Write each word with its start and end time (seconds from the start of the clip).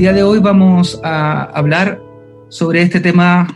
día 0.00 0.14
de 0.14 0.22
hoy 0.22 0.38
vamos 0.38 0.98
a 1.04 1.42
hablar 1.42 2.00
sobre 2.48 2.80
este 2.80 3.00
tema 3.00 3.54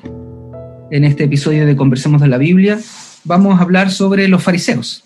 en 0.91 1.05
este 1.05 1.25
episodio 1.25 1.65
de 1.65 1.75
Conversemos 1.75 2.21
de 2.21 2.29
la 2.29 2.37
Biblia. 2.37 2.79
Vamos 3.25 3.59
a 3.59 3.63
hablar 3.63 3.91
sobre 3.91 4.29
los 4.29 4.43
fariseos 4.43 5.05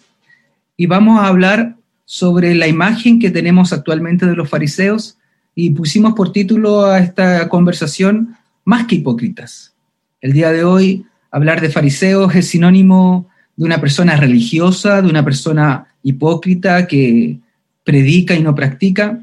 y 0.76 0.86
vamos 0.86 1.20
a 1.20 1.28
hablar 1.28 1.76
sobre 2.04 2.56
la 2.56 2.66
imagen 2.66 3.20
que 3.20 3.30
tenemos 3.30 3.72
actualmente 3.72 4.26
de 4.26 4.34
los 4.34 4.48
fariseos 4.48 5.16
y 5.54 5.70
pusimos 5.70 6.14
por 6.14 6.32
título 6.32 6.86
a 6.86 6.98
esta 6.98 7.48
conversación 7.48 8.34
Más 8.64 8.88
que 8.88 8.96
hipócritas. 8.96 9.74
El 10.20 10.32
día 10.32 10.50
de 10.50 10.64
hoy 10.64 11.06
hablar 11.30 11.60
de 11.60 11.70
fariseos 11.70 12.34
es 12.34 12.48
sinónimo 12.48 13.28
de 13.54 13.64
una 13.64 13.80
persona 13.80 14.16
religiosa, 14.16 15.02
de 15.02 15.08
una 15.08 15.24
persona 15.24 15.86
hipócrita 16.02 16.88
que 16.88 17.38
predica 17.84 18.34
y 18.34 18.42
no 18.42 18.56
practica, 18.56 19.20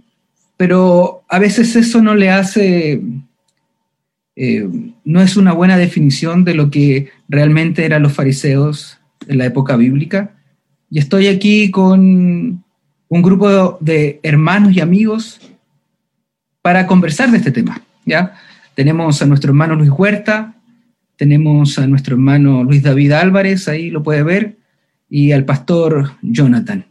pero 0.56 1.15
a 1.28 1.40
veces 1.40 1.76
eso 1.76 2.02
no 2.02 2.16
le 2.16 2.30
hace, 2.30 3.02
eh, 4.36 4.70
no 5.04 5.22
es 5.22 5.38
una 5.38 5.54
buena 5.54 5.78
definición 5.78 6.44
de 6.44 6.54
lo 6.54 6.70
que 6.70 7.10
realmente 7.28 7.86
eran 7.86 8.04
los 8.04 8.14
fariseos 8.14 9.00
en 9.28 9.38
la 9.38 9.46
época 9.46 9.76
bíblica. 9.76 10.36
Y 10.90 11.00
estoy 11.00 11.28
aquí 11.28 11.72
con 11.72 12.64
un 13.08 13.22
grupo 13.22 13.78
de 13.82 14.20
hermanos 14.24 14.74
y 14.76 14.82
amigos 14.82 15.40
para 16.62 16.88
conversar 16.88 17.32
de 17.32 17.38
este 17.38 17.52
tema. 17.52 17.82
¿ya? 18.06 18.36
Tenemos 18.76 19.22
a 19.22 19.26
nuestro 19.26 19.50
hermano 19.50 19.76
Luis 19.76 19.90
Huerta, 19.90 20.56
tenemos 21.18 21.80
a 21.80 21.88
nuestro 21.88 22.16
hermano 22.16 22.64
Luis 22.64 22.84
David 22.84 23.12
Álvarez, 23.14 23.68
ahí 23.68 23.90
lo 23.90 24.04
puede 24.04 24.24
ver, 24.24 24.58
y 25.10 25.32
al 25.32 25.46
pastor 25.46 26.12
Jonathan 26.22 26.86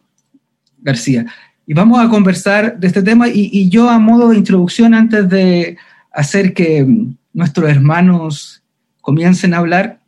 García. 0.78 1.26
Y 1.66 1.74
vamos 1.74 2.04
a 2.04 2.08
conversar 2.08 2.78
de 2.78 2.86
este 2.86 3.02
tema 3.02 3.28
y, 3.28 3.68
yo 3.70 3.88
a 3.88 3.98
modo 3.98 4.28
de 4.28 4.36
introducción, 4.36 4.92
antes 4.94 5.28
de 5.28 5.76
hacer 6.12 6.52
que 6.52 6.86
nuestros 7.32 7.68
hermanos 7.70 8.62
comiencen 9.00 9.54
a 9.54 9.58
hablar, 9.58 10.00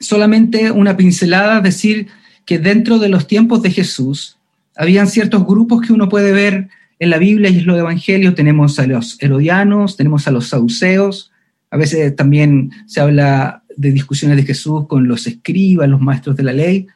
solamente 0.00 0.70
una 0.70 0.96
pincelada, 0.96 1.60
decir 1.60 2.08
que 2.44 2.58
dentro 2.58 2.98
de 2.98 3.08
los 3.08 3.26
tiempos 3.26 3.62
de 3.62 3.70
Jesús 3.70 4.38
habían 4.76 5.06
ciertos 5.06 5.46
grupos 5.46 5.82
que 5.82 5.92
uno 5.92 6.08
puede 6.08 6.32
ver 6.32 6.68
en 6.98 7.10
la 7.10 7.18
Biblia 7.18 7.50
y 7.50 7.58
en 7.58 7.66
los 7.66 7.78
evangelios. 7.78 8.34
Tenemos 8.34 8.78
a 8.78 8.86
los 8.86 9.16
herodianos, 9.22 9.96
tenemos 9.96 10.26
a 10.26 10.30
los 10.30 10.48
saduceos, 10.48 11.32
a 11.70 11.76
veces 11.76 12.14
también 12.14 12.72
se 12.86 13.00
habla 13.00 13.62
de 13.76 13.92
discusiones 13.92 14.36
de 14.36 14.44
Jesús 14.44 14.86
con 14.86 15.06
los 15.06 15.26
escribas, 15.26 15.88
los 15.88 16.00
maestros 16.00 16.36
de 16.36 16.42
la 16.42 16.52
ley, 16.52 16.86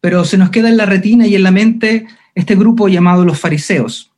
pero 0.00 0.24
se 0.24 0.38
nos 0.38 0.50
queda 0.50 0.68
en 0.68 0.76
la 0.76 0.86
retina 0.86 1.26
y 1.26 1.34
en 1.34 1.42
la 1.42 1.50
mente 1.50 2.06
este 2.40 2.56
grupo 2.56 2.88
llamado 2.88 3.24
los 3.24 3.38
fariseos. 3.38 4.10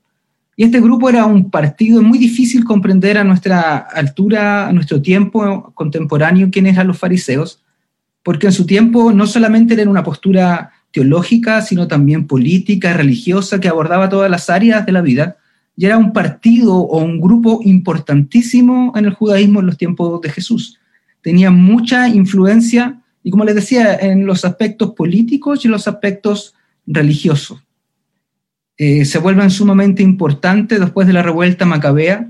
Y 0.57 0.65
este 0.65 0.81
grupo 0.81 1.09
era 1.09 1.25
un 1.25 1.51
partido 1.51 2.03
muy 2.03 2.19
difícil 2.19 2.65
comprender 2.65 3.17
a 3.17 3.25
nuestra 3.25 3.79
altura, 3.79 4.69
a 4.69 4.73
nuestro 4.73 5.01
tiempo 5.01 5.73
contemporáneo, 5.75 6.51
quiénes 6.51 6.75
eran 6.75 6.89
los 6.89 6.99
fariseos, 6.99 7.63
porque 8.23 8.47
en 8.47 8.53
su 8.53 8.67
tiempo 8.67 9.13
no 9.13 9.27
solamente 9.27 9.75
era 9.75 9.91
una 9.91 10.05
postura 10.05 10.73
teológica, 10.93 11.63
sino 11.63 11.89
también 11.89 12.27
política, 12.27 12.93
religiosa, 12.93 13.61
que 13.61 13.69
abordaba 13.69 14.09
todas 14.09 14.31
las 14.31 14.51
áreas 14.51 14.85
de 14.85 14.93
la 14.93 15.01
vida, 15.01 15.37
y 15.75 15.87
era 15.87 15.97
un 15.97 16.13
partido 16.13 16.77
o 16.77 17.03
un 17.03 17.19
grupo 17.19 17.61
importantísimo 17.65 18.93
en 18.95 19.07
el 19.07 19.15
judaísmo 19.15 19.61
en 19.61 19.67
los 19.67 19.79
tiempos 19.79 20.21
de 20.21 20.31
Jesús. 20.31 20.79
Tenía 21.23 21.51
mucha 21.51 22.09
influencia, 22.09 23.01
y 23.25 23.31
como 23.31 23.45
les 23.45 23.55
decía, 23.55 23.97
en 23.97 24.27
los 24.27 24.45
aspectos 24.45 24.93
políticos 24.93 25.65
y 25.65 25.69
en 25.69 25.73
los 25.73 25.89
aspectos 25.89 26.55
religiosos. 26.87 27.59
Eh, 28.85 29.05
se 29.05 29.21
vuelven 29.21 29.49
sumamente 29.49 30.03
importantes 30.03 30.81
después 30.81 31.07
de 31.07 31.13
la 31.13 31.23
revuelta 31.23 31.65
macabea, 31.65 32.29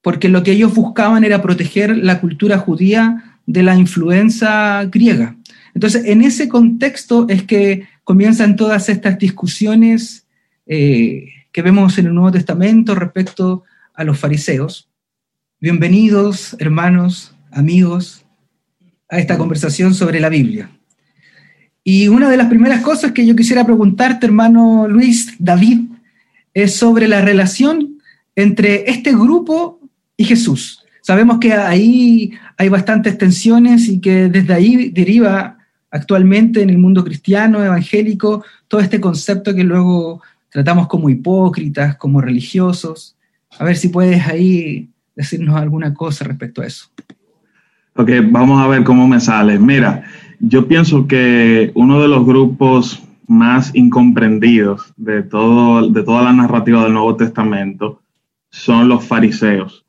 porque 0.00 0.28
lo 0.28 0.44
que 0.44 0.52
ellos 0.52 0.72
buscaban 0.76 1.24
era 1.24 1.42
proteger 1.42 1.96
la 1.96 2.20
cultura 2.20 2.56
judía 2.56 3.40
de 3.44 3.64
la 3.64 3.74
influencia 3.74 4.84
griega. 4.84 5.34
Entonces, 5.74 6.04
en 6.04 6.22
ese 6.22 6.48
contexto 6.48 7.26
es 7.28 7.42
que 7.42 7.88
comienzan 8.04 8.54
todas 8.54 8.88
estas 8.88 9.18
discusiones 9.18 10.24
eh, 10.66 11.26
que 11.50 11.62
vemos 11.62 11.98
en 11.98 12.06
el 12.06 12.14
Nuevo 12.14 12.30
Testamento 12.30 12.94
respecto 12.94 13.64
a 13.94 14.04
los 14.04 14.20
fariseos. 14.20 14.88
Bienvenidos, 15.58 16.54
hermanos, 16.60 17.34
amigos, 17.50 18.24
a 19.08 19.18
esta 19.18 19.36
conversación 19.36 19.94
sobre 19.94 20.20
la 20.20 20.28
Biblia. 20.28 20.70
Y 21.84 22.08
una 22.08 22.30
de 22.30 22.36
las 22.36 22.48
primeras 22.48 22.82
cosas 22.82 23.12
que 23.12 23.26
yo 23.26 23.34
quisiera 23.34 23.64
preguntarte, 23.64 24.26
hermano 24.26 24.86
Luis 24.88 25.34
David, 25.38 25.80
es 26.54 26.76
sobre 26.76 27.08
la 27.08 27.20
relación 27.20 27.98
entre 28.36 28.90
este 28.90 29.12
grupo 29.12 29.80
y 30.16 30.24
Jesús. 30.24 30.84
Sabemos 31.00 31.38
que 31.38 31.52
ahí 31.52 32.32
hay 32.56 32.68
bastantes 32.68 33.18
tensiones 33.18 33.88
y 33.88 34.00
que 34.00 34.28
desde 34.28 34.54
ahí 34.54 34.90
deriva 34.90 35.58
actualmente 35.90 36.62
en 36.62 36.70
el 36.70 36.78
mundo 36.78 37.04
cristiano, 37.04 37.62
evangélico, 37.62 38.44
todo 38.68 38.80
este 38.80 39.00
concepto 39.00 39.54
que 39.54 39.64
luego 39.64 40.22
tratamos 40.50 40.86
como 40.86 41.10
hipócritas, 41.10 41.96
como 41.96 42.20
religiosos. 42.20 43.16
A 43.58 43.64
ver 43.64 43.76
si 43.76 43.88
puedes 43.88 44.26
ahí 44.26 44.88
decirnos 45.16 45.56
alguna 45.56 45.92
cosa 45.92 46.24
respecto 46.24 46.62
a 46.62 46.66
eso. 46.66 46.86
Ok, 47.94 48.10
vamos 48.30 48.62
a 48.62 48.68
ver 48.68 48.84
cómo 48.84 49.06
me 49.06 49.20
sale. 49.20 49.58
Mira, 49.58 50.04
yo 50.44 50.66
pienso 50.66 51.06
que 51.06 51.70
uno 51.76 52.02
de 52.02 52.08
los 52.08 52.26
grupos 52.26 53.00
más 53.28 53.72
incomprendidos 53.76 54.92
de, 54.96 55.22
todo, 55.22 55.88
de 55.88 56.02
toda 56.02 56.24
la 56.24 56.32
narrativa 56.32 56.82
del 56.82 56.94
Nuevo 56.94 57.14
Testamento 57.14 58.02
son 58.50 58.88
los 58.88 59.04
fariseos. 59.06 59.86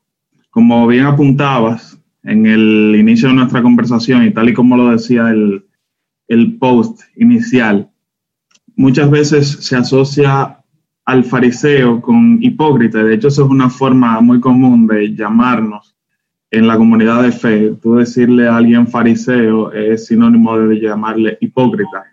Como 0.50 0.86
bien 0.86 1.06
apuntabas 1.06 2.00
en 2.22 2.46
el 2.46 2.94
inicio 2.96 3.28
de 3.28 3.34
nuestra 3.34 3.62
conversación 3.62 4.24
y 4.24 4.30
tal 4.30 4.48
y 4.48 4.54
como 4.54 4.76
lo 4.76 4.90
decía 4.90 5.28
el, 5.28 5.66
el 6.28 6.56
post 6.56 7.00
inicial, 7.16 7.90
muchas 8.76 9.10
veces 9.10 9.48
se 9.48 9.74
asocia 9.74 10.60
al 11.04 11.24
fariseo 11.24 12.00
con 12.00 12.38
hipócrita. 12.40 13.02
De 13.02 13.14
hecho, 13.16 13.26
eso 13.26 13.44
es 13.44 13.50
una 13.50 13.68
forma 13.68 14.20
muy 14.20 14.38
común 14.38 14.86
de 14.86 15.16
llamarnos 15.16 15.93
en 16.54 16.66
la 16.66 16.76
comunidad 16.76 17.22
de 17.22 17.32
fe. 17.32 17.74
Tú 17.82 17.96
decirle 17.96 18.48
a 18.48 18.56
alguien 18.56 18.86
fariseo 18.86 19.72
es 19.72 20.06
sinónimo 20.06 20.56
de 20.58 20.80
llamarle 20.80 21.36
hipócrita. 21.40 22.04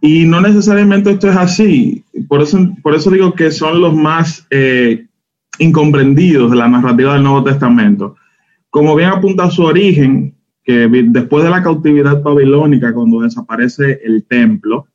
Y 0.00 0.24
no 0.24 0.40
necesariamente 0.40 1.10
esto 1.10 1.28
es 1.28 1.36
así. 1.36 2.04
Por 2.28 2.40
eso, 2.40 2.58
por 2.82 2.94
eso 2.94 3.10
digo 3.10 3.34
que 3.34 3.50
son 3.50 3.80
los 3.80 3.94
más 3.94 4.46
eh, 4.50 5.06
incomprendidos 5.58 6.50
de 6.50 6.56
la 6.56 6.68
narrativa 6.68 7.12
del 7.12 7.22
Nuevo 7.22 7.44
Testamento. 7.44 8.16
Como 8.70 8.96
bien 8.96 9.10
apunta 9.10 9.50
su 9.50 9.62
origen, 9.64 10.34
que 10.64 10.88
después 10.88 11.44
de 11.44 11.50
la 11.50 11.62
cautividad 11.62 12.22
babilónica, 12.22 12.94
cuando 12.94 13.20
desaparece 13.20 14.00
el 14.02 14.24
templo, 14.24 14.86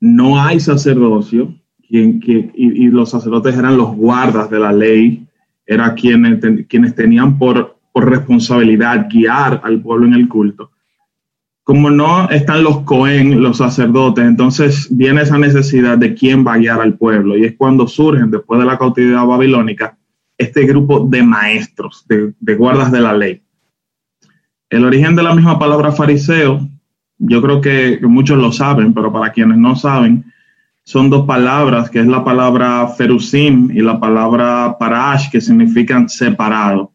no 0.00 0.42
hay 0.42 0.60
sacerdocio, 0.60 1.54
y, 1.88 2.86
los 2.88 3.10
sacerdotes 3.10 3.56
eran 3.56 3.76
los 3.76 3.94
guardas 3.94 4.50
de 4.50 4.58
la 4.58 4.72
ley, 4.72 5.26
eran 5.72 5.94
quienes, 5.94 6.40
quienes 6.66 6.94
tenían 6.94 7.38
por, 7.38 7.78
por 7.92 8.08
responsabilidad 8.08 9.08
guiar 9.10 9.60
al 9.64 9.80
pueblo 9.80 10.06
en 10.06 10.14
el 10.14 10.28
culto. 10.28 10.70
Como 11.64 11.90
no 11.90 12.28
están 12.30 12.64
los 12.64 12.80
Cohen, 12.80 13.40
los 13.40 13.58
sacerdotes, 13.58 14.24
entonces 14.24 14.88
viene 14.90 15.22
esa 15.22 15.38
necesidad 15.38 15.96
de 15.96 16.14
quién 16.14 16.44
va 16.44 16.54
a 16.54 16.58
guiar 16.58 16.80
al 16.80 16.94
pueblo. 16.94 17.36
Y 17.36 17.44
es 17.44 17.54
cuando 17.56 17.86
surgen, 17.86 18.30
después 18.30 18.58
de 18.58 18.66
la 18.66 18.78
cautividad 18.78 19.24
babilónica, 19.24 19.96
este 20.36 20.64
grupo 20.64 21.06
de 21.08 21.22
maestros, 21.22 22.04
de, 22.08 22.34
de 22.40 22.54
guardas 22.56 22.90
de 22.90 23.00
la 23.00 23.12
ley. 23.14 23.42
El 24.70 24.84
origen 24.84 25.14
de 25.14 25.22
la 25.22 25.34
misma 25.34 25.58
palabra 25.58 25.92
fariseo 25.92 26.68
yo 27.24 27.40
creo 27.40 27.60
que, 27.60 28.00
muchos 28.02 28.38
lo 28.38 28.50
saben, 28.50 28.92
pero 28.92 29.12
para 29.12 29.32
quienes 29.32 29.56
no 29.58 29.76
saben, 29.76 30.24
son 30.84 31.10
dos 31.10 31.26
palabras, 31.26 31.90
que 31.90 32.00
es 32.00 32.06
la 32.06 32.24
palabra 32.24 32.88
ferusim 32.88 33.70
y 33.70 33.80
la 33.80 34.00
palabra 34.00 34.76
parash, 34.78 35.30
que 35.30 35.40
significan 35.40 36.08
separado, 36.08 36.92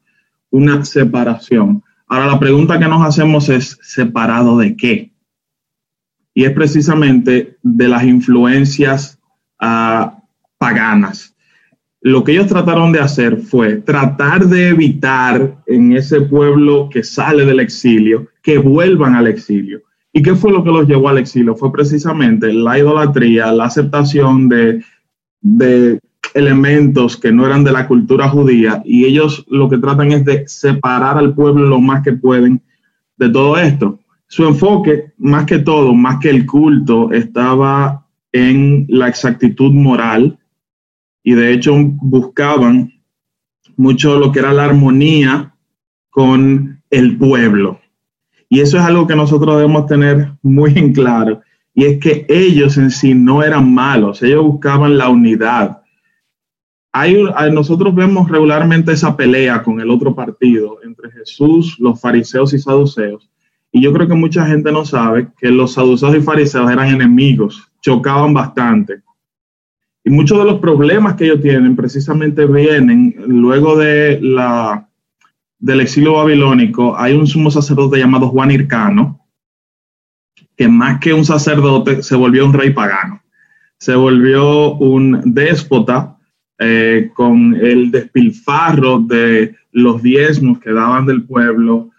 una 0.49 0.83
separación. 0.83 1.83
Ahora 2.07 2.27
la 2.27 2.39
pregunta 2.39 2.79
que 2.79 2.87
nos 2.87 3.05
hacemos 3.05 3.49
es, 3.49 3.77
¿separado 3.81 4.57
de 4.57 4.75
qué? 4.75 5.11
Y 6.33 6.43
es 6.43 6.51
precisamente 6.51 7.57
de 7.63 7.87
las 7.87 8.03
influencias 8.03 9.19
ah, 9.59 10.19
paganas. 10.57 11.35
Lo 12.01 12.23
que 12.23 12.33
ellos 12.33 12.47
trataron 12.47 12.91
de 12.91 12.99
hacer 12.99 13.37
fue 13.37 13.77
tratar 13.77 14.45
de 14.45 14.69
evitar 14.69 15.63
en 15.65 15.93
ese 15.93 16.21
pueblo 16.21 16.89
que 16.89 17.03
sale 17.03 17.45
del 17.45 17.59
exilio, 17.59 18.27
que 18.43 18.57
vuelvan 18.57 19.15
al 19.15 19.27
exilio 19.27 19.81
¿Y 20.17 20.23
qué 20.23 20.33
fue 20.33 20.51
lo 20.51 20.63
que 20.63 20.71
los 20.71 20.87
llevó 20.87 21.09
al 21.09 21.19
exilio? 21.19 21.55
Fue 21.55 21.71
precisamente 21.71 22.51
la 22.51 22.79
idolatría, 22.79 23.51
la 23.51 23.65
aceptación 23.65 24.49
de, 24.49 24.81
elementos 26.33 27.17
que 27.17 27.31
no 27.31 27.45
eran 27.45 27.63
de 27.63 27.71
la 27.71 27.87
cultura 27.87 28.27
judía 28.27 28.81
y 28.83 29.05
ellos 29.05 29.45
lo 29.47 29.69
que 29.69 29.77
tratan 29.77 30.11
es 30.11 30.25
de 30.25 30.47
separar 30.47 31.19
al 31.19 31.35
pueblo 31.35 31.67
lo 31.67 31.79
más 31.79 32.01
que 32.01 32.13
pueden 32.13 32.63
de 33.17 33.29
todo 33.29 33.59
esto. 33.59 33.99
Su 34.27 34.47
enfoque, 34.47 35.13
más 35.19 35.45
que 35.45 35.59
todo, 35.59 35.93
más 35.93 36.17
que 36.17 36.31
el 36.31 36.47
culto, 36.47 37.11
estaba 37.11 38.07
en 38.31 38.87
la 38.89 39.09
exactitud 39.09 39.71
moral 39.71 40.39
y 41.21 41.33
de 41.33 41.53
hecho 41.53 41.75
buscaban 41.77 42.91
mucho 43.75 44.17
lo 44.17 44.31
que 44.31 44.39
era 44.39 44.51
la 44.51 44.65
armonía 44.65 45.53
con 46.09 46.81
el 46.89 47.17
pueblo. 47.17 47.79
Y 48.49 48.61
eso 48.61 48.77
es 48.77 48.83
algo 48.83 49.07
que 49.07 49.15
nosotros 49.15 49.55
debemos 49.55 49.87
tener 49.87 50.31
muy 50.41 50.73
en 50.77 50.93
claro. 50.93 51.41
Y 51.73 51.85
es 51.85 51.99
que 51.99 52.25
ellos 52.29 52.77
en 52.77 52.89
sí 52.89 53.13
no 53.13 53.43
eran 53.43 53.73
malos, 53.73 54.23
ellos 54.23 54.43
buscaban 54.43 54.97
la 54.97 55.09
unidad. 55.09 55.81
Hay, 56.91 57.15
nosotros 57.51 57.93
vemos 57.93 58.29
regularmente 58.29 58.91
esa 58.93 59.15
pelea 59.15 59.61
con 59.61 59.79
el 59.79 59.91
otro 59.91 60.15
partido 60.15 60.79
entre 60.83 61.11
Jesús, 61.11 61.77
los 61.79 62.01
fariseos 62.01 62.53
y 62.53 62.59
saduceos. 62.59 63.29
Y 63.71 63.81
yo 63.81 63.93
creo 63.93 64.07
que 64.07 64.15
mucha 64.15 64.47
gente 64.47 64.71
no 64.71 64.85
sabe 64.85 65.27
que 65.37 65.51
los 65.51 65.73
saduceos 65.73 66.15
y 66.15 66.21
fariseos 66.21 66.71
eran 66.71 66.87
enemigos, 66.87 67.71
chocaban 67.81 68.33
bastante. 68.33 69.01
Y 70.03 70.09
muchos 70.09 70.39
de 70.39 70.45
los 70.45 70.59
problemas 70.59 71.15
que 71.15 71.25
ellos 71.25 71.41
tienen 71.41 71.75
precisamente 71.75 72.45
vienen 72.47 73.13
luego 73.27 73.77
de 73.77 74.19
la, 74.21 74.86
del 75.59 75.81
exilio 75.81 76.13
babilónico. 76.13 76.97
Hay 76.97 77.13
un 77.13 77.27
sumo 77.27 77.51
sacerdote 77.51 77.97
llamado 77.97 78.29
Juan 78.29 78.51
Hircano, 78.51 79.25
que 80.55 80.67
más 80.67 80.99
que 80.99 81.13
un 81.13 81.25
sacerdote 81.25 82.03
se 82.03 82.15
volvió 82.15 82.45
un 82.45 82.53
rey 82.53 82.71
pagano. 82.71 83.21
Se 83.77 83.95
volvió 83.95 84.73
un 84.73 85.33
déspota 85.33 86.17
eh, 86.59 87.11
con 87.13 87.55
el 87.55 87.91
despilfarro 87.91 88.99
de 88.99 89.55
los 89.71 90.01
diezmos 90.01 90.59
que 90.59 90.73
daban 90.73 91.05
del 91.05 91.23
pueblo, 91.23 91.91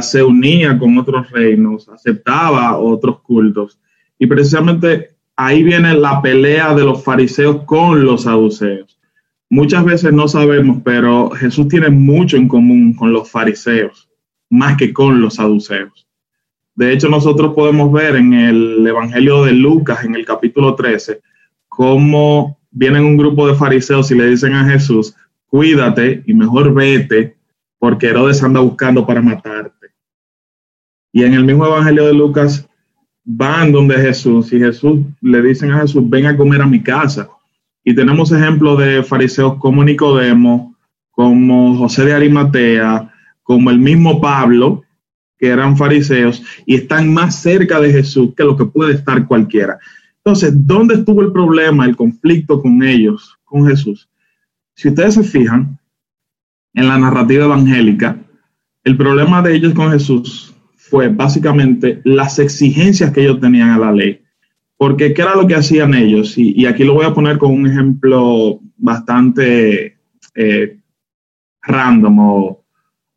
se 0.00 0.22
unía 0.22 0.78
con 0.78 0.96
otros 0.98 1.30
reinos, 1.30 1.88
aceptaba 1.88 2.76
otros 2.76 3.20
cultos. 3.20 3.80
Y 4.18 4.26
precisamente 4.26 5.16
ahí 5.34 5.62
viene 5.62 5.94
la 5.94 6.22
pelea 6.22 6.74
de 6.74 6.84
los 6.84 7.02
fariseos 7.02 7.64
con 7.64 8.04
los 8.04 8.22
saduceos. 8.22 9.00
Muchas 9.52 9.84
veces 9.84 10.14
no 10.14 10.28
sabemos, 10.28 10.78
pero 10.82 11.28
Jesús 11.28 11.68
tiene 11.68 11.90
mucho 11.90 12.38
en 12.38 12.48
común 12.48 12.94
con 12.94 13.12
los 13.12 13.30
fariseos, 13.30 14.08
más 14.48 14.78
que 14.78 14.94
con 14.94 15.20
los 15.20 15.34
saduceos. 15.34 16.08
De 16.74 16.90
hecho, 16.90 17.10
nosotros 17.10 17.52
podemos 17.54 17.92
ver 17.92 18.16
en 18.16 18.32
el 18.32 18.86
Evangelio 18.86 19.44
de 19.44 19.52
Lucas, 19.52 20.06
en 20.06 20.14
el 20.14 20.24
capítulo 20.24 20.74
13, 20.74 21.20
cómo 21.68 22.60
vienen 22.70 23.04
un 23.04 23.18
grupo 23.18 23.46
de 23.46 23.54
fariseos 23.54 24.10
y 24.10 24.14
le 24.14 24.26
dicen 24.30 24.54
a 24.54 24.64
Jesús, 24.70 25.14
cuídate 25.48 26.22
y 26.24 26.32
mejor 26.32 26.72
vete, 26.72 27.36
porque 27.78 28.06
Herodes 28.06 28.42
anda 28.42 28.60
buscando 28.60 29.06
para 29.06 29.20
matarte. 29.20 29.88
Y 31.12 31.24
en 31.24 31.34
el 31.34 31.44
mismo 31.44 31.66
Evangelio 31.66 32.06
de 32.06 32.14
Lucas 32.14 32.66
van 33.22 33.70
donde 33.70 33.96
Jesús 33.96 34.50
y 34.50 34.58
Jesús 34.60 35.00
le 35.20 35.42
dicen 35.42 35.72
a 35.72 35.82
Jesús, 35.82 36.08
ven 36.08 36.24
a 36.24 36.38
comer 36.38 36.62
a 36.62 36.66
mi 36.66 36.82
casa. 36.82 37.28
Y 37.84 37.94
tenemos 37.94 38.30
ejemplos 38.32 38.78
de 38.78 39.02
fariseos 39.02 39.56
como 39.58 39.84
Nicodemo, 39.84 40.76
como 41.10 41.76
José 41.76 42.04
de 42.04 42.14
Arimatea, 42.14 43.12
como 43.42 43.70
el 43.70 43.78
mismo 43.78 44.20
Pablo, 44.20 44.82
que 45.38 45.48
eran 45.48 45.76
fariseos 45.76 46.42
y 46.66 46.76
están 46.76 47.12
más 47.12 47.34
cerca 47.34 47.80
de 47.80 47.90
Jesús 47.90 48.32
que 48.36 48.44
lo 48.44 48.56
que 48.56 48.64
puede 48.64 48.94
estar 48.94 49.26
cualquiera. 49.26 49.78
Entonces, 50.18 50.52
¿dónde 50.54 50.94
estuvo 50.94 51.20
el 51.20 51.32
problema, 51.32 51.84
el 51.84 51.96
conflicto 51.96 52.62
con 52.62 52.80
ellos, 52.84 53.36
con 53.44 53.66
Jesús? 53.66 54.08
Si 54.74 54.88
ustedes 54.88 55.14
se 55.14 55.24
fijan 55.24 55.80
en 56.74 56.86
la 56.86 56.96
narrativa 56.96 57.44
evangélica, 57.44 58.16
el 58.84 58.96
problema 58.96 59.42
de 59.42 59.56
ellos 59.56 59.74
con 59.74 59.90
Jesús 59.90 60.54
fue 60.76 61.08
básicamente 61.08 62.00
las 62.04 62.38
exigencias 62.38 63.12
que 63.12 63.22
ellos 63.22 63.40
tenían 63.40 63.70
a 63.70 63.78
la 63.78 63.92
ley. 63.92 64.21
Porque, 64.82 65.14
¿qué 65.14 65.22
era 65.22 65.36
lo 65.36 65.46
que 65.46 65.54
hacían 65.54 65.94
ellos? 65.94 66.36
Y, 66.36 66.66
aquí 66.66 66.82
lo 66.82 66.94
voy 66.94 67.06
a 67.06 67.14
poner 67.14 67.38
con 67.38 67.52
un 67.52 67.68
ejemplo 67.68 68.58
bastante 68.76 69.96
eh, 70.34 70.76
random 71.62 72.18
o 72.18 72.64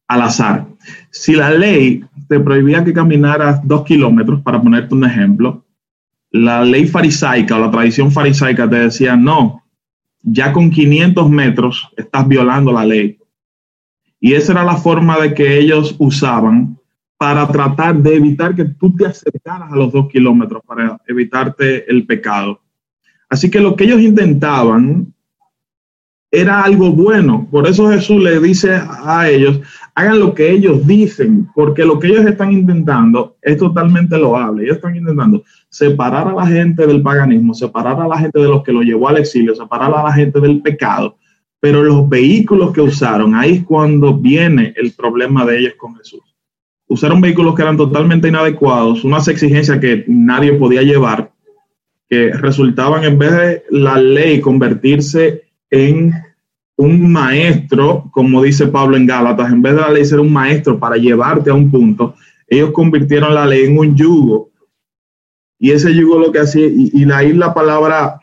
al 0.08 0.22
azar. 0.22 0.68
Si 1.10 1.34
la 1.34 1.50
ley 1.50 2.04
te 2.28 2.40
prohibía 2.40 2.86
que 2.86 2.94
caminaras 2.94 3.68
dos 3.68 3.84
kilómetros, 3.84 4.44
para 4.44 4.62
ponerte 4.62 4.94
un 4.94 5.06
ejemplo, 5.06 5.66
la 6.30 6.64
ley 6.64 6.86
farisaica 6.86 7.56
o 7.56 7.60
la 7.60 7.72
tradición 7.72 8.12
farisaica 8.12 8.70
te 8.70 8.82
decía, 8.82 9.16
no, 9.16 9.64
ya 10.22 10.54
con 10.54 10.70
500 10.70 11.28
metros 11.32 11.90
estás 11.98 12.28
violando 12.28 12.72
la 12.74 12.86
ley. 12.86 13.18
Y 14.20 14.34
esa 14.34 14.52
era 14.52 14.64
la 14.64 14.78
forma 14.78 15.20
de 15.20 15.34
que 15.34 15.58
ellos 15.58 15.96
usaban 15.98 16.78
para 17.18 17.48
tratar 17.48 17.96
de 17.98 18.16
evitar 18.16 18.56
que 18.56 18.66
tú 18.66 18.94
te 18.96 19.06
acercaras 19.06 19.72
a 19.72 19.76
los 19.76 19.92
dos 19.92 20.08
kilómetros, 20.10 20.62
para 20.66 20.98
evitarte 21.08 21.90
el 21.90 22.06
pecado. 22.06 22.62
Así 23.30 23.50
que 23.50 23.60
lo 23.60 23.76
que 23.76 23.86
ellos 23.86 24.02
intentaban 24.02 25.14
era 26.32 26.64
algo 26.64 26.92
bueno. 26.92 27.48
Por 27.50 27.68
eso 27.68 27.90
Jesús 27.90 28.22
le 28.22 28.40
dice 28.40 28.80
a 28.88 29.30
ellos, 29.30 29.62
hagan 29.94 30.20
lo 30.20 30.34
que 30.34 30.52
ellos 30.52 30.86
dicen, 30.86 31.48
porque 31.56 31.86
lo 31.86 32.00
que 32.00 32.08
ellos 32.08 32.26
están 32.26 32.52
intentando 32.52 33.38
es 33.42 33.58
totalmente 33.58 34.18
loable. 34.18 34.64
Ellos 34.64 34.78
están 34.78 34.96
intentando 34.96 35.44
separar 35.70 36.28
a 36.28 36.34
la 36.34 36.48
gente 36.48 36.86
del 36.86 37.02
paganismo, 37.02 37.54
separar 37.54 38.00
a 38.02 38.08
la 38.08 38.20
gente 38.20 38.40
de 38.40 38.48
los 38.48 38.64
que 38.64 38.74
lo 38.74 38.82
llevó 38.82 39.08
al 39.08 39.18
exilio, 39.18 39.56
separar 39.56 39.94
a 39.94 40.04
la 40.04 40.12
gente 40.12 40.40
del 40.42 40.62
pecado. 40.62 41.18
Pero 41.60 41.84
los 41.84 42.08
vehículos 42.10 42.74
que 42.74 42.82
usaron, 42.82 43.34
ahí 43.34 43.54
es 43.54 43.64
cuando 43.64 44.14
viene 44.14 44.74
el 44.76 44.92
problema 44.92 45.46
de 45.46 45.60
ellos 45.60 45.74
con 45.78 45.96
Jesús. 45.96 46.35
Usaron 46.88 47.22
vehículos 47.22 47.56
que 47.56 47.64
eran 47.64 47.78
totalmente 47.78 48.28
inadecuados, 48.28 49.04
unas 49.04 49.28
exigencias 49.28 49.80
que 49.80 50.06
nadie 50.08 50.54
podía 50.54 50.84
llevar, 50.84 51.32
que 52.08 52.32
resultaban 52.34 53.04
en 53.04 53.18
vez 53.18 53.32
de 53.32 53.64
la 53.72 53.98
ley 53.98 54.40
convertirse 54.40 55.44
en 55.72 56.14
un 56.78 57.12
maestro, 57.12 58.10
como 58.12 58.44
dice 58.44 58.68
Pablo 58.68 58.98
en 58.98 59.08
Gálatas, 59.08 59.52
en 59.52 59.62
vez 59.62 59.76
de 59.76 59.82
la 59.82 59.92
ley 59.92 60.06
ser 60.06 60.20
un 60.20 60.32
maestro 60.32 60.78
para 60.80 60.98
llevarte 60.98 61.50
a 61.50 61.54
un 61.54 61.72
punto, 61.72 62.16
ellos 62.48 62.72
convirtieron 62.72 63.34
la 63.34 63.46
ley 63.46 63.66
en 63.66 63.78
un 63.78 63.96
yugo. 63.96 64.50
Y 65.58 65.72
ese 65.72 65.96
yugo 65.96 66.20
lo 66.20 66.32
que 66.32 66.40
hacía, 66.40 66.68
y, 66.68 67.10
ahí 67.12 67.34
la 67.34 67.54
palabra 67.54 68.20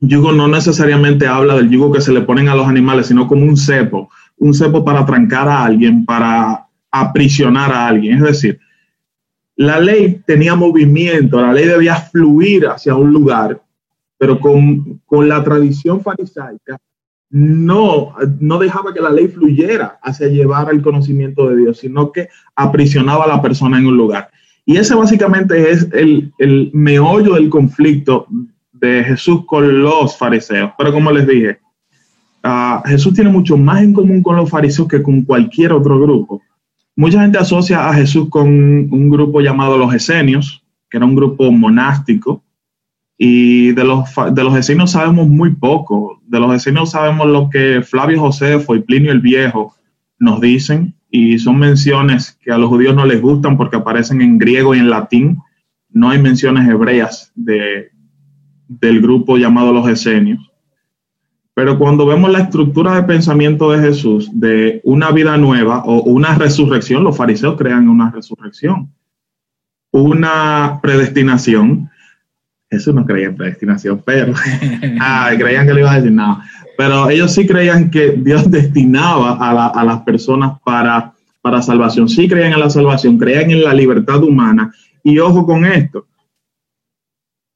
yugo 0.00 0.32
no 0.32 0.46
necesariamente 0.48 1.26
habla 1.26 1.56
del 1.56 1.70
yugo 1.70 1.92
que 1.92 2.00
se 2.00 2.12
le 2.12 2.22
ponen 2.22 2.48
a 2.48 2.54
los 2.54 2.68
animales, 2.68 3.08
sino 3.08 3.26
como 3.26 3.44
un 3.44 3.56
cepo, 3.56 4.10
un 4.38 4.54
cepo 4.54 4.84
para 4.84 5.04
trancar 5.04 5.48
a 5.48 5.64
alguien, 5.64 6.04
para 6.04 6.65
aprisionar 7.00 7.72
a 7.72 7.88
alguien. 7.88 8.16
Es 8.18 8.22
decir, 8.22 8.60
la 9.56 9.80
ley 9.80 10.20
tenía 10.26 10.54
movimiento, 10.54 11.40
la 11.40 11.52
ley 11.52 11.66
debía 11.66 11.96
fluir 11.96 12.66
hacia 12.66 12.94
un 12.94 13.12
lugar, 13.12 13.60
pero 14.18 14.38
con, 14.38 15.00
con 15.06 15.28
la 15.28 15.42
tradición 15.42 16.02
farisaica 16.02 16.78
no, 17.30 18.14
no 18.38 18.58
dejaba 18.58 18.94
que 18.94 19.00
la 19.00 19.10
ley 19.10 19.28
fluyera 19.28 19.98
hacia 20.02 20.28
llevar 20.28 20.68
al 20.68 20.82
conocimiento 20.82 21.48
de 21.48 21.56
Dios, 21.56 21.78
sino 21.78 22.12
que 22.12 22.28
aprisionaba 22.54 23.24
a 23.24 23.28
la 23.28 23.42
persona 23.42 23.78
en 23.78 23.86
un 23.86 23.96
lugar. 23.96 24.30
Y 24.64 24.76
ese 24.76 24.94
básicamente 24.94 25.70
es 25.70 25.88
el, 25.92 26.32
el 26.38 26.70
meollo 26.72 27.34
del 27.34 27.48
conflicto 27.48 28.26
de 28.72 29.04
Jesús 29.04 29.44
con 29.46 29.82
los 29.82 30.16
fariseos. 30.16 30.72
Pero 30.76 30.92
como 30.92 31.10
les 31.12 31.26
dije, 31.26 31.58
uh, 32.44 32.86
Jesús 32.86 33.14
tiene 33.14 33.30
mucho 33.30 33.56
más 33.56 33.82
en 33.82 33.92
común 33.92 34.22
con 34.22 34.36
los 34.36 34.50
fariseos 34.50 34.88
que 34.88 35.02
con 35.02 35.22
cualquier 35.22 35.72
otro 35.72 36.00
grupo. 36.00 36.42
Mucha 36.96 37.20
gente 37.20 37.36
asocia 37.38 37.88
a 37.88 37.94
Jesús 37.94 38.30
con 38.30 38.48
un 38.48 39.10
grupo 39.10 39.42
llamado 39.42 39.76
los 39.76 39.94
esenios, 39.94 40.64
que 40.88 40.96
era 40.96 41.04
un 41.04 41.14
grupo 41.14 41.52
monástico, 41.52 42.42
y 43.18 43.72
de 43.72 43.84
los, 43.84 44.08
de 44.32 44.44
los 44.44 44.56
esenios 44.56 44.92
sabemos 44.92 45.28
muy 45.28 45.54
poco. 45.54 46.20
De 46.26 46.40
los 46.40 46.54
esenios 46.54 46.90
sabemos 46.92 47.26
lo 47.26 47.50
que 47.50 47.82
Flavio 47.82 48.20
Josefo 48.20 48.74
y 48.74 48.80
Plinio 48.80 49.12
el 49.12 49.20
Viejo 49.20 49.74
nos 50.18 50.40
dicen, 50.40 50.94
y 51.10 51.38
son 51.38 51.58
menciones 51.58 52.38
que 52.42 52.50
a 52.50 52.58
los 52.58 52.68
judíos 52.68 52.94
no 52.94 53.06
les 53.06 53.20
gustan 53.20 53.56
porque 53.56 53.76
aparecen 53.76 54.20
en 54.22 54.38
griego 54.38 54.74
y 54.74 54.78
en 54.78 54.90
latín. 54.90 55.38
No 55.90 56.10
hay 56.10 56.20
menciones 56.20 56.68
hebreas 56.68 57.32
de, 57.34 57.90
del 58.68 59.00
grupo 59.00 59.36
llamado 59.36 59.72
los 59.72 59.88
esenios. 59.88 60.45
Pero 61.56 61.78
cuando 61.78 62.04
vemos 62.04 62.30
la 62.30 62.40
estructura 62.40 62.96
de 62.96 63.04
pensamiento 63.04 63.70
de 63.70 63.80
Jesús, 63.80 64.28
de 64.30 64.82
una 64.84 65.10
vida 65.10 65.38
nueva 65.38 65.82
o 65.86 66.02
una 66.02 66.34
resurrección, 66.34 67.02
los 67.02 67.16
fariseos 67.16 67.56
crean 67.56 67.88
una 67.88 68.10
resurrección, 68.10 68.92
una 69.90 70.80
predestinación, 70.82 71.88
Jesús 72.70 72.94
no 72.94 73.06
creía 73.06 73.28
en 73.28 73.36
predestinación, 73.36 74.02
pero 74.04 74.34
ah, 75.00 75.30
creían 75.38 75.66
que 75.66 75.72
le 75.72 75.80
iba 75.80 75.92
a 75.92 75.96
decir 75.96 76.12
nada. 76.12 76.44
Pero 76.76 77.08
ellos 77.08 77.32
sí 77.32 77.46
creían 77.46 77.90
que 77.90 78.10
Dios 78.10 78.50
destinaba 78.50 79.38
a, 79.40 79.82
las 79.82 80.02
personas 80.02 80.60
para, 80.62 81.14
para 81.40 81.62
salvación. 81.62 82.06
Sí 82.10 82.28
creían 82.28 82.52
en 82.52 82.60
la 82.60 82.68
salvación, 82.68 83.16
creían 83.16 83.50
en 83.50 83.64
la 83.64 83.72
libertad 83.72 84.22
humana. 84.22 84.74
Y 85.02 85.20
ojo 85.20 85.46
con 85.46 85.64
esto, 85.64 86.06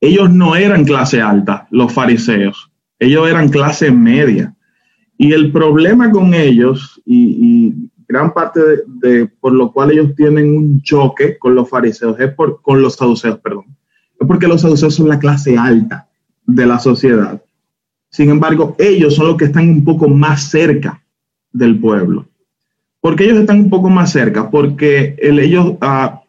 ellos 0.01 0.31
no 0.31 0.57
eran 0.57 0.87
clase 0.87 1.21
alta, 1.21 1.69
los 1.71 1.93
fariseos, 1.93 2.70
ellos 3.01 3.29
eran 3.29 3.49
clase 3.49 3.91
media. 3.91 4.55
Y 5.19 5.33
el 5.33 5.51
problema 5.51 6.11
con 6.11 6.33
ellos, 6.33 7.03
y, 7.05 7.75
gran 8.07 8.33
parte 8.33 8.61
de, 8.87 9.27
por 9.27 9.53
lo 9.53 9.73
cual 9.73 9.91
ellos 9.91 10.15
tienen 10.17 10.57
un 10.57 10.83
choque 10.83 11.39
con 11.39 11.55
los 11.55 11.69
fariseos, 11.69 12.19
es 12.21 12.33
por, 12.35 12.61
con 12.63 12.83
los 12.83 12.95
saduceos, 12.97 13.39
perdón, 13.39 13.67
es 14.19 14.27
porque 14.27 14.49
los 14.49 14.61
saduceos 14.61 14.95
son 14.95 15.09
la 15.09 15.19
clase 15.19 15.57
alta 15.57 16.09
de 16.47 16.67
la 16.67 16.79
sociedad. 16.79 17.43
Sin 18.11 18.31
embargo, 18.31 18.75
ellos 18.79 19.15
son 19.15 19.29
los 19.29 19.37
que 19.37 19.45
están 19.47 19.69
un 19.69 19.85
poco 19.85 20.09
más 20.09 20.51
cerca 20.51 21.03
del 21.53 21.79
pueblo. 21.79 22.27
¿Por 23.01 23.17
qué 23.17 23.25
ellos 23.25 23.39
están 23.39 23.61
un 23.61 23.71
poco 23.71 23.89
más 23.89 24.13
cerca? 24.13 24.51
Porque 24.51 25.17
ellos 25.21 25.75
ah, 25.81 26.23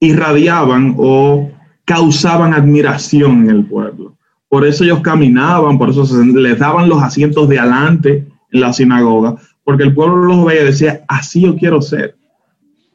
irradiaban 0.00 0.96
o 0.98 1.50
causaban 1.84 2.52
admiración 2.52 3.44
en 3.44 3.50
el 3.50 3.64
pueblo. 3.64 4.03
Por 4.54 4.64
eso 4.64 4.84
ellos 4.84 5.00
caminaban, 5.00 5.78
por 5.78 5.90
eso 5.90 6.06
les 6.22 6.60
daban 6.60 6.88
los 6.88 7.02
asientos 7.02 7.48
de 7.48 7.58
adelante 7.58 8.28
en 8.52 8.60
la 8.60 8.72
sinagoga, 8.72 9.34
porque 9.64 9.82
el 9.82 9.92
pueblo 9.92 10.26
los 10.26 10.44
veía 10.44 10.62
y 10.62 10.66
decía, 10.66 11.00
así 11.08 11.40
yo 11.40 11.56
quiero 11.56 11.82
ser. 11.82 12.14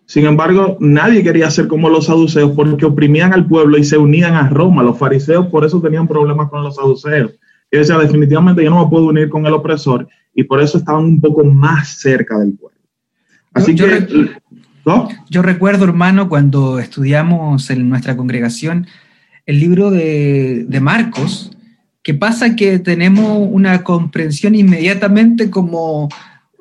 Sin 0.06 0.26
embargo, 0.26 0.78
nadie 0.80 1.22
quería 1.22 1.52
ser 1.52 1.68
como 1.68 1.90
los 1.90 2.06
saduceos 2.06 2.54
porque 2.56 2.86
oprimían 2.86 3.34
al 3.34 3.46
pueblo 3.46 3.78
y 3.78 3.84
se 3.84 3.98
unían 3.98 4.36
a 4.36 4.48
Roma. 4.48 4.84
Los 4.84 4.98
fariseos 4.98 5.48
por 5.48 5.66
eso 5.66 5.82
tenían 5.82 6.08
problemas 6.08 6.50
con 6.50 6.64
los 6.64 6.78
saduceos. 6.78 7.34
Y 7.70 7.78
decía, 7.78 7.98
definitivamente 7.98 8.64
yo 8.64 8.70
no 8.70 8.86
me 8.86 8.90
puedo 8.90 9.08
unir 9.08 9.28
con 9.28 9.46
el 9.46 9.52
opresor 9.52 10.08
y 10.34 10.46
por 10.46 10.62
eso 10.62 10.78
estaban 10.78 11.04
un 11.04 11.20
poco 11.20 11.44
más 11.44 11.90
cerca 11.90 12.40
del 12.40 12.54
pueblo. 12.54 12.80
Así 13.54 13.76
que... 13.76 14.30
Yo 15.30 15.42
recuerdo, 15.42 15.84
hermano, 15.84 16.30
cuando 16.30 16.80
estudiamos 16.80 17.70
en 17.70 17.90
nuestra 17.90 18.16
congregación 18.16 18.88
el 19.50 19.60
libro 19.60 19.90
de, 19.90 20.64
de 20.68 20.80
Marcos, 20.80 21.50
que 22.04 22.14
pasa 22.14 22.56
que 22.56 22.78
tenemos 22.78 23.48
una 23.52 23.84
comprensión 23.84 24.54
inmediatamente 24.54 25.50
como 25.50 26.08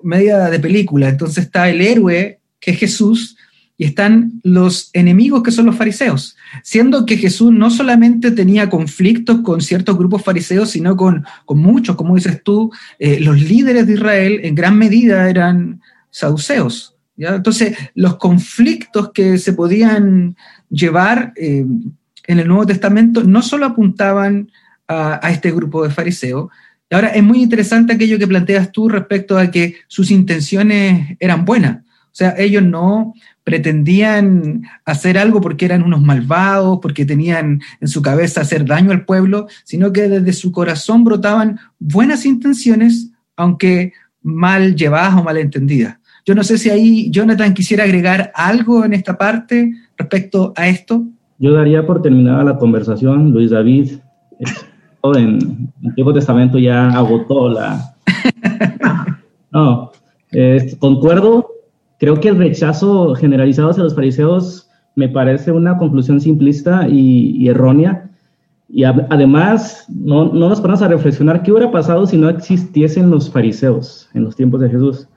media 0.02 0.49
de 0.49 0.59
película. 0.59 1.11
Entonces 1.11 1.45
está 1.45 1.68
el 1.68 1.83
héroe, 1.83 2.40
que 2.59 2.71
es 2.71 2.78
Jesús, 2.78 3.37
y 3.76 3.85
están 3.85 4.40
los 4.42 4.88
enemigos, 4.95 5.42
que 5.42 5.50
son 5.50 5.66
los 5.66 5.76
fariseos. 5.76 6.35
Siendo 6.62 7.04
que 7.04 7.18
Jesús 7.18 7.52
no 7.52 7.68
solamente 7.68 8.30
tenía 8.30 8.71
conflictos 8.71 9.42
con 9.42 9.61
ciertos 9.61 9.99
grupos 9.99 10.23
fariseos, 10.23 10.71
sino 10.71 10.97
con, 10.97 11.26
con 11.45 11.59
muchos, 11.59 11.95
como 11.95 12.14
dices 12.14 12.42
tú, 12.42 12.73
eh, 12.99 13.21
los 13.21 13.38
líderes 13.38 13.87
de 13.87 13.92
Israel 13.92 14.40
en 14.45 14.54
gran 14.54 14.78
medida 14.78 15.28
eran 15.28 15.83
saduceos. 16.09 16.95
Entonces, 17.18 17.76
los 17.95 18.16
conflictos 18.16 19.11
que 19.12 19.37
se 19.37 19.52
podían 19.52 20.37
llevar 20.71 21.35
eh, 21.37 21.66
en 22.28 22.38
el 22.38 22.47
Nuevo 22.47 22.66
Testamento 22.66 23.25
no 23.25 23.42
solo 23.42 23.66
apuntaban 23.66 24.52
a, 24.87 25.20
este 25.30 25.50
grupo 25.50 25.82
de 25.82 25.90
fariseos, 25.90 26.50
ahora 26.90 27.08
es 27.08 27.23
muy 27.23 27.42
interesante 27.42 27.92
aquello 27.92 28.18
que 28.18 28.28
planteas 28.28 28.70
tú 28.70 28.88
respecto 28.88 29.37
a 29.37 29.50
que 29.50 29.76
sus 29.88 30.11
intenciones 30.11 31.16
eran 31.18 31.44
buenas. 31.44 31.78
O 31.78 32.16
sea, 32.18 32.35
ellos 32.38 32.62
no 32.62 33.14
pretendían 33.44 34.62
hacer 34.85 35.18
algo 35.18 35.40
porque 35.40 35.64
eran 35.64 35.82
unos 35.82 36.02
malvados, 36.02 36.78
porque 36.82 37.04
tenían 37.04 37.61
en 37.80 37.88
su 37.88 38.02
cabeza 38.02 38.42
hacer 38.42 38.64
daño 38.64 38.92
al 38.92 39.04
pueblo, 39.04 39.49
sino 39.64 39.92
que 39.92 40.08
desde 40.08 40.32
su 40.32 40.52
corazón 40.52 41.04
brotaban 41.04 41.58
buenas 41.78 42.26
intenciones, 42.26 43.11
aunque 43.37 43.92
mal 44.23 44.75
llevadas 44.76 45.14
o 45.14 45.23
mal 45.23 45.38
entendidas. 45.38 45.97
Yo 46.26 46.35
no 46.35 46.44
sé 46.44 46.58
si 46.58 46.68
ahí 46.68 47.11
Jonathan 47.11 47.54
quisiera 47.54 47.85
agregar 47.85 48.32
algo 48.35 48.85
en 48.85 48.92
esta 48.92 49.16
parte 49.16 49.73
respecto 49.97 50.52
a 50.56 50.68
esto. 50.68 51.06
Yo 51.38 51.52
daría 51.52 51.87
por 51.87 52.02
terminada 52.02 52.45
la 52.45 52.59
conversación, 52.59 53.33
Luis 53.33 53.50
David. 53.50 53.92
En 55.14 55.38
el 55.83 55.88
Antiguo 55.90 56.12
Testamento 56.12 56.59
ya 56.59 56.88
agotó 56.90 57.49
la... 57.49 57.95
No, 59.50 59.92
concuerdo. 60.78 61.49
Creo 61.99 62.21
que 62.21 62.28
el 62.28 62.37
rechazo 62.37 63.14
generalizado 63.14 63.71
hacia 63.71 63.83
los 63.83 63.95
fariseos 63.95 64.68
me 64.95 65.09
parece 65.09 65.52
una 65.52 65.78
conclusión 65.78 66.21
simplista 66.21 66.87
y, 66.87 67.49
errónea. 67.49 68.11
Y 68.68 68.85
además, 68.85 69.87
no, 69.88 70.26
no, 70.26 70.50
nos 70.50 70.61
ponemos 70.61 70.83
a 70.83 70.88
reflexionar 70.88 71.42
qué 71.42 71.52
hubiera 71.52 71.71
pasado 71.71 72.07
si 72.07 72.18
no 72.18 72.28
existiesen 72.28 73.09
los 73.09 73.30
fariseos 73.30 74.11
en 74.12 74.25
los 74.25 74.37
tiempos 74.37 74.61
de 74.61 74.68
Jesús 74.68 75.09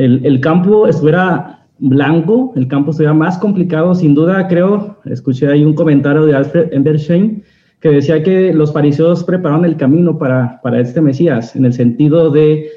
el, 0.00 0.40
campo 0.40 0.86
estuviera 0.86 1.59
blanco, 1.80 2.52
el 2.56 2.68
campo 2.68 2.90
estuviera 2.90 3.14
más 3.14 3.38
complicado, 3.38 3.94
sin 3.94 4.14
duda 4.14 4.46
creo, 4.48 4.98
escuché 5.06 5.48
ahí 5.48 5.64
un 5.64 5.74
comentario 5.74 6.26
de 6.26 6.34
Alfred 6.34 6.72
Endersheim 6.72 7.42
que 7.80 7.88
decía 7.88 8.22
que 8.22 8.52
los 8.52 8.72
fariseos 8.72 9.24
prepararon 9.24 9.64
el 9.64 9.76
camino 9.76 10.18
para, 10.18 10.60
para 10.62 10.80
este 10.80 11.00
Mesías, 11.00 11.56
en 11.56 11.64
el 11.64 11.72
sentido 11.72 12.30
de, 12.30 12.68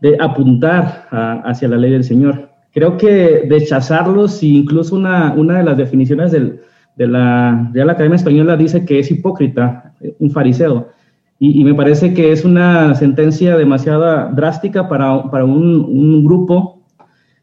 de 0.00 0.16
apuntar 0.20 1.08
hacia 1.10 1.68
la 1.68 1.76
ley 1.76 1.90
del 1.90 2.04
Señor. 2.04 2.48
Creo 2.72 2.96
que 2.96 3.46
rechazarlos, 3.48 4.42
incluso 4.42 4.94
una, 4.94 5.34
una 5.34 5.58
de 5.58 5.64
las 5.64 5.76
definiciones 5.76 6.30
del, 6.30 6.60
de 6.96 7.06
la 7.06 7.70
Real 7.72 7.90
Academia 7.90 8.16
Española 8.16 8.56
dice 8.56 8.84
que 8.84 8.98
es 8.98 9.10
hipócrita, 9.10 9.92
un 10.18 10.30
fariseo. 10.30 10.88
Y, 11.38 11.62
me 11.64 11.74
parece 11.74 12.14
que 12.14 12.32
es 12.32 12.46
una 12.46 12.94
sentencia 12.94 13.58
demasiado 13.58 14.30
drástica 14.34 14.88
para, 14.88 15.30
para 15.30 15.44
un, 15.44 15.84
un, 15.84 16.24
grupo 16.24 16.75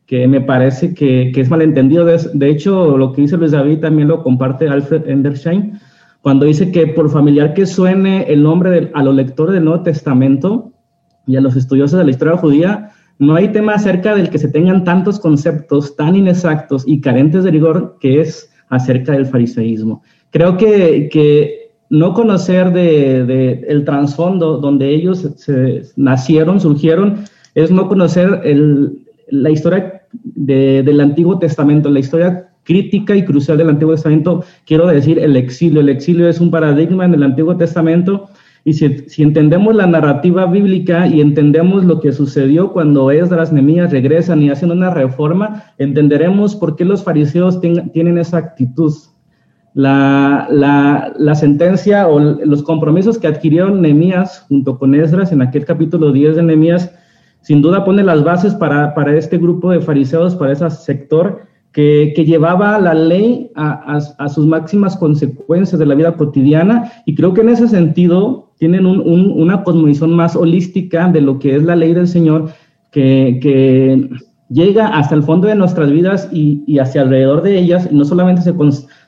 que 0.06 0.28
me 0.28 0.42
parece 0.42 0.94
que, 0.94 1.32
es 1.36 1.50
malentendido. 1.50 2.06
De, 2.06 2.20
de, 2.34 2.50
hecho, 2.50 2.98
lo 2.98 3.14
que 3.14 3.22
dice 3.22 3.38
Luis 3.38 3.52
David 3.52 3.80
también 3.80 4.08
lo 4.08 4.24
comparte 4.24 4.68
Alfred 4.68 5.08
Endersheim, 5.08 5.80
cuando 6.22 6.46
dice 6.46 6.72
que 6.72 6.88
por 6.88 7.10
familiar 7.10 7.54
que 7.54 7.66
suene 7.66 8.24
el 8.24 8.44
nombre 8.44 8.92
a 8.94 9.04
los 9.04 9.14
lectores 9.16 9.54
del 9.54 9.66
Nuevo 9.66 9.84
Testamento 9.84 10.72
y 11.28 11.36
a 11.36 11.42
los 11.42 11.56
estudiosos 11.56 12.00
de 12.00 12.06
la 12.06 12.12
historia 12.12 12.38
judía, 12.38 12.92
no 13.20 13.36
hay 13.36 13.50
tema 13.50 13.74
acerca 13.74 14.16
del 14.16 14.30
que 14.30 14.40
se 14.40 14.48
tengan 14.48 14.84
tantos 14.84 15.20
conceptos 15.20 15.96
tan 15.96 16.16
inexactos 16.16 16.84
y 16.88 17.02
carentes 17.02 17.44
de 17.44 17.52
rigor 17.52 17.98
que 18.00 18.22
es 18.22 18.50
acerca 18.70 19.12
del 19.14 19.26
fariseísmo. 19.26 20.02
Creo 20.32 20.58
que, 20.58 21.10
que 21.12 21.72
no 21.90 22.14
conocer 22.14 22.72
de, 22.72 23.66
el 23.68 23.86
trasfondo 23.86 24.58
donde 24.58 24.90
ellos 24.90 25.30
se, 25.36 25.84
nacieron, 25.96 26.60
surgieron, 26.60 27.26
es 27.54 27.70
no 27.70 27.88
conocer 27.88 28.42
la 29.34 29.50
historia 29.50 30.04
del 30.14 31.02
Antiguo 31.02 31.40
Testamento, 31.40 31.90
la 31.90 32.00
historia 32.00 32.50
crítica 32.64 33.16
y 33.16 33.26
crucial 33.26 33.58
del 33.58 33.70
Antiguo 33.70 33.96
Testamento, 33.96 34.44
quiero 34.66 34.88
decir 34.88 35.18
el 35.18 35.36
exilio. 35.36 35.82
El 35.82 35.90
exilio 35.90 36.30
es 36.30 36.40
un 36.40 36.52
paradigma 36.52 37.06
en 37.06 37.16
el 37.16 37.24
Antiguo 37.24 37.58
Testamento 37.58 38.30
y 38.64 38.74
si, 38.74 39.24
entendemos 39.24 39.76
la 39.76 39.88
narrativa 39.88 40.46
bíblica 40.46 41.08
y 41.08 41.20
entendemos 41.20 41.84
lo 41.84 42.00
que 42.00 42.12
sucedió 42.12 42.72
cuando 42.72 43.10
Esdras, 43.10 43.52
Nemías 43.52 43.92
regresan 43.92 44.44
y 44.44 44.52
hacen 44.52 44.72
una 44.72 44.94
reforma, 44.94 45.64
entenderemos 45.80 46.56
por 46.56 46.76
qué 46.76 46.86
los 46.86 47.04
fariseos 47.04 47.60
tienen 47.60 48.20
esa 48.20 48.38
actitud 48.38 48.94
la, 49.74 50.48
la, 51.18 51.36
sentencia 51.36 52.08
o 52.08 52.20
los 52.20 52.62
compromisos 52.62 53.18
que 53.18 53.26
adquirieron 53.26 53.82
Nehemías 53.82 54.46
junto 54.48 54.78
con 54.78 54.94
Esdras 54.94 55.32
en 55.32 55.42
aquel 55.42 55.66
capítulo 55.66 56.12
10 56.12 56.36
de 56.36 56.44
Nehemías, 56.44 56.94
sin 57.44 57.62
duda 57.62 57.86
pone 57.86 58.04
las 58.04 58.24
bases 58.24 58.56
para, 58.56 58.96
para 58.96 59.16
este 59.16 59.38
grupo 59.38 59.70
de 59.70 59.80
fariseos, 59.80 60.36
para 60.36 60.54
ese 60.54 60.70
sector 60.72 61.42
que, 61.72 62.14
que 62.16 62.26
llevaba 62.26 62.80
la 62.80 62.94
ley 62.94 63.52
a, 63.56 64.00
a, 64.18 64.30
sus 64.30 64.48
máximas 64.48 64.98
consecuencias 64.98 65.78
de 65.80 65.86
la 65.86 65.96
vida 65.96 66.16
cotidiana 66.16 66.92
y 67.06 67.16
creo 67.16 67.34
que 67.34 67.42
en 67.42 67.50
ese 67.50 67.68
sentido 67.68 68.52
tienen 68.58 68.86
un, 68.86 69.32
una 69.32 69.64
cosmovisión 69.64 70.14
más 70.14 70.36
holística 70.36 71.10
de 71.10 71.22
lo 71.22 71.40
que 71.40 71.56
es 71.56 71.64
la 71.64 71.76
ley 71.76 71.94
del 71.94 72.08
Señor 72.08 72.52
que, 72.92 73.40
que 73.42 74.10
llega 74.50 74.88
hasta 74.88 75.16
el 75.16 75.24
fondo 75.24 75.48
de 75.48 75.56
nuestras 75.56 75.92
vidas 75.92 76.30
y, 76.32 76.64
y 76.68 76.80
hacia 76.80 77.02
alrededor 77.02 77.42
de 77.42 77.58
ellas, 77.58 77.90
y 77.92 77.96
no 77.96 78.06
solamente 78.06 78.42
se, 78.44 78.54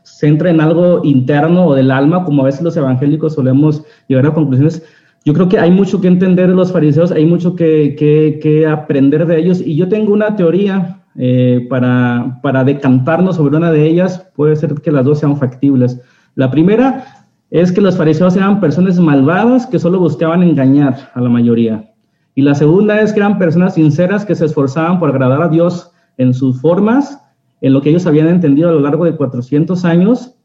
centra 0.04 0.50
en 0.50 0.60
algo 0.60 1.02
interno 1.04 1.68
o 1.68 1.76
del 1.76 1.92
alma, 1.92 2.26
como 2.26 2.42
a 2.42 2.46
veces 2.46 2.62
los 2.64 2.78
evangélicos 2.78 3.36
solemos 3.36 3.84
llegar 4.08 4.26
a 4.28 4.34
conclusiones. 4.34 4.84
Yo 5.26 5.34
creo 5.34 5.50
que 5.50 5.58
hay 5.58 5.72
mucho 5.72 6.00
que 6.00 6.08
entender 6.08 6.50
de 6.50 6.56
los 6.56 6.72
fariseos, 6.72 7.12
hay 7.12 7.26
mucho 7.26 7.56
que, 7.56 8.68
aprender 8.70 9.26
de 9.26 9.40
ellos, 9.40 9.60
y 9.60 9.76
yo 9.76 9.90
tengo 9.90 10.14
una 10.14 10.36
teoría 10.36 11.04
eh, 11.16 11.66
para, 11.68 12.40
para 12.44 12.64
decantarnos 12.64 13.38
sobre 13.38 13.58
una 13.58 13.72
de 13.72 13.88
ellas, 13.88 14.30
puede 14.36 14.56
ser 14.56 14.76
que 14.76 14.92
las 14.92 15.04
dos 15.04 15.20
sean 15.20 15.36
factibles. 15.38 16.00
La 16.36 16.52
primera 16.52 17.26
es 17.50 17.72
que 17.72 17.82
los 17.82 17.98
fariseos 17.98 18.36
eran 18.36 18.60
personas 18.60 19.00
malvadas 19.00 19.66
que 19.66 19.80
solo 19.80 20.00
buscaban 20.00 20.44
engañar 20.44 21.10
a 21.16 21.22
la 21.22 21.30
mayoría. 21.30 21.92
Y 22.36 22.44
la 22.44 22.54
segunda 22.54 23.02
es 23.02 23.12
que 23.12 23.20
eran 23.20 23.40
personas 23.40 23.74
sinceras 23.74 24.26
que 24.26 24.36
se 24.36 24.46
esforzaban 24.46 25.00
por 25.00 25.10
agradar 25.10 25.42
a 25.42 25.48
Dios 25.48 25.92
en 26.18 26.34
sus 26.34 26.62
formas 26.62 27.20
en 27.62 27.74
lo 27.74 27.82
que 27.82 27.90
ellos 27.90 28.06
habían 28.06 28.28
entendido 28.28 28.70
a 28.70 28.74
lo 28.74 28.82
largo 28.82 29.06
de 29.06 29.16
400 29.16 29.86
años 29.86 30.36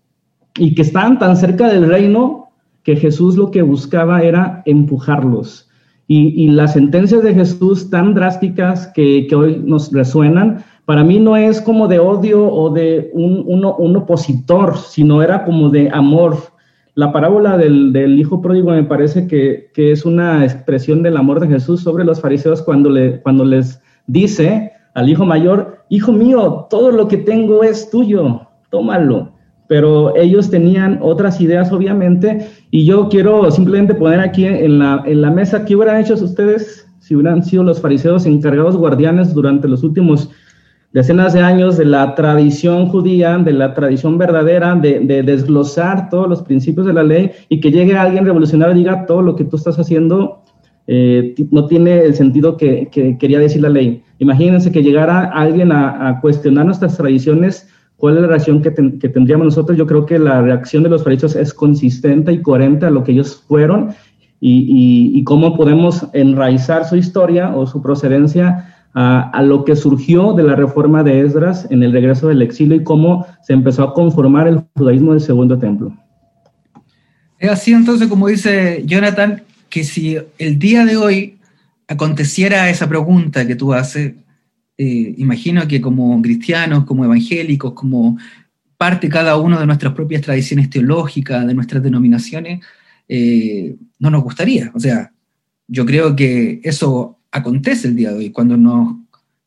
y 0.57 0.75
que 0.75 0.83
estaban 0.83 1.19
tan 1.19 1.37
cerca 1.37 1.69
del 1.69 1.87
reino 1.87 2.50
que 2.83 2.97
Jesús 2.97 3.37
lo 3.37 3.51
que 3.51 3.63
buscaba 3.63 4.23
era 4.23 4.63
empujarlos. 4.67 5.69
Y, 6.13 6.49
las 6.49 6.73
sentencias 6.73 7.23
de 7.23 7.35
Jesús 7.35 7.89
tan 7.89 8.15
drásticas 8.15 8.89
que, 8.89 9.29
hoy 9.33 9.63
nos 9.65 9.93
resuenan, 9.93 10.65
para 10.85 11.05
mí 11.05 11.21
no 11.21 11.37
es 11.37 11.61
como 11.61 11.87
de 11.87 12.01
odio 12.01 12.53
o 12.53 12.71
de 12.71 13.13
un, 13.15 13.65
opositor, 13.65 14.77
sino 14.77 15.23
era 15.23 15.45
como 15.45 15.69
de 15.69 15.89
amor. 15.93 16.37
La 16.97 17.13
parábola 17.13 17.57
del, 17.57 18.19
hijo 18.19 18.43
pródigo 18.43 18.73
me 18.73 18.83
parece 18.83 19.29
que, 19.29 19.71
es 19.77 20.05
una 20.05 20.43
expresión 20.43 21.05
del 21.05 21.17
amor 21.17 21.39
de 21.39 21.47
Jesús 21.47 21.81
sobre 21.81 22.05
los 22.05 22.21
fariseos 22.21 22.61
cuando, 22.61 22.91
le, 22.91 23.21
cuando 23.21 23.45
les 23.45 23.81
dice 24.09 24.73
al 24.95 25.09
hijo 25.09 25.25
mayor, 25.25 25.85
hijo 25.91 26.11
mío, 26.11 26.67
todo 26.69 26.91
lo 26.91 27.07
que 27.07 27.19
tengo 27.19 27.63
es 27.63 27.89
tuyo, 27.89 28.49
tómalo. 28.69 29.30
Pero 29.71 30.17
ellos 30.17 30.51
tenían 30.51 30.99
otras 31.01 31.41
ideas, 31.41 31.71
obviamente, 31.71 32.49
y 32.73 32.85
yo 32.85 33.09
quiero 33.09 33.49
simplemente 33.53 33.95
poner 33.95 34.19
aquí 34.19 34.45
en 34.45 34.81
la, 34.81 35.01
en 35.07 35.23
la 35.23 35.31
mesa, 35.31 35.65
¿qué 35.65 35.77
hubieran 35.77 36.01
hecho 36.01 36.15
ustedes 36.15 36.91
si 36.99 37.15
hubieran 37.15 37.45
sido 37.45 37.63
los 37.63 37.81
fariseos 37.81 38.27
encargados 38.27 38.77
guardianes 38.77 39.33
durante 39.33 39.69
los 39.69 39.85
últimos 39.85 40.29
decenas 40.93 41.35
de 41.35 41.43
años 41.43 41.77
de 41.77 41.85
la 41.85 42.17
tradición 42.17 42.87
judía, 42.87 43.39
de 43.39 43.53
la 43.53 43.73
tradición 43.73 44.19
verdadera, 44.19 44.75
de, 44.75 45.23
desglosar 45.23 46.09
todos 46.11 46.29
los 46.29 46.43
principios 46.43 46.85
de 46.85 46.93
la 46.93 47.05
ley 47.05 47.31
y 47.49 47.61
que 47.61 47.71
llegue 47.71 47.97
alguien 47.97 48.25
revolucionario 48.25 48.75
y 48.75 48.79
diga 48.79 49.07
todo 49.07 49.23
lo 49.23 49.37
que 49.37 49.45
tú 49.45 49.55
estás 49.55 49.79
haciendo 49.79 50.43
eh, 50.89 51.37
no 51.53 51.67
tiene 51.67 52.01
el 52.01 52.17
sentido 52.17 52.57
que, 52.57 52.89
quería 53.21 53.39
decir 53.39 53.63
la 53.63 53.69
ley. 53.69 54.03
Imagínense 54.19 54.73
que 54.73 54.83
llegara 54.83 55.31
alguien 55.33 55.71
a, 55.71 56.19
cuestionar 56.21 56.67
nuestras 56.67 56.97
tradiciones, 56.97 57.69
¿cuál 58.01 58.17
es 58.17 58.23
la 58.23 58.29
reacción 58.29 58.63
que, 58.63 58.71
tendríamos 58.71 59.45
nosotros? 59.45 59.77
Yo 59.77 59.87
creo 59.87 60.07
que 60.07 60.19
la 60.19 60.41
reacción 60.41 60.83
de 60.83 60.89
los 60.89 61.05
fariseos 61.05 61.37
es 61.37 61.53
consistente 61.53 62.33
y 62.33 62.41
coherente 62.41 62.87
a 62.87 62.91
lo 62.91 63.05
que 63.05 63.13
ellos 63.13 63.45
fueron 63.47 63.95
y, 64.41 65.23
cómo 65.25 65.55
podemos 65.55 66.07
enraizar 66.15 66.89
su 66.89 66.97
historia 66.97 67.55
o 67.55 67.67
su 67.67 67.83
procedencia 67.83 68.75
a, 68.95 69.43
lo 69.43 69.65
que 69.65 69.77
surgió 69.77 70.33
de 70.33 70.43
la 70.43 70.57
reforma 70.57 71.05
de 71.05 71.21
Esdras 71.21 71.69
en 71.71 71.83
el 71.83 71.93
regreso 71.93 72.29
del 72.29 72.41
exilio 72.41 72.77
y 72.77 72.83
cómo 72.83 73.27
se 73.43 73.53
empezó 73.53 73.85
a 73.85 73.93
conformar 73.93 74.49
el 74.49 74.63
judaísmo 74.75 75.13
del 75.13 75.21
segundo 75.21 75.59
templo. 75.59 75.93
Es 77.39 77.51
así 77.51 77.73
entonces, 77.73 78.09
como 78.09 78.29
dice 78.29 78.83
Jonathan, 78.87 79.43
que 79.69 79.85
si 79.85 80.17
el 80.39 80.59
día 80.59 80.87
de 80.87 80.97
hoy 80.97 81.39
aconteciera 81.87 82.71
esa 82.71 82.89
pregunta 82.89 83.47
que 83.47 83.57
tú 83.57 83.75
haces, 83.75 84.15
eh, 84.83 85.15
imagino 85.19 85.69
que 85.69 85.79
como 85.79 86.23
cristianos, 86.23 86.87
como 86.87 87.05
evangélicos, 87.05 87.75
como 87.75 88.17
parte 88.79 89.11
cada 89.11 89.37
uno 89.37 89.61
de 89.61 89.67
nuestras 89.67 89.93
propias 89.93 90.23
tradiciones 90.23 90.71
teológicas, 90.71 91.47
de 91.47 91.53
nuestras 91.53 91.83
denominaciones, 91.83 92.65
eh, 93.07 93.77
no 93.99 94.09
nos 94.09 94.23
gustaría. 94.23 94.73
O 94.75 94.81
sea, 94.81 95.13
yo 95.69 95.85
creo 95.85 96.17
que 96.17 96.63
eso 96.65 97.19
acontece 97.31 97.89
el 97.89 97.97
día 97.97 98.11
de 98.11 98.17
hoy, 98.17 98.31
cuando 98.31 98.57
nos 98.57 98.97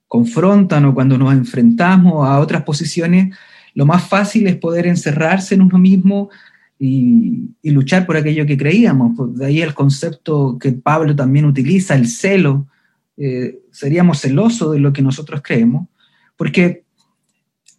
confrontan 0.08 0.86
o 0.86 0.94
cuando 0.94 1.18
nos 1.18 1.34
enfrentamos 1.34 2.28
a 2.28 2.40
otras 2.40 2.62
posiciones, 2.62 3.36
lo 3.74 3.88
más 3.88 4.08
fácil 4.08 4.46
es 4.46 4.58
poder 4.58 4.86
encerrarse 4.86 5.56
en 5.56 5.63
uno 5.63 5.80
mismo 5.80 6.30
y, 6.78 7.50
luchar 7.63 8.06
por 8.06 8.18
aquello 8.18 8.46
que 8.46 8.56
creíamos. 8.56 9.13
Pues, 9.18 9.36
de 9.36 9.48
ahí 9.48 9.63
el 9.63 9.74
concepto 9.74 10.60
que 10.60 10.74
Pablo 10.74 11.16
también 11.16 11.46
utiliza, 11.46 11.96
el 11.96 12.06
celo. 12.06 12.68
Eh, 13.17 13.60
seríamos 13.72 14.22
celosos 14.22 14.74
de 14.74 14.79
lo 14.79 14.91
que 14.91 15.01
nosotros 15.01 15.41
creemos, 15.43 15.88
porque 16.36 16.84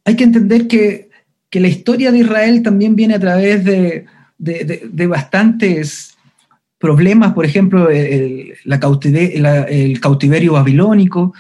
hay 0.05 0.17
que 0.17 0.25
entender 0.25 0.69
que, 0.69 1.13
la 1.53 1.69
historia 1.69 2.11
de 2.11 2.19
Israel 2.19 2.65
también 2.65 2.97
viene 2.97 3.15
a 3.15 3.21
través 3.21 3.65
de, 3.65 4.07
de 4.39 5.07
bastantes 5.07 6.15
problemas, 6.85 7.33
por 7.33 7.47
ejemplo, 7.47 7.89
el 7.91 8.59
cautiverio 10.01 10.55
babilónico. 10.55 11.33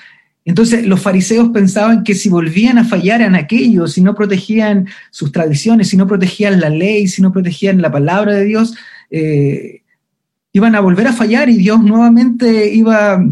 Entonces 0.45 0.87
los 0.87 1.01
fariseos 1.01 1.49
pensaban 1.51 2.05
que 2.05 2.15
si 2.15 2.29
volvían 2.29 2.79
a 2.79 2.85
fallar 2.85 3.23
en 3.23 3.35
aquello, 3.35 3.87
si 3.87 4.03
no 4.03 4.15
protegían 4.15 4.89
sus 5.11 5.33
tradiciones, 5.33 5.89
si 5.89 5.97
no 5.97 6.07
protegían 6.07 6.61
la 6.61 6.69
ley, 6.69 7.09
si 7.09 7.23
no 7.23 7.33
protegían 7.33 7.81
la 7.81 7.91
palabra 7.91 8.35
de 8.35 8.45
Dios, 8.45 8.75
eh, 9.11 9.83
iban 10.53 10.75
a 10.75 10.81
volver 10.81 11.09
a 11.09 11.13
fallar 11.13 11.49
y 11.49 11.57
Dios 11.57 11.83
nuevamente 11.83 12.73
iba 12.73 13.23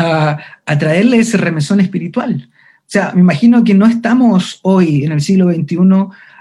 a, 0.00 0.78
traerle 0.78 1.18
ese 1.18 1.36
remesón 1.36 1.80
espiritual. 1.80 2.50
O 2.52 2.84
sea, 2.86 3.12
me 3.14 3.20
imagino 3.20 3.62
que 3.64 3.74
no 3.74 3.86
estamos 3.86 4.60
hoy 4.62 5.04
en 5.04 5.12
el 5.12 5.20
siglo 5.20 5.52
XXI 5.52 5.76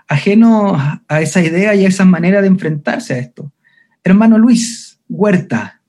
ajenos 0.08 0.82
a 1.08 1.22
esa 1.22 1.42
idea 1.42 1.76
y 1.76 1.86
a 1.86 1.88
esa 1.88 2.06
manera 2.06 2.42
de 2.42 2.48
enfrentarse 2.48 3.14
a 3.14 3.20
esto. 3.20 3.52
Hermano 4.04 4.38
Luis 4.40 5.00
Huerta, 5.08 5.82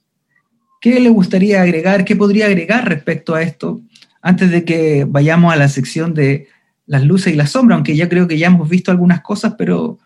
¿qué 0.80 1.00
le 1.00 1.09
gustaría 1.09 1.62
agregar? 1.62 2.04
¿Qué 2.04 2.16
podría 2.16 2.46
agregar 2.46 2.88
respecto 2.88 3.35
a 3.35 3.42
esto 3.42 3.80
antes 4.20 4.50
de 4.50 4.64
que 4.64 5.06
vayamos 5.09 5.52
a 5.52 5.56
la 5.56 5.68
sección 5.68 6.12
de 6.12 6.48
las 6.87 7.04
luces 7.04 7.33
y 7.33 7.37
las 7.37 7.52
sombras? 7.52 7.76
Aunque 7.76 7.96
ya 7.96 8.09
creo 8.09 8.28
que 8.28 8.37
ya 8.37 8.48
hemos 8.48 8.68
visto 8.68 8.90
algunas 8.90 9.22
cosas, 9.22 9.54
pero 9.56 9.98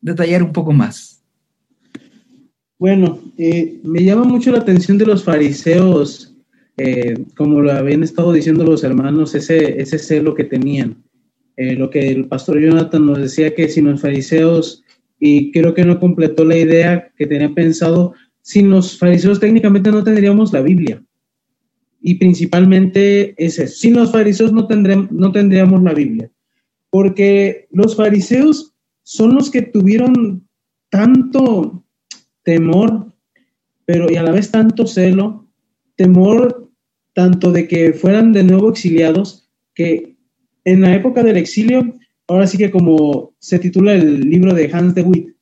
detallar 0.00 0.42
un 0.42 0.52
poco 0.52 0.72
más. 0.72 1.22
Bueno, 2.78 3.20
eh, 3.36 3.78
me 3.84 4.02
llama 4.02 4.24
mucho 4.24 4.50
la 4.50 4.60
atención 4.60 4.96
de 4.96 5.04
los 5.04 5.22
fariseos, 5.22 6.29
eh, 6.82 7.26
como 7.36 7.60
lo 7.60 7.72
habían 7.72 8.02
estado 8.02 8.32
diciendo 8.32 8.64
los 8.64 8.84
hermanos, 8.84 9.34
ese, 9.34 9.80
ese 9.80 9.98
celo 9.98 10.34
que 10.34 10.44
tenían. 10.44 11.02
Eh, 11.56 11.74
lo 11.74 11.90
que 11.90 12.08
el 12.08 12.26
pastor 12.26 12.58
Jonathan 12.58 13.04
nos 13.04 13.18
decía 13.18 13.54
que 13.54 13.68
si 13.68 13.80
los 13.80 14.00
fariseos 14.00 14.82
y 15.20 15.52
creo 15.52 15.74
que 15.74 15.84
no 15.84 16.00
completó 16.00 16.44
la 16.44 16.56
idea 16.56 17.12
que 17.16 17.26
tenía 17.26 17.54
pensado. 17.54 18.14
Sin 18.40 18.70
los 18.70 18.98
fariseos 18.98 19.38
técnicamente 19.38 19.92
no 19.92 20.02
tendríamos 20.02 20.52
la 20.52 20.62
Biblia. 20.62 21.04
Y 22.00 22.14
principalmente 22.14 23.34
es 23.36 23.58
eso. 23.58 23.76
Sin 23.76 23.94
los 23.94 24.10
fariseos 24.10 24.52
no, 24.52 24.66
tendremos, 24.66 25.12
no 25.12 25.30
tendríamos 25.30 25.82
la 25.82 25.92
Biblia. 25.92 26.30
Porque 26.88 27.68
los 27.70 27.94
fariseos 27.94 28.74
son 29.02 29.34
los 29.34 29.50
que 29.50 29.60
tuvieron 29.60 30.48
tanto 30.88 31.84
temor, 32.42 33.12
pero 33.84 34.10
y 34.10 34.16
a 34.16 34.22
la 34.22 34.32
vez 34.32 34.50
tanto 34.50 34.86
celo, 34.86 35.46
temor 35.96 36.59
tanto 37.20 37.52
de 37.52 37.68
que 37.68 37.92
fueran 37.92 38.32
de 38.32 38.42
nuevo 38.42 38.70
exiliados, 38.70 39.46
que 39.74 40.16
en 40.64 40.80
la 40.80 40.94
época 40.94 41.22
del 41.22 41.36
exilio 41.36 41.98
ahora 42.26 42.46
sí 42.46 42.56
que 42.56 42.70
como 42.70 43.34
se 43.38 43.58
titula 43.58 43.92
el 43.92 44.20
libro 44.20 44.54
de 44.54 44.70
Hans 44.72 44.94
de 44.94 45.02
Witt, 45.02 45.36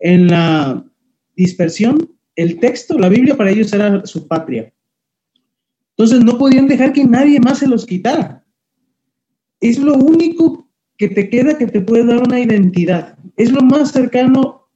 en 0.00 0.26
la 0.26 0.84
dispersión, 1.36 2.10
el 2.34 2.58
texto, 2.58 2.98
la 2.98 3.08
Biblia 3.08 3.36
para 3.36 3.50
ellos 3.50 3.72
era 3.72 4.04
su 4.06 4.26
patria. 4.26 4.72
Entonces 5.90 6.24
no 6.24 6.36
podían 6.36 6.66
dejar 6.66 6.92
que 6.92 7.04
nadie 7.04 7.38
más 7.38 7.60
se 7.60 7.68
los 7.68 7.86
quitara. 7.86 8.44
Es 9.60 9.78
lo 9.78 9.94
único 9.94 10.68
que 10.96 11.08
te 11.08 11.30
queda 11.30 11.56
que 11.56 11.68
te 11.68 11.80
puede 11.80 12.06
dar 12.06 12.24
una 12.24 12.40
identidad. 12.40 13.16
Es 13.36 13.52
lo 13.52 13.60
más 13.60 13.92
cercano 13.92 14.68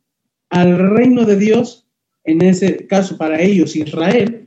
al 0.51 0.79
reino 0.79 1.25
de 1.25 1.37
Dios, 1.37 1.89
en 2.23 2.43
ese 2.43 2.87
caso 2.87 3.19
para 3.19 3.41
ellos, 3.41 3.75
Israel, 3.75 4.42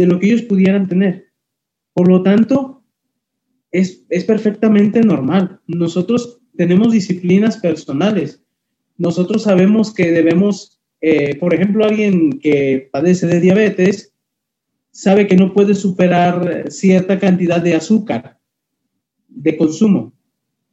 de 0.00 0.06
lo 0.06 0.18
que 0.18 0.28
ellos 0.28 0.42
pudieran 0.42 0.88
tener. 0.88 1.26
Por 1.92 2.08
lo 2.08 2.22
tanto, 2.22 2.82
es, 3.70 4.02
perfectamente 4.26 5.02
normal. 5.02 5.60
Nosotros 5.66 6.40
tenemos 6.56 6.92
disciplinas 6.92 7.58
personales. 7.58 8.42
Nosotros 8.96 9.42
sabemos 9.42 9.92
que 9.92 10.10
debemos, 10.10 10.80
eh, 11.02 11.36
por 11.36 11.52
ejemplo, 11.52 11.84
alguien 11.84 12.40
que 12.40 12.88
padece 12.90 13.26
de 13.26 13.40
diabetes 13.40 14.14
sabe 14.90 15.26
que 15.26 15.36
no 15.36 15.52
puede 15.52 15.74
superar 15.74 16.70
cierta 16.70 17.18
cantidad 17.18 17.60
de 17.60 17.74
azúcar 17.74 18.38
de 19.28 19.54
consumo. 19.58 20.14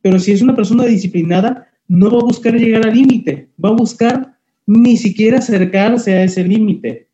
Pero 0.01 0.19
si 0.19 0.31
es 0.31 0.41
una 0.41 0.55
persona 0.55 0.85
disciplinada, 0.85 1.67
no 1.89 2.09
va 2.09 2.19
a 2.19 2.23
buscar 2.23 2.53
llegar 2.53 2.87
al 2.87 2.95
límite, 2.95 3.49
va 3.63 3.69
a 3.69 3.73
buscar 3.73 4.37
ni 4.65 4.95
siquiera 4.95 5.39
acercarse 5.39 6.13
a 6.13 6.23
ese 6.23 6.45
límite. 6.45 7.06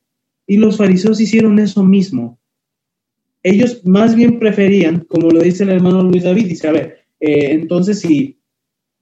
Y 0.45 0.57
los 0.57 0.77
fariseos 0.77 1.19
hicieron 1.19 1.59
eso 1.59 1.83
mismo 1.83 2.39
ellos 3.43 3.85
más 3.85 4.15
bien 4.15 4.39
preferían, 4.39 5.01
como 5.01 5.29
lo 5.29 5.41
dice 5.41 5.63
el 5.63 5.69
hermano 5.69 6.01
Luis 6.01 6.23
David, 6.23 6.47
dice, 6.47 6.69
a 6.69 6.71
ver, 6.71 7.05
eh, 7.19 7.51
entonces 7.51 7.99
si, 7.99 8.39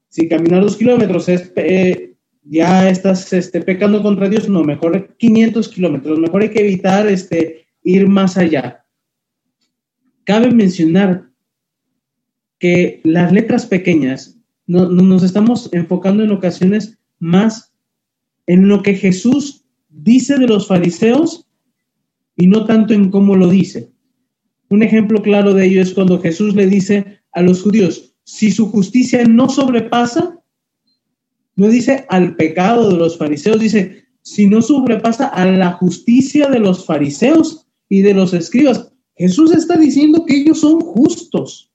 si 0.10 0.28
caminar 0.28 0.64
dos 0.64 0.78
kilómetros 0.78 1.30
es, 1.30 1.54
eh, 1.56 2.16
ya 2.44 2.90
estás 2.90 3.32
este, 3.34 3.62
pecando 3.62 4.02
contra 4.02 4.28
Dios, 4.28 4.50
no, 4.50 4.64
mejor 4.64 5.16
500 5.16 5.70
kilómetros, 5.70 6.20
mejor 6.20 6.42
hay 6.42 6.50
que 6.50 6.62
evitar 6.62 7.08
este, 7.08 7.68
ir 7.84 8.08
más 8.08 8.36
allá. 8.36 8.84
Cabe 10.24 10.52
mencionar 10.52 11.30
que 12.58 13.00
las 13.04 13.32
letras 13.32 13.68
pequeñas 13.68 14.40
no, 14.66 14.90
nos 14.90 15.24
estamos 15.24 15.70
enfocando 15.72 16.24
en 16.24 16.32
ocasiones 16.32 16.98
más 17.20 17.74
en 18.48 18.68
lo 18.68 18.82
que 18.82 18.96
Jesús 18.96 19.61
dice 19.92 20.38
de 20.38 20.48
los 20.48 20.68
fariseos 20.68 21.48
y 22.36 22.48
no 22.48 22.66
tanto 22.66 22.94
en 22.94 23.12
cómo 23.12 23.36
lo 23.36 23.48
dice. 23.50 23.92
Un 24.70 24.84
ejemplo 24.84 25.22
claro 25.22 25.54
de 25.54 25.66
ello 25.68 25.82
es 25.82 25.94
cuando 25.94 26.20
Jesús 26.20 26.56
le 26.56 26.66
dice 26.66 27.20
a 27.34 27.42
los 27.42 27.62
judíos, 27.62 28.16
si 28.24 28.52
su 28.52 28.68
justicia 28.70 29.26
no 29.26 29.50
sobrepasa, 29.50 30.40
no 31.56 31.68
dice 31.68 32.06
al 32.10 32.36
pecado 32.36 32.90
de 32.90 32.98
los 32.98 33.18
fariseos, 33.18 33.60
dice, 33.60 34.06
si 34.22 34.48
no 34.48 34.62
sobrepasa 34.62 35.28
a 35.28 35.46
la 35.46 35.74
justicia 35.74 36.50
de 36.50 36.60
los 36.60 36.86
fariseos 36.86 37.68
y 37.90 38.02
de 38.02 38.14
los 38.14 38.34
escribas. 38.34 38.92
Jesús 39.16 39.52
está 39.52 39.78
diciendo 39.78 40.26
que 40.26 40.38
ellos 40.38 40.62
son 40.62 40.80
justos, 40.80 41.72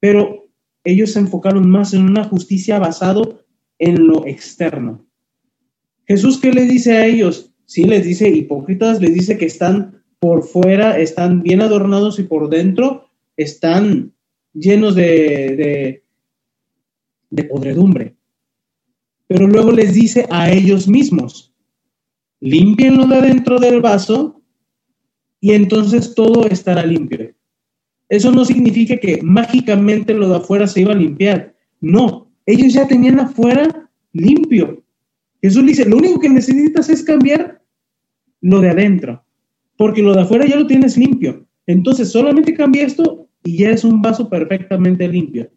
pero 0.00 0.48
ellos 0.84 1.12
se 1.12 1.20
enfocaron 1.20 1.68
más 1.68 1.92
en 1.92 2.02
una 2.02 2.24
justicia 2.24 2.78
basado 2.78 3.44
en 3.78 4.06
lo 4.06 4.26
externo. 4.26 5.07
Jesús, 6.08 6.40
¿qué 6.40 6.52
le 6.52 6.62
dice 6.62 6.96
a 6.96 7.06
ellos? 7.06 7.52
Sí, 7.66 7.84
les 7.84 8.04
dice 8.04 8.28
hipócritas, 8.28 9.00
les 9.00 9.14
dice 9.14 9.38
que 9.38 9.46
están 9.46 9.98
por 10.18 10.42
fuera 10.42 10.98
están 10.98 11.42
bien 11.42 11.60
adornados 11.62 12.18
y 12.18 12.24
por 12.24 12.48
dentro 12.48 13.08
están 13.36 14.12
llenos 14.52 14.94
de, 14.96 16.02
de 17.30 17.44
podredumbre. 17.44 18.16
Pero 19.26 19.46
luego 19.46 19.70
les 19.72 19.94
dice 19.94 20.26
a 20.30 20.50
ellos 20.50 20.88
mismos, 20.88 21.52
limpienlo 22.40 23.06
de 23.06 23.16
adentro 23.16 23.58
del 23.58 23.80
vaso 23.80 24.40
y 25.40 25.52
entonces 25.52 26.14
todo 26.14 26.46
estará 26.46 26.84
limpio. 26.84 27.32
Eso 28.08 28.32
no 28.32 28.44
significa 28.44 28.96
que 28.96 29.20
mágicamente 29.22 30.14
lo 30.14 30.28
de 30.28 30.36
afuera 30.36 30.66
se 30.66 30.80
iba 30.80 30.92
a 30.92 30.96
limpiar. 30.96 31.54
No, 31.80 32.32
ellos 32.46 32.72
ya 32.72 32.88
tenían 32.88 33.20
afuera 33.20 33.90
limpio. 34.12 34.82
Jesús 35.40 35.64
dice, 35.66 35.88
lo 35.88 35.96
único 35.96 36.18
que 36.18 36.28
necesitas 36.28 36.88
es 36.88 37.02
cambiar 37.02 37.62
lo 38.40 38.60
de 38.60 38.70
adentro, 38.70 39.24
porque 39.76 40.02
lo 40.02 40.14
de 40.14 40.22
afuera 40.22 40.46
ya 40.46 40.56
lo 40.56 40.66
tienes 40.66 40.96
limpio. 40.96 41.46
Entonces 41.66 42.10
solamente 42.10 42.54
cambia 42.54 42.84
esto 42.84 43.28
y 43.44 43.58
ya 43.58 43.70
es 43.70 43.84
un 43.84 44.02
vaso 44.02 44.28
perfectamente 44.28 45.06
limpio. 45.06 45.50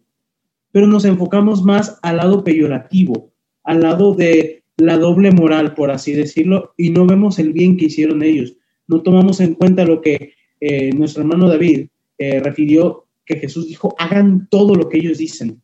Pero 0.70 0.86
nos 0.86 1.04
enfocamos 1.04 1.62
más 1.62 1.98
al 2.02 2.18
lado 2.18 2.44
peyorativo, 2.44 3.32
al 3.64 3.80
lado 3.80 4.14
de 4.14 4.62
la 4.76 4.98
doble 4.98 5.30
moral, 5.32 5.74
por 5.74 5.90
así 5.90 6.12
decirlo, 6.12 6.74
y 6.76 6.90
no 6.90 7.06
vemos 7.06 7.38
el 7.38 7.52
bien 7.52 7.76
que 7.76 7.86
hicieron 7.86 8.22
ellos. 8.22 8.56
No 8.86 9.02
tomamos 9.02 9.40
en 9.40 9.54
cuenta 9.54 9.84
lo 9.84 10.00
que 10.00 10.34
eh, 10.60 10.92
nuestro 10.94 11.22
hermano 11.22 11.48
David 11.48 11.88
eh, 12.18 12.40
refirió, 12.40 13.06
que 13.24 13.36
Jesús 13.36 13.68
dijo, 13.68 13.94
hagan 13.98 14.48
todo 14.50 14.74
lo 14.74 14.88
que 14.88 14.98
ellos 14.98 15.18
dicen. 15.18 15.62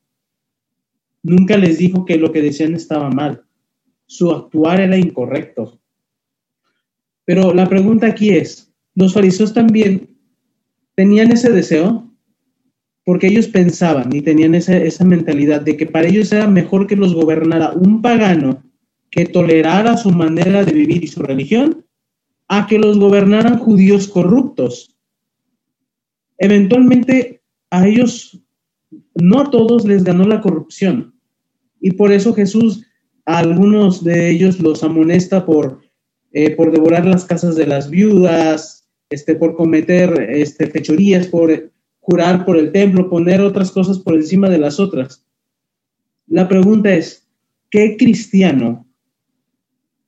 Nunca 1.22 1.57
les 1.57 1.78
dijo 1.78 2.04
que 2.04 2.16
lo 2.16 2.33
que 2.33 2.42
decían 2.42 2.74
estaba 2.74 3.11
mal. 3.11 3.44
Su 4.08 4.32
actuar 4.32 4.80
era 4.80 4.96
incorrecto. 4.96 5.78
Pero 7.26 7.52
la 7.52 7.68
pregunta 7.68 8.06
aquí 8.06 8.30
es, 8.30 8.72
¿los 8.94 9.12
fariseos 9.12 9.52
también 9.52 10.16
tenían 10.94 11.30
ese 11.30 11.52
deseo? 11.52 12.10
Porque 13.04 13.26
ellos 13.26 13.48
pensaban 13.48 14.14
y 14.16 14.22
tenían 14.22 14.54
esa, 14.54 14.78
esa 14.78 15.04
mentalidad 15.04 15.60
de 15.60 15.76
que 15.76 15.84
para 15.84 16.08
ellos 16.08 16.32
era 16.32 16.48
mejor 16.48 16.86
que 16.86 16.96
los 16.96 17.14
gobernara 17.14 17.72
un 17.72 18.00
pagano 18.00 18.62
que 19.10 19.26
tolerara 19.26 19.98
su 19.98 20.10
manera 20.10 20.64
de 20.64 20.72
vivir 20.72 21.04
y 21.04 21.06
su 21.06 21.22
religión, 21.22 21.84
a 22.48 22.66
que 22.66 22.78
los 22.78 22.98
gobernaran 22.98 23.58
judíos 23.58 24.08
corruptos. 24.08 24.96
Eventualmente 26.38 27.42
a 27.70 27.86
ellos, 27.86 28.40
no 29.14 29.40
a 29.40 29.50
todos 29.50 29.84
les 29.84 30.02
ganó 30.02 30.24
la 30.24 30.40
corrupción. 30.40 31.14
Y 31.78 31.90
por 31.92 32.10
eso 32.10 32.32
Jesús 32.32 32.88
algunos 33.28 34.02
de 34.02 34.30
ellos 34.30 34.58
los 34.58 34.82
amonesta 34.82 35.44
por, 35.44 35.82
eh, 36.32 36.56
por 36.56 36.72
devorar 36.72 37.04
las 37.04 37.26
casas 37.26 37.56
de 37.56 37.66
las 37.66 37.90
viudas, 37.90 38.88
este, 39.10 39.34
por 39.34 39.54
cometer 39.54 40.30
este, 40.30 40.66
fechorías, 40.66 41.26
por 41.26 41.70
jurar 42.00 42.46
por 42.46 42.56
el 42.56 42.72
templo, 42.72 43.10
poner 43.10 43.42
otras 43.42 43.70
cosas 43.70 43.98
por 43.98 44.14
encima 44.14 44.48
de 44.48 44.56
las 44.56 44.80
otras. 44.80 45.26
La 46.26 46.48
pregunta 46.48 46.94
es, 46.94 47.28
¿qué 47.70 47.98
cristiano, 47.98 48.86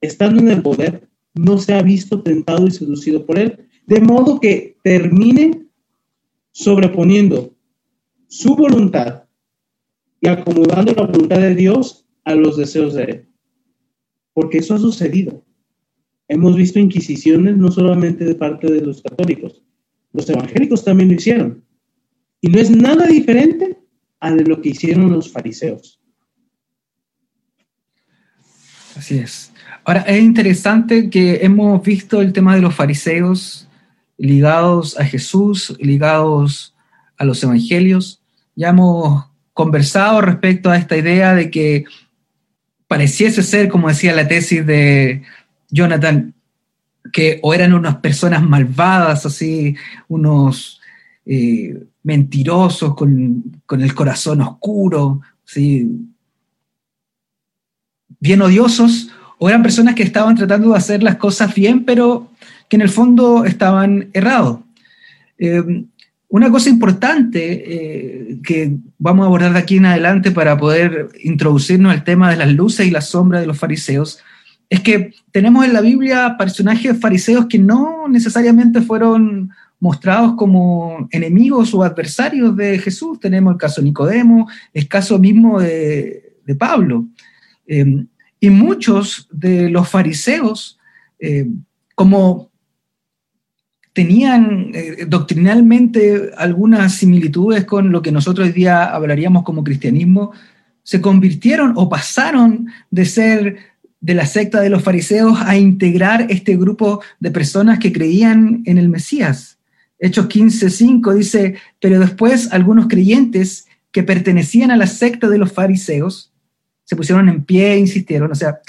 estando 0.01 0.41
en 0.41 0.49
el 0.49 0.63
poder, 0.63 1.07
no 1.35 1.59
se 1.59 1.75
ha 1.75 1.83
visto 1.83 2.23
tentado 2.23 2.67
y 2.67 2.71
seducido 2.71 3.27
por 3.27 3.39
él? 3.39 3.69
De 3.87 4.01
modo 4.01 4.41
que 4.41 4.79
termine 4.83 5.67
sobreponiendo 6.53 7.55
su 8.29 8.57
voluntad 8.57 9.25
y 10.23 10.29
acomodando 10.29 10.95
la 10.95 11.03
voluntad 11.03 11.39
de 11.41 11.55
Dios 11.55 12.07
a 12.25 12.35
los 12.35 12.57
deseos 12.57 12.95
de 12.95 13.03
Él. 13.05 13.29
Porque 14.33 14.59
eso 14.59 14.75
ha 14.75 14.79
sucedido. 14.79 15.45
Hemos 16.29 16.57
visto 16.57 16.79
inquisiciones 16.79 17.57
no 17.57 17.71
solamente 17.73 18.25
de 18.25 18.35
parte 18.35 18.71
de 18.71 18.81
los 18.83 19.03
católicos, 19.03 19.63
los 20.13 20.29
evangélicos 20.29 20.85
también 20.85 21.09
lo 21.09 21.17
hicieron. 21.17 21.65
Y 22.41 22.49
no 22.49 22.59
es 22.59 22.71
nada 22.71 23.07
diferente 23.07 23.79
a 24.21 24.31
lo 24.31 24.61
que 24.61 24.71
hicieron 24.71 25.13
los 25.13 25.31
fariseos. 25.31 26.01
Así 28.97 29.19
es. 29.19 29.53
Ahora, 29.85 30.03
es 30.03 30.23
interesante 30.23 31.11
que 31.11 31.37
hemos 31.43 31.83
visto 31.83 32.21
el 32.21 32.33
tema 32.33 32.55
de 32.55 32.61
los 32.61 32.75
fariseos 32.75 33.69
ligados 34.19 34.99
a 34.99 35.05
Jesús, 35.05 35.75
ligados 35.81 36.75
a 37.17 37.25
los 37.25 37.43
evangelios. 37.43 38.23
Ya 38.55 38.69
hemos 38.69 39.25
conversado 39.55 40.21
respecto 40.21 40.71
a 40.71 40.77
esta 40.77 40.97
idea 40.97 41.35
de 41.35 41.51
que 41.51 41.85
pareciese 42.91 43.45
ser, 43.45 43.69
como 43.69 43.87
decía 43.87 44.13
la 44.17 44.27
tesis 44.27 44.67
de 44.67 45.23
Jonathan, 45.71 46.35
que 47.13 47.39
o 47.41 47.55
eran 47.55 47.73
unas 47.73 47.99
personas 47.99 48.43
malvadas, 48.43 49.25
así, 49.25 49.77
unos 50.09 50.81
eh, 51.25 51.85
mentirosos 52.03 52.97
con, 52.97 53.63
con, 53.65 53.81
el 53.81 53.95
corazón 53.95 54.41
oscuro, 54.41 55.21
¿sí? 55.45 55.89
bien 58.19 58.43
odiosos, 58.43 59.13
o 59.39 59.49
eran 59.49 59.63
personas 59.63 59.95
que 59.95 60.03
estaban 60.03 60.35
tratando 60.35 60.71
de 60.71 60.77
hacer 60.77 61.01
las 61.05 61.15
cosas 61.15 61.55
bien, 61.55 61.85
pero 61.85 62.33
que 62.69 62.75
en 62.75 62.83
el 62.83 62.89
fondo 62.89 63.45
estaban 63.45 64.11
errados. 64.15 64.59
Eh, 65.39 65.63
una 66.31 66.49
cosa 66.49 66.71
importante 66.71 67.65
eh, 68.31 68.39
que 68.45 68.77
vamos 68.99 69.25
a 69.25 69.27
abordar 69.27 69.53
de 69.53 69.59
aquí 69.59 69.79
en 69.79 69.87
adelante 69.87 70.31
para 70.31 70.57
poder 70.57 71.09
introducirnos 71.25 71.93
al 71.93 72.05
tema 72.05 72.31
de 72.31 72.37
las 72.37 72.53
luces 72.53 72.87
y 72.87 72.93
las 72.93 73.09
sombras 73.09 73.41
de 73.41 73.49
los 73.49 73.59
fariseos 73.59 74.21
es 74.69 74.81
que 74.81 75.13
tenemos 75.33 75.65
en 75.65 75.73
la 75.73 75.81
Biblia 75.81 76.37
personajes 76.39 76.99
fariseos 77.01 77.47
que 77.47 77.59
no 77.59 78.07
necesariamente 78.09 78.81
fueron 78.81 79.51
mostrados 79.81 80.35
como 80.37 81.09
enemigos 81.11 81.75
o 81.75 81.83
adversarios 81.83 82.55
de 82.55 82.79
Jesús. 82.79 83.19
Tenemos 83.19 83.55
el 83.55 83.59
caso 83.59 83.81
de 83.81 83.87
Nicodemo, 83.87 84.49
el 84.73 84.87
caso 84.87 85.19
mismo 85.19 85.61
de, 85.61 86.37
Pablo. 86.57 87.07
Eh, 87.67 88.05
y 88.39 88.51
muchos 88.51 89.29
de 89.33 89.69
los 89.71 89.89
fariseos, 89.89 90.79
como 91.95 92.50
tenían 93.93 94.71
eh, 94.75 95.07
doctrinalmente 95.09 96.31
algunas 96.37 96.95
similitudes 96.95 97.65
con 97.65 97.91
lo 97.91 98.03
que 98.03 98.13
nosotros 98.13 98.47
hoy 98.47 98.53
día 98.53 98.85
hablaríamos 98.85 99.43
como 99.43 99.65
cristianismo, 99.65 100.33
se 100.83 101.01
convirtieron 101.01 101.73
o 101.77 101.89
pasaron 101.89 102.69
de 102.91 103.05
ser 103.05 103.57
de 104.01 104.15
la 104.15 104.27
secta 104.27 104.61
de 104.61 104.71
los 104.71 104.83
fariseos 104.83 105.39
a 105.43 105.57
integrar 105.57 106.27
este 106.31 106.57
grupo 106.57 107.03
de 107.19 107.31
personas 107.31 107.79
que 107.79 107.93
creían 107.93 108.63
en 108.65 108.79
el 108.79 108.89
Mesías. 108.89 109.59
Hechos 109.99 110.27
15:5 110.29 111.15
dice, 111.15 111.57
pero 111.79 112.01
después 112.01 112.53
algunos 112.53 112.87
creyentes 112.89 113.67
que 113.93 114.03
pertenecían 114.03 114.71
a 114.71 114.77
la 114.77 114.87
secta 114.87 115.29
de 115.29 115.37
los 115.37 115.53
fariseos 115.53 116.33
se 116.85 116.97
pusieron 116.97 117.29
en 117.29 117.45
pie 117.45 117.75
e 117.75 117.79
insistieron, 117.79 118.33
o 118.33 118.35
sea, 118.35 118.61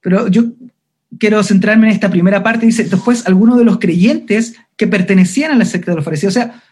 pero 0.00 0.28
yo 0.28 0.44
quiero 1.18 1.42
centrarme 1.42 1.88
en 1.88 1.94
esta 1.94 2.10
primera 2.10 2.42
parte. 2.42 2.66
Dice, 2.66 2.84
después 2.84 3.26
algunos 3.26 3.58
de 3.58 3.64
los 3.64 3.78
creyentes 3.78 4.54
que 4.76 4.86
pertenecían 4.86 5.52
a 5.52 5.56
la 5.56 5.64
secta 5.64 5.92
de 5.92 5.96
los 5.96 6.04
fariseos, 6.04 6.36
o 6.36 6.38
sea, 6.38 6.62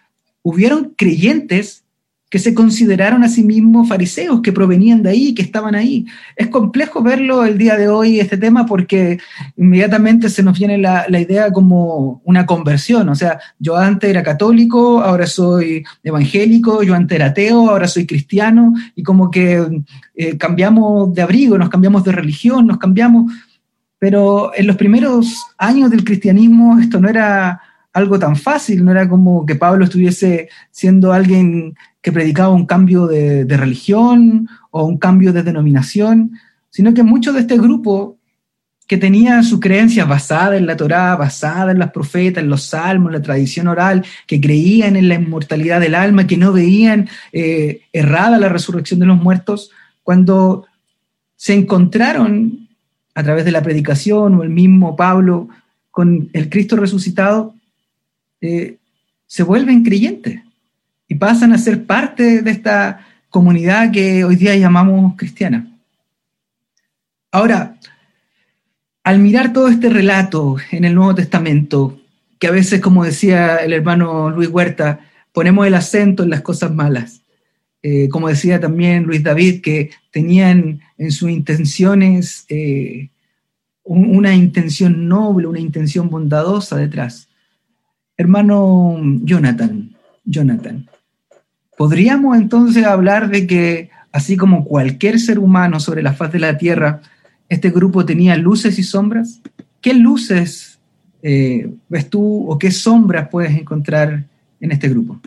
hubieron 0.42 0.94
creyentes 0.96 1.84
que 2.30 2.38
se 2.38 2.52
consideraron 2.52 3.24
a 3.24 3.28
sí 3.28 3.42
mismos 3.42 3.88
fariseos, 3.88 4.42
que 4.42 4.52
provenían 4.52 5.02
de 5.02 5.10
ahí, 5.10 5.34
que 5.34 5.40
estaban 5.40 5.74
ahí. 5.74 6.04
Es 6.36 6.48
complejo 6.48 7.02
verlo 7.02 7.44
el 7.44 7.56
día 7.56 7.76
de 7.76 7.88
hoy, 7.88 8.20
este 8.20 8.36
tema, 8.36 8.66
porque 8.66 9.18
inmediatamente 9.56 10.28
se 10.28 10.42
nos 10.42 10.58
viene 10.58 10.76
la, 10.76 11.06
la 11.08 11.20
idea 11.20 11.50
como 11.50 12.20
una 12.24 12.44
conversión. 12.44 13.08
O 13.08 13.14
sea, 13.14 13.40
yo 13.58 13.78
antes 13.78 14.10
era 14.10 14.22
católico, 14.22 15.00
ahora 15.00 15.26
soy 15.26 15.84
evangélico, 16.02 16.82
yo 16.82 16.94
antes 16.94 17.16
era 17.16 17.26
ateo, 17.26 17.70
ahora 17.70 17.88
soy 17.88 18.06
cristiano, 18.06 18.74
y 18.94 19.02
como 19.02 19.30
que 19.30 19.66
eh, 20.14 20.36
cambiamos 20.36 21.14
de 21.14 21.22
abrigo, 21.22 21.56
nos 21.56 21.70
cambiamos 21.70 22.04
de 22.04 22.12
religión, 22.12 22.66
nos 22.66 22.76
cambiamos, 22.76 23.32
pero 23.98 24.52
en 24.54 24.66
los 24.66 24.76
primeros 24.76 25.46
años 25.56 25.90
del 25.90 26.04
cristianismo 26.04 26.78
esto 26.78 27.00
no 27.00 27.08
era 27.08 27.60
algo 27.92 28.18
tan 28.18 28.36
fácil, 28.36 28.84
no 28.84 28.92
era 28.92 29.08
como 29.08 29.44
que 29.44 29.56
Pablo 29.56 29.84
estuviese 29.84 30.48
siendo 30.70 31.12
alguien 31.12 31.74
que 32.00 32.12
predicaba 32.12 32.50
un 32.50 32.66
cambio 32.66 33.06
de, 33.06 33.44
religión 33.56 34.48
o 34.70 34.84
un 34.84 34.98
cambio 34.98 35.32
de 35.32 35.42
denominación, 35.42 36.32
sino 36.70 36.94
que 36.94 37.02
muchos 37.02 37.34
de 37.34 37.40
este 37.40 37.58
grupo 37.58 38.16
que 38.86 38.96
tenía 38.96 39.42
sus 39.42 39.60
creencias 39.60 40.08
basadas 40.08 40.58
en 40.58 40.66
la 40.66 40.76
Torá, 40.76 41.14
basadas 41.16 41.72
en 41.72 41.78
las 41.78 41.90
profetas, 41.90 42.42
en 42.42 42.48
los 42.48 42.62
salmos, 42.62 43.10
en 43.10 43.18
la 43.18 43.22
tradición 43.22 43.68
oral, 43.68 44.04
que 44.26 44.40
creían 44.40 44.96
en 44.96 45.08
la 45.08 45.16
inmortalidad 45.16 45.80
del 45.80 45.94
alma, 45.94 46.26
que 46.26 46.38
no 46.38 46.52
veían 46.52 47.08
eh, 47.32 47.82
errada 47.92 48.38
la 48.38 48.48
resurrección 48.48 49.00
de 49.00 49.06
los 49.06 49.20
muertos, 49.20 49.70
cuando 50.02 50.66
se 51.36 51.52
encontraron 51.52 52.67
a 53.18 53.22
través 53.24 53.44
de 53.44 53.50
la 53.50 53.64
predicación 53.64 54.36
o 54.36 54.44
el 54.44 54.48
mismo 54.48 54.94
Pablo 54.94 55.48
con 55.90 56.30
el 56.32 56.48
Cristo 56.48 56.76
resucitado, 56.76 57.52
eh, 58.40 58.76
se 59.26 59.42
vuelven 59.42 59.82
creyentes 59.82 60.40
y 61.08 61.16
pasan 61.16 61.52
a 61.52 61.58
ser 61.58 61.84
parte 61.84 62.42
de 62.42 62.50
esta 62.52 63.04
comunidad 63.28 63.90
que 63.90 64.22
hoy 64.22 64.36
día 64.36 64.54
llamamos 64.54 65.16
cristiana. 65.16 65.66
Ahora, 67.32 67.74
al 69.02 69.18
mirar 69.18 69.52
todo 69.52 69.66
este 69.66 69.90
relato 69.90 70.54
en 70.70 70.84
el 70.84 70.94
Nuevo 70.94 71.16
Testamento, 71.16 72.00
que 72.38 72.46
a 72.46 72.52
veces, 72.52 72.80
como 72.80 73.04
decía 73.04 73.56
el 73.56 73.72
hermano 73.72 74.30
Luis 74.30 74.48
Huerta, 74.48 75.00
ponemos 75.32 75.66
el 75.66 75.74
acento 75.74 76.22
en 76.22 76.30
las 76.30 76.42
cosas 76.42 76.72
malas, 76.72 77.17
eh, 77.90 78.10
como 78.10 78.28
decía 78.28 78.60
también 78.60 79.04
Luis 79.04 79.22
David, 79.22 79.62
que 79.62 79.90
tenían 80.10 80.80
en 80.98 81.10
sus 81.10 81.30
intenciones 81.30 82.44
eh, 82.50 83.08
una 83.82 84.34
intención 84.34 85.08
noble, 85.08 85.46
una 85.46 85.58
intención 85.58 86.10
bondadosa 86.10 86.76
detrás. 86.76 87.28
Hermano 88.18 89.00
Jonathan, 89.22 89.96
Jonathan, 90.26 90.86
¿podríamos 91.78 92.36
entonces 92.36 92.84
hablar 92.84 93.30
de 93.30 93.46
que 93.46 93.88
así 94.12 94.36
como 94.36 94.66
cualquier 94.66 95.18
ser 95.18 95.38
humano 95.38 95.80
sobre 95.80 96.02
la 96.02 96.12
faz 96.12 96.30
de 96.32 96.40
la 96.40 96.58
Tierra, 96.58 97.00
este 97.48 97.70
grupo 97.70 98.04
tenía 98.04 98.36
luces 98.36 98.78
y 98.78 98.82
sombras? 98.82 99.40
¿Qué 99.80 99.94
luces 99.94 100.78
eh, 101.22 101.72
ves 101.88 102.10
tú 102.10 102.50
o 102.50 102.58
qué 102.58 102.70
sombras 102.70 103.30
puedes 103.30 103.56
encontrar 103.56 104.24
en 104.60 104.72
este 104.72 104.90
grupo? 104.90 105.18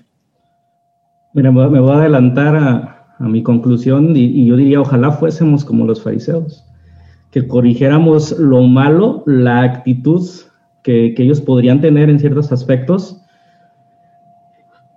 Mira, 1.33 1.51
me 1.51 1.79
voy 1.79 1.91
a 1.91 1.99
adelantar 1.99 2.55
a, 2.55 2.97
mi 3.19 3.43
conclusión 3.43 4.15
y, 4.15 4.47
yo 4.47 4.55
diría, 4.55 4.81
ojalá 4.81 5.11
fuésemos 5.11 5.63
como 5.63 5.85
los 5.85 6.01
fariseos, 6.01 6.65
que 7.29 7.47
corrigiéramos 7.47 8.31
lo 8.39 8.63
malo, 8.63 9.23
la 9.27 9.61
actitud 9.61 10.27
que, 10.83 11.13
ellos 11.15 11.39
podrían 11.39 11.81
tener 11.81 12.09
en 12.09 12.19
ciertos 12.19 12.51
aspectos 12.51 13.21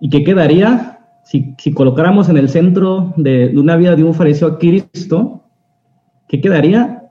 y 0.01 0.09
que 0.09 0.25
quedaría 0.25 1.01
si, 1.23 1.55
colocáramos 1.75 2.31
en 2.31 2.39
el 2.39 2.49
centro 2.49 3.13
de, 3.19 3.51
de, 3.51 3.59
una 3.59 3.77
vida 3.77 3.95
de 3.95 4.05
un 4.05 4.15
fariseo 4.15 4.49
a 4.49 4.59
Cristo, 4.59 5.43
¿qué 6.27 6.41
quedaría? 6.41 7.11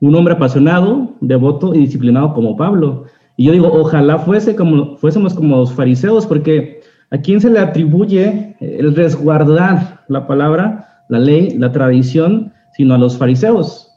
Un 0.00 0.16
hombre 0.16 0.34
apasionado, 0.34 1.14
devoto 1.20 1.72
y 1.72 1.78
disciplinado 1.78 2.34
como 2.34 2.56
Pablo. 2.56 3.04
Y 3.36 3.44
yo 3.44 3.52
digo, 3.52 3.70
ojalá 3.72 4.18
fuese 4.18 4.56
como, 4.56 4.96
fuésemos 4.96 5.34
como 5.34 5.56
los 5.56 5.72
fariseos, 5.72 6.26
porque 6.26 6.80
¿a 7.10 7.18
quién 7.18 7.40
se 7.40 7.50
le 7.50 7.58
atribuye 7.58 8.56
el 8.60 8.94
resguardar 8.94 10.00
la 10.08 10.26
palabra, 10.26 11.04
la 11.08 11.18
ley, 11.18 11.56
la 11.58 11.72
tradición, 11.72 12.52
sino 12.72 12.94
a 12.94 12.98
los 12.98 13.16
fariseos? 13.16 13.88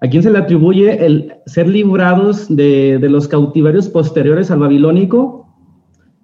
¿A 0.00 0.08
quién 0.08 0.22
se 0.22 0.30
le 0.30 0.38
atribuye 0.38 1.04
el 1.04 1.34
ser 1.46 1.68
librados 1.68 2.46
de, 2.54 2.98
de 2.98 3.08
los 3.08 3.26
cautiverios 3.26 3.88
posteriores 3.88 4.50
al 4.50 4.60
babilónico? 4.60 5.48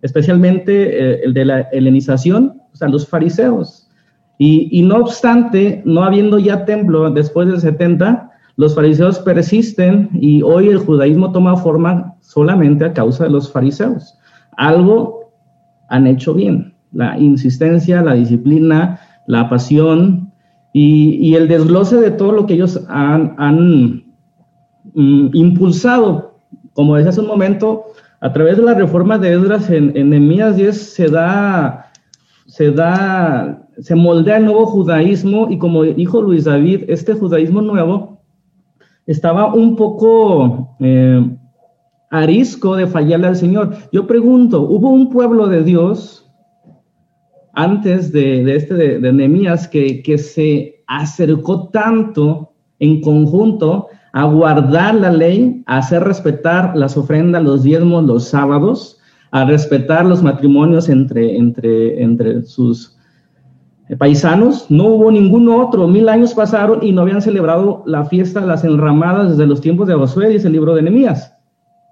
Especialmente 0.02 0.72
eh, 0.72 1.20
el 1.24 1.34
de 1.34 1.44
la 1.44 1.60
helenización, 1.72 2.60
o 2.72 2.76
sea, 2.76 2.88
los 2.88 3.08
fariseos. 3.08 3.90
Y, 4.38 4.68
y, 4.70 4.82
no 4.82 4.96
obstante, 4.96 5.82
no 5.84 6.04
habiendo 6.04 6.38
ya 6.38 6.64
templo 6.64 7.10
después 7.10 7.48
del 7.48 7.60
70, 7.60 8.30
los 8.56 8.74
fariseos 8.74 9.18
persisten 9.20 10.10
y 10.12 10.42
hoy 10.42 10.68
el 10.68 10.78
judaísmo 10.78 11.32
toma 11.32 11.56
forma 11.56 12.14
solamente 12.20 12.84
a 12.84 12.92
causa 12.92 13.24
de 13.24 13.30
los 13.30 13.50
fariseos. 13.50 14.16
Algo 14.56 15.23
han 15.88 16.06
hecho 16.06 16.34
bien, 16.34 16.74
la 16.92 17.18
insistencia, 17.18 18.02
la 18.02 18.14
disciplina, 18.14 19.00
la 19.26 19.48
pasión 19.48 20.32
y, 20.72 21.34
el 21.34 21.48
desglose 21.48 21.96
de 21.96 22.10
todo 22.10 22.32
lo 22.32 22.46
que 22.46 22.54
ellos 22.54 22.84
han, 22.88 24.04
mm, 24.94 25.30
impulsado. 25.32 26.38
Como 26.72 26.96
decía 26.96 27.10
hace 27.10 27.20
un 27.20 27.28
momento, 27.28 27.84
a 28.20 28.32
través 28.32 28.56
de 28.56 28.64
la 28.64 28.74
reforma 28.74 29.18
de 29.18 29.34
Esdras 29.34 29.70
en, 29.70 29.96
en 29.96 30.28
10 30.56 30.76
se 30.76 31.08
da, 31.08 31.90
se 32.46 32.70
da, 32.72 33.68
se 33.78 33.94
moldea 33.94 34.38
el 34.38 34.46
nuevo 34.46 34.66
judaísmo 34.66 35.48
y 35.50 35.58
como 35.58 35.84
dijo 35.84 36.22
Luis 36.22 36.44
David, 36.44 36.84
este 36.88 37.14
judaísmo 37.14 37.60
nuevo 37.62 38.20
estaba 39.06 39.52
un 39.52 39.76
poco 39.76 40.76
eh, 40.80 41.36
arisco 42.14 42.76
de 42.76 42.86
fallarle 42.86 43.26
al 43.26 43.36
Señor. 43.36 43.74
Yo 43.92 44.06
pregunto, 44.06 44.62
¿hubo 44.62 44.90
un 44.90 45.10
pueblo 45.10 45.48
de 45.48 45.64
Dios 45.64 46.30
antes 47.52 48.12
de, 48.12 48.54
este 48.54 48.74
de, 48.74 48.98
de 49.00 50.02
que, 50.04 50.18
se 50.18 50.82
acercó 50.86 51.68
tanto 51.68 52.52
en 52.78 53.00
conjunto 53.00 53.88
a 54.12 54.24
guardar 54.24 54.94
la 54.94 55.10
ley, 55.10 55.62
a 55.66 55.78
hacer 55.78 56.04
respetar 56.04 56.76
las 56.76 56.96
ofrendas, 56.96 57.42
los 57.42 57.64
diezmos, 57.64 58.04
los 58.04 58.24
sábados, 58.28 58.98
a 59.32 59.44
respetar 59.44 60.06
los 60.06 60.22
matrimonios 60.22 60.88
entre, 60.88 61.36
entre, 61.36 62.00
entre 62.00 62.42
sus 62.44 62.96
paisanos, 63.98 64.70
no 64.70 64.86
hubo 64.86 65.10
ningún 65.10 65.48
otro. 65.48 65.88
Mil 65.88 66.08
años 66.08 66.32
pasaron 66.32 66.78
y 66.82 66.92
no 66.92 67.02
habían 67.02 67.22
celebrado 67.22 67.82
la 67.86 68.04
fiesta 68.04 68.40
de 68.40 68.46
las 68.46 68.64
enramadas 68.64 69.30
desde 69.30 69.46
los 69.46 69.60
tiempos 69.60 69.88
de 69.88 69.94
Josué, 69.94 70.32
y 70.32 70.36
el 70.36 70.52
libro 70.52 70.74
de 70.74 70.82
Nehemías. 70.82 71.33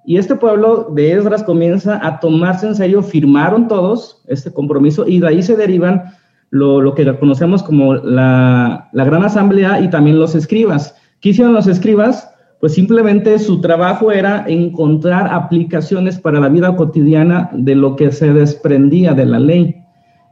Y 0.04 0.16
este 0.16 0.34
pueblo 0.34 0.88
de 0.92 1.12
Esdras 1.12 1.44
comienza 1.44 2.04
a 2.04 2.18
tomarse 2.18 2.66
en 2.66 2.74
serio, 2.74 3.02
firmaron 3.02 3.68
todos 3.68 4.22
este 4.26 4.52
compromiso 4.52 5.06
y 5.06 5.20
de 5.20 5.28
ahí 5.28 5.42
se 5.42 5.56
derivan 5.56 6.04
lo, 6.50 6.80
lo 6.80 6.94
que 6.94 7.16
conocemos 7.18 7.62
como 7.62 7.94
la, 7.94 8.88
la, 8.92 9.04
gran 9.04 9.24
asamblea 9.24 9.80
y 9.80 9.90
también 9.90 10.18
los 10.18 10.34
escribas. 10.34 10.96
¿Qué 11.20 11.30
hicieron 11.30 11.54
los 11.54 11.66
escribas? 11.66 12.28
Pues 12.60 12.74
simplemente 12.74 13.38
su 13.38 13.60
trabajo 13.60 14.12
era 14.12 14.44
encontrar 14.46 15.32
aplicaciones 15.32 16.18
para 16.18 16.40
la 16.40 16.48
vida 16.48 16.76
cotidiana 16.76 17.50
de 17.52 17.74
lo 17.74 17.96
que 17.96 18.12
se 18.12 18.32
desprendía 18.32 19.14
de 19.14 19.26
la 19.26 19.38
ley. 19.38 19.76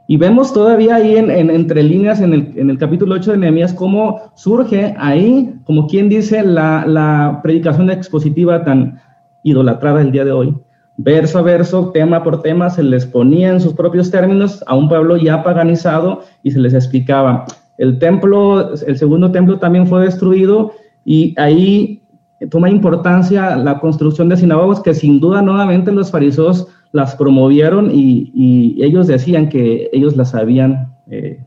Y 0.08 0.16
vemos 0.16 0.52
todavía 0.52 0.96
ahí 0.96 1.16
en, 1.16 1.30
entre 1.30 1.84
líneas 1.84 2.20
en 2.20 2.34
el, 2.34 2.52
en 2.56 2.68
el, 2.68 2.78
capítulo 2.78 3.14
8 3.14 3.30
de 3.30 3.38
Nehemías 3.38 3.72
cómo 3.72 4.32
surge 4.34 4.94
ahí, 4.98 5.54
como 5.64 5.86
quien 5.86 6.08
dice, 6.08 6.42
la, 6.42 6.84
la 6.84 7.38
predicación 7.44 7.90
expositiva 7.90 8.64
tan 8.64 9.00
idolatrada 9.42 10.00
el 10.00 10.12
día 10.12 10.24
de 10.24 10.32
hoy. 10.32 10.54
Verso 10.96 11.38
a 11.38 11.42
verso, 11.42 11.90
tema 11.92 12.22
por 12.22 12.42
tema, 12.42 12.68
se 12.68 12.82
les 12.82 13.06
ponía 13.06 13.50
en 13.50 13.60
sus 13.60 13.72
propios 13.72 14.10
términos 14.10 14.62
a 14.66 14.74
un 14.74 14.88
pueblo 14.88 15.16
ya 15.16 15.42
paganizado 15.42 16.22
y 16.42 16.50
se 16.50 16.58
les 16.58 16.74
explicaba. 16.74 17.46
El 17.78 17.98
templo, 17.98 18.74
el 18.74 18.98
segundo 18.98 19.32
templo 19.32 19.58
también 19.58 19.86
fue 19.86 20.04
destruido 20.04 20.72
y 21.04 21.34
ahí 21.38 22.02
toma 22.50 22.68
importancia 22.68 23.56
la 23.56 23.80
construcción 23.80 24.28
de 24.28 24.36
sinagogas 24.36 24.80
que 24.80 24.94
sin 24.94 25.20
duda 25.20 25.42
nuevamente 25.42 25.90
los 25.90 26.10
fariseos 26.10 26.68
las 26.92 27.14
promovieron 27.14 27.90
y, 27.92 28.76
ellos 28.82 29.06
decían 29.06 29.48
que 29.48 29.88
ellos 29.92 30.16
las 30.16 30.34
habían 30.34 30.92
eh, 31.08 31.42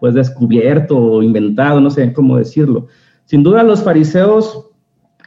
pues 0.00 0.14
descubierto 0.14 0.96
o 0.96 1.22
inventado, 1.22 1.80
no 1.80 1.90
sé 1.90 2.12
cómo 2.12 2.36
decirlo. 2.36 2.86
Sin 3.24 3.42
duda 3.42 3.62
los 3.62 3.82
fariseos 3.82 4.67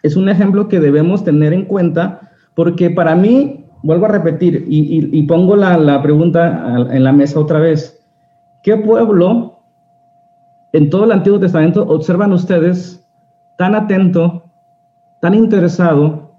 es 0.03 0.15
un 0.15 0.29
ejemplo 0.29 0.67
que 0.67 0.79
debemos 0.79 1.23
tener 1.23 1.53
en 1.53 1.65
cuenta 1.65 2.31
porque 2.55 2.89
para 2.89 3.15
mí, 3.15 3.65
vuelvo 3.83 4.05
a 4.05 4.09
repetir 4.09 4.65
y, 4.67 5.23
pongo 5.23 5.55
la, 5.55 5.77
la 5.77 6.01
pregunta 6.01 6.87
en 6.91 7.03
la 7.03 7.11
mesa 7.11 7.39
otra 7.39 7.59
vez, 7.59 8.03
¿qué 8.63 8.77
pueblo 8.77 9.59
en 10.73 10.89
todo 10.89 11.05
el 11.05 11.11
Antiguo 11.11 11.39
Testamento 11.39 11.83
observan 11.87 12.31
ustedes 12.33 13.05
tan 13.57 13.75
atento, 13.75 14.43
tan 15.19 15.33
interesado, 15.33 16.31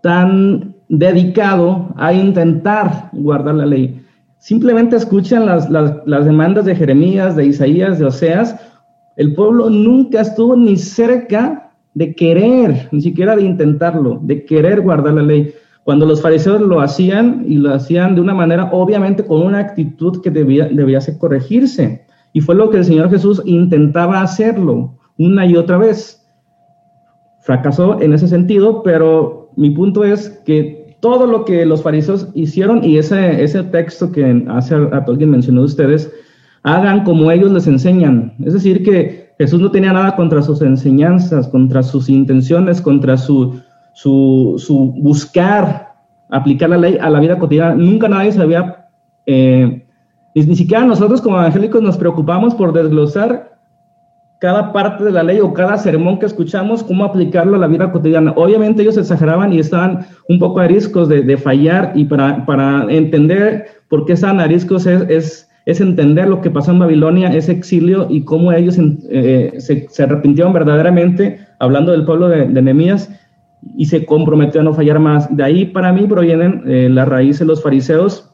tan 0.00 0.74
dedicado 0.88 1.92
a 1.96 2.12
intentar 2.12 3.10
guardar 3.12 3.56
la 3.56 3.66
ley. 3.66 4.02
Simplemente 4.38 4.96
escuchan 4.96 5.46
las, 5.46 5.68
demandas 6.24 6.64
de 6.64 6.76
Jeremías, 6.76 7.36
de 7.36 7.46
Isaías, 7.46 7.98
de 7.98 8.06
Oseas. 8.06 8.56
El 9.16 9.34
pueblo 9.34 9.68
nunca 9.68 10.20
estuvo 10.20 10.56
ni 10.56 10.76
cerca 10.76 11.67
de 11.94 12.14
querer, 12.14 12.88
ni 12.92 13.00
siquiera 13.00 13.36
de 13.36 13.42
intentarlo, 13.42 14.20
de 14.22 14.44
querer 14.44 14.80
guardar 14.80 15.14
la 15.14 15.22
ley. 15.22 15.52
Cuando 15.84 16.06
los 16.06 16.20
fariseos 16.20 16.60
lo 16.60 16.80
hacían 16.80 17.44
y 17.46 17.56
lo 17.56 17.72
hacían 17.74 18.14
de 18.14 18.20
una 18.20 18.34
manera, 18.34 18.68
obviamente 18.72 19.24
con 19.24 19.42
una 19.42 19.58
actitud 19.58 20.20
que 20.22 20.30
debía, 20.30 20.68
debía 20.68 21.00
corregirse. 21.18 22.06
Y 22.32 22.40
fue 22.40 22.54
lo 22.54 22.70
que 22.70 22.78
el 22.78 22.84
Señor 22.84 23.10
Jesús 23.10 23.42
intentaba 23.46 24.20
hacerlo 24.20 24.98
una 25.16 25.46
y 25.46 25.56
otra 25.56 25.78
vez. 25.78 26.26
Fracasó 27.40 28.00
en 28.00 28.12
ese 28.12 28.28
sentido, 28.28 28.82
pero 28.82 29.50
mi 29.56 29.70
punto 29.70 30.04
es 30.04 30.28
que 30.44 30.96
todo 31.00 31.26
lo 31.26 31.44
que 31.44 31.64
los 31.64 31.82
fariseos 31.82 32.28
hicieron 32.34 32.84
y 32.84 32.98
ese, 32.98 33.42
ese 33.42 33.62
texto 33.64 34.12
que 34.12 34.44
hace 34.48 34.78
rato 34.78 35.12
alguien 35.12 35.30
mencionó 35.30 35.60
de 35.60 35.66
ustedes, 35.66 36.12
hagan 36.62 37.04
como 37.04 37.30
ellos 37.30 37.50
les 37.52 37.66
enseñan. 37.66 38.34
Es 38.44 38.52
decir, 38.52 38.82
que 38.82 39.27
Jesús 39.38 39.60
no 39.60 39.70
tenía 39.70 39.92
nada 39.92 40.16
contra 40.16 40.42
sus 40.42 40.60
enseñanzas, 40.62 41.48
contra 41.48 41.82
sus 41.82 42.08
intenciones, 42.08 42.80
contra 42.80 43.16
su, 43.16 43.60
su, 43.92 44.94
buscar 44.98 45.94
aplicar 46.28 46.70
la 46.70 46.76
ley 46.76 46.98
a 47.00 47.08
la 47.08 47.20
vida 47.20 47.38
cotidiana. 47.38 47.74
Nunca 47.74 48.08
nadie 48.08 48.32
se 48.32 48.42
había, 48.42 48.88
eh, 49.26 49.86
ni, 50.34 50.42
ni 50.42 50.56
siquiera 50.56 50.84
nosotros 50.84 51.22
como 51.22 51.38
evangélicos 51.38 51.80
nos 51.80 51.96
preocupamos 51.96 52.54
por 52.54 52.72
desglosar 52.72 53.58
cada 54.38 54.72
parte 54.72 55.04
de 55.04 55.10
la 55.10 55.22
ley 55.22 55.40
o 55.40 55.52
cada 55.52 55.76
sermón 55.78 56.18
que 56.18 56.26
escuchamos, 56.26 56.84
cómo 56.84 57.04
aplicarlo 57.04 57.56
a 57.56 57.58
la 57.58 57.66
vida 57.66 57.90
cotidiana. 57.90 58.32
Obviamente 58.36 58.82
ellos 58.82 58.96
exageraban 58.96 59.52
y 59.52 59.58
estaban 59.58 60.06
un 60.28 60.38
poco 60.38 60.60
ariscos 60.60 61.08
de, 61.08 61.22
de 61.22 61.36
fallar 61.36 61.92
y 61.96 62.04
para, 62.04 62.46
para, 62.46 62.86
entender 62.88 63.66
por 63.88 64.04
qué 64.04 64.12
estaban 64.12 64.40
ariscos 64.40 64.86
es, 64.86 65.02
es, 65.08 65.47
es, 65.68 65.80
entender 65.80 66.28
lo 66.28 66.40
que 66.40 66.50
pasó 66.50 66.72
en 66.72 66.78
Babilonia, 66.78 67.34
ese 67.34 67.52
exilio 67.52 68.06
y 68.08 68.22
cómo 68.22 68.52
ellos 68.52 68.76
eh, 69.10 69.54
se, 69.58 70.02
arrepintieron 70.02 70.52
verdaderamente, 70.52 71.40
hablando 71.58 71.92
del 71.92 72.04
pueblo 72.04 72.28
de, 72.28 72.46
de 72.46 72.62
Nehemías, 72.62 73.10
y 73.76 73.86
se 73.86 74.04
comprometió 74.04 74.60
a 74.60 74.64
no 74.64 74.74
fallar 74.74 74.98
más. 74.98 75.34
De 75.34 75.42
ahí 75.42 75.66
para 75.66 75.92
mí 75.92 76.06
provienen 76.06 76.62
eh, 76.66 76.88
las 76.90 77.08
raíces 77.08 77.40
de 77.40 77.46
los 77.46 77.62
fariseos 77.62 78.30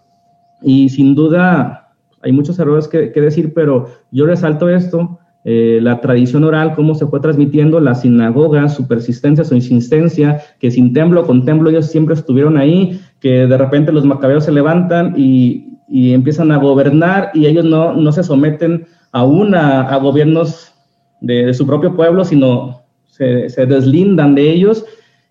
y 0.62 0.88
sin 0.88 1.14
duda 1.14 1.92
hay 2.22 2.32
muchos 2.32 2.58
errores 2.58 2.88
que, 2.88 3.10
decir, 3.10 3.52
pero 3.54 3.88
yo 4.10 4.24
resalto 4.24 4.70
esto, 4.70 5.18
eh, 5.44 5.78
la 5.82 6.00
tradición 6.00 6.42
oral, 6.44 6.74
cómo 6.74 6.94
se 6.94 7.06
fue 7.06 7.20
transmitiendo, 7.20 7.80
la 7.80 7.94
sinagoga, 7.94 8.70
su 8.70 8.88
persistencia, 8.88 9.44
su 9.44 9.54
insistencia, 9.54 10.40
que 10.58 10.70
sin 10.70 10.94
templo, 10.94 11.26
con 11.26 11.44
templo 11.44 11.68
ellos 11.68 11.86
siempre 11.86 12.14
estuvieron 12.14 12.56
ahí, 12.56 12.98
que 13.20 13.46
de 13.46 13.58
repente 13.58 13.92
los 13.92 14.06
macabeos 14.06 14.44
se 14.44 14.52
levantan 14.52 15.12
y, 15.18 15.73
empiezan 16.12 16.50
a 16.50 16.58
gobernar 16.58 17.30
y 17.34 17.46
ellos 17.46 17.64
no, 17.64 17.92
no 17.94 18.12
se 18.12 18.24
someten 18.24 18.86
aún 19.12 19.54
a, 19.54 19.82
a 19.82 19.96
gobiernos 19.98 20.74
de, 21.20 21.54
su 21.54 21.66
propio 21.66 21.94
pueblo, 21.96 22.24
sino 22.24 22.82
se, 23.06 23.48
deslindan 23.66 24.34
de 24.34 24.50
ellos 24.50 24.84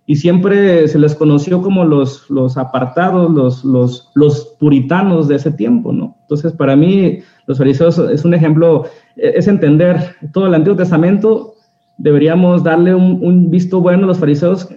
y 0.05 0.15
siempre 0.15 0.87
se 0.87 0.99
les 0.99 1.15
conoció 1.15 1.61
como 1.61 1.85
los, 1.85 2.29
los 2.29 2.57
apartados, 2.57 3.31
los, 3.31 3.63
los, 3.63 4.11
los, 4.15 4.55
puritanos 4.59 5.27
de 5.27 5.35
ese 5.35 5.51
tiempo, 5.51 5.93
¿no? 5.93 6.17
Entonces, 6.21 6.51
para 6.53 6.75
mí, 6.75 7.19
los 7.45 7.57
fariseos 7.57 7.97
es 7.99 8.25
un 8.25 8.33
ejemplo, 8.33 8.85
e, 9.15 9.33
es 9.35 9.47
entender 9.47 10.15
todo 10.33 10.47
el 10.47 10.53
Antiguo 10.55 10.77
Testamento, 10.77 11.53
deberíamos 11.97 12.63
darle 12.63 12.95
un, 12.95 13.49
visto 13.49 13.79
bueno 13.79 14.03
a 14.03 14.07
los 14.07 14.19
fariseos. 14.19 14.67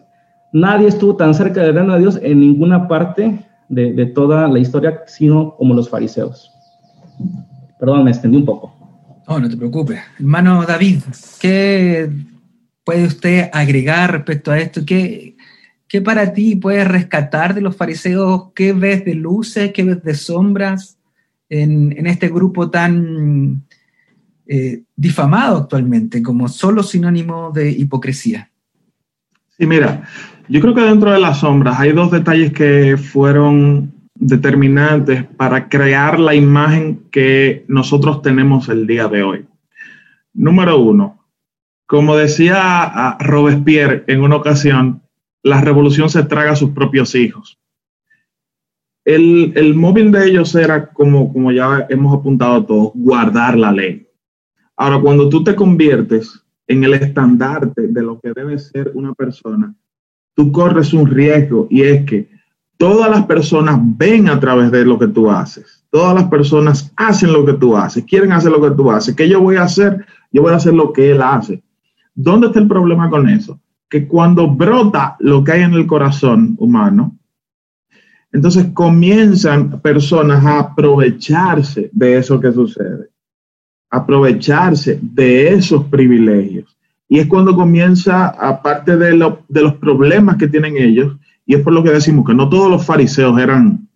Nadie 0.53 0.89
estuvo 0.89 1.17
tan 1.17 1.35
cerca 1.35 1.63
del 1.63 1.75
reino 1.75 1.95
de 1.95 2.01
Dios 2.01 2.21
en 2.23 2.41
ninguna 2.41 2.87
parte 2.87 3.46
de, 3.69 3.93
de 3.93 4.07
toda 4.07 4.49
la 4.49 4.59
historia, 4.59 5.03
sino 5.07 5.55
como 5.57 5.75
los 5.75 5.89
fariseos. 5.89 6.53
Perdón, 7.79 8.05
me 8.05 8.11
extendí 8.11 8.37
un 8.37 8.45
poco. 8.45 8.73
Oh, 9.27 9.41
no 9.41 9.49
te 9.49 9.57
preocupes. 9.57 10.01
Hermano 10.19 10.65
David, 10.65 11.01
¿qué 11.41 12.09
puede 12.85 13.07
usted 13.07 13.51
agregar 13.53 14.13
respecto 14.13 14.53
a 14.53 14.59
esto? 14.59 14.83
¿Qué, 14.87 15.37
qué 15.89 16.01
para 16.01 16.33
ti 16.33 16.57
puedes 16.57 16.87
rescatar 16.87 17.55
de 17.55 17.61
los 17.61 17.77
fariseos? 17.77 18.53
¿Qué 18.55 18.73
ves 18.73 19.05
de 19.05 19.15
luces? 19.15 19.73
¿Qué 19.73 19.83
ves 19.83 20.03
de 20.05 20.15
sombras 20.15 20.97
en, 21.49 21.93
en 21.99 22.07
este 22.07 22.29
grupo 22.29 22.71
tan 22.71 23.65
eh, 24.47 24.85
difamado 24.95 25.57
actualmente 25.59 26.23
como 26.23 26.49
solo 26.49 26.85
sinónimo 26.85 27.51
de 27.51 27.71
hipocresía? 27.71 28.51
Sí, 29.59 29.67
mira, 29.67 30.07
yo 30.49 30.61
creo 30.61 30.75
que 30.75 30.83
dentro 30.83 31.13
de 31.13 31.21
las 31.21 31.41
sombras 31.41 31.79
hay 31.81 31.93
dos 31.93 32.11
detalles 32.11 32.53
que 32.53 32.97
fueron 32.97 33.93
determinantes 34.15 35.25
para 35.25 35.69
crear 35.69 36.19
la 36.19 36.35
imagen 36.35 37.05
que 37.11 37.65
nosotros 37.69 38.23
tenemos 38.23 38.69
el 38.69 38.87
día 38.87 39.09
de 39.09 39.23
hoy. 39.23 39.47
Número 40.33 40.79
uno, 40.79 41.25
como 41.87 42.17
decía 42.17 43.17
Robespierre 43.21 44.05
en 44.07 44.23
una 44.23 44.37
ocasión, 44.37 45.03
la 45.43 45.61
revolución 45.61 46.11
se 46.11 46.25
traga 46.25 46.53
a 46.53 46.57
sus 46.57 46.71
propios 46.71 47.15
hijos. 47.15 47.59
El, 49.05 49.75
móvil 49.77 50.11
de 50.11 50.27
ellos 50.27 50.53
era, 50.57 50.89
como, 50.89 51.33
como 51.33 51.53
ya 51.53 51.87
hemos 51.89 52.13
apuntado 52.19 52.67
todos, 52.67 52.91
guardar 52.95 53.57
la 53.57 53.71
ley. 53.71 54.09
Ahora, 54.77 55.01
cuando 55.01 55.29
tú 55.29 55.45
te 55.45 55.55
conviertes 55.55 56.45
en 56.67 56.83
el 56.83 56.95
estandarte 56.95 57.87
de 57.87 58.03
lo 58.03 58.19
que 58.19 58.33
debe 58.35 58.59
ser 58.59 58.91
una 58.95 59.15
persona, 59.15 59.73
tú 60.37 60.53
corres 60.53 60.93
un 60.93 61.09
riesgo 61.09 61.67
y 61.71 61.83
es 61.83 62.05
que 62.05 62.29
todas 62.77 63.11
las 63.11 63.27
personas 63.27 63.81
ven 63.81 64.29
a 64.29 64.39
través 64.39 64.71
de 64.71 64.85
lo 64.85 64.99
que 64.99 65.09
tú 65.09 65.31
haces. 65.31 65.83
Todas 65.91 66.15
las 66.15 66.25
personas 66.25 66.93
hacen 66.95 67.33
lo 67.33 67.45
que 67.45 67.55
tú 67.55 67.77
haces, 67.77 68.05
quieren 68.05 68.33
hacer 68.33 68.53
lo 68.53 68.61
que 68.61 68.77
tú 68.77 68.91
haces. 68.91 69.17
¿Qué 69.17 69.29
yo 69.29 69.41
voy 69.41 69.57
a 69.57 69.63
hacer? 69.63 70.05
Yo 70.31 70.43
voy 70.43 70.53
a 70.53 70.57
hacer 70.57 70.75
lo 70.75 70.93
que 70.93 71.11
él 71.11 71.23
hace. 71.23 71.63
¿Dónde 72.15 72.49
está 72.49 72.61
el 72.61 72.69
problema 72.69 73.09
con 73.09 73.29
eso? 73.29 73.59
Que 73.89 74.07
cuando 74.07 74.49
brota 74.49 75.17
lo 75.21 75.43
que 75.43 75.53
hay 75.53 75.63
en 75.63 75.73
el 75.73 75.87
corazón 75.87 76.55
humano, 76.59 77.17
entonces 78.31 78.67
comienzan 78.75 79.81
personas 79.81 80.45
a 80.45 80.59
aprovecharse 80.59 81.89
de 81.93 82.19
eso 82.19 82.39
que 82.39 82.53
sucede, 82.53 83.09
aprovecharse 83.89 84.99
de 85.01 85.55
esos 85.55 85.85
privilegios. 85.85 86.76
Y 87.09 87.21
es 87.21 87.27
cuando 87.27 87.55
comienza, 87.55 88.29
aparte 88.29 88.97
de, 88.97 89.11
de 89.49 89.63
los 89.63 89.75
problemas 89.75 90.37
que 90.37 90.49
tienen 90.49 90.77
ellos, 90.77 91.17
y 91.47 91.55
es 91.55 91.63
por 91.63 91.73
lo 91.73 91.83
que 91.83 91.91
decimos 91.91 92.27
que 92.27 92.35
no 92.35 92.49
todos 92.49 92.69
los 92.69 92.85
fariseos 92.85 93.39
eran 93.39 93.89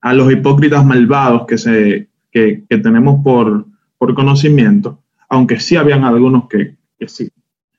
a 0.00 0.14
los 0.14 0.32
hipócritas 0.32 0.84
malvados 0.84 1.46
que, 1.46 1.58
se, 1.58 2.08
que, 2.30 2.64
tenemos 2.68 3.22
por, 3.22 3.66
por 3.98 4.14
conocimiento, 4.14 5.02
aunque 5.28 5.60
sí 5.60 5.76
habían 5.76 6.04
algunos 6.04 6.48
que, 6.48 6.76
que 6.98 7.08
sí, 7.08 7.28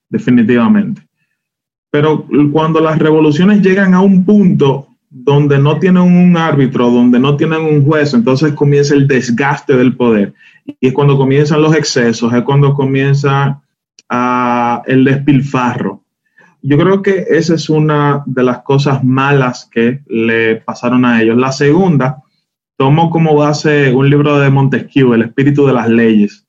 definitivamente. 0.09 1.01
Pero 1.89 2.27
cuando 2.51 2.79
las 2.81 2.99
revoluciones 2.99 3.61
llegan 3.61 3.93
a 3.93 4.01
un 4.01 4.25
punto 4.25 4.89
donde 5.09 5.57
no 5.57 5.79
tienen 5.79 6.03
un 6.03 6.37
árbitro, 6.37 6.91
donde 6.91 7.17
no 7.17 7.37
tienen 7.37 7.61
un 7.61 7.85
juez, 7.85 8.13
entonces 8.13 8.53
comienza 8.53 8.93
el 8.93 9.07
desgaste 9.07 9.75
del 9.75 9.95
poder. 9.95 10.33
Y 10.65 10.87
es 10.87 10.93
cuando 10.93 11.17
comienzan 11.17 11.61
los 11.61 11.73
excesos, 11.73 12.33
es 12.33 12.43
cuando 12.43 12.73
comienza 12.73 13.61
uh, 14.11 14.81
el 14.85 15.03
despilfarro. 15.03 16.03
Yo 16.61 16.77
creo 16.77 17.01
que 17.01 17.25
esa 17.29 17.55
es 17.55 17.69
una 17.69 18.23
de 18.25 18.43
las 18.43 18.59
cosas 18.63 19.03
malas 19.03 19.69
que 19.71 20.01
le 20.07 20.57
pasaron 20.57 21.05
a 21.05 21.21
ellos. 21.21 21.37
La 21.37 21.51
segunda, 21.51 22.23
tomo 22.77 23.09
como 23.09 23.35
base 23.35 23.93
un 23.93 24.09
libro 24.09 24.39
de 24.39 24.49
Montesquieu, 24.49 25.13
El 25.13 25.21
espíritu 25.21 25.65
de 25.67 25.73
las 25.73 25.87
leyes 25.87 26.47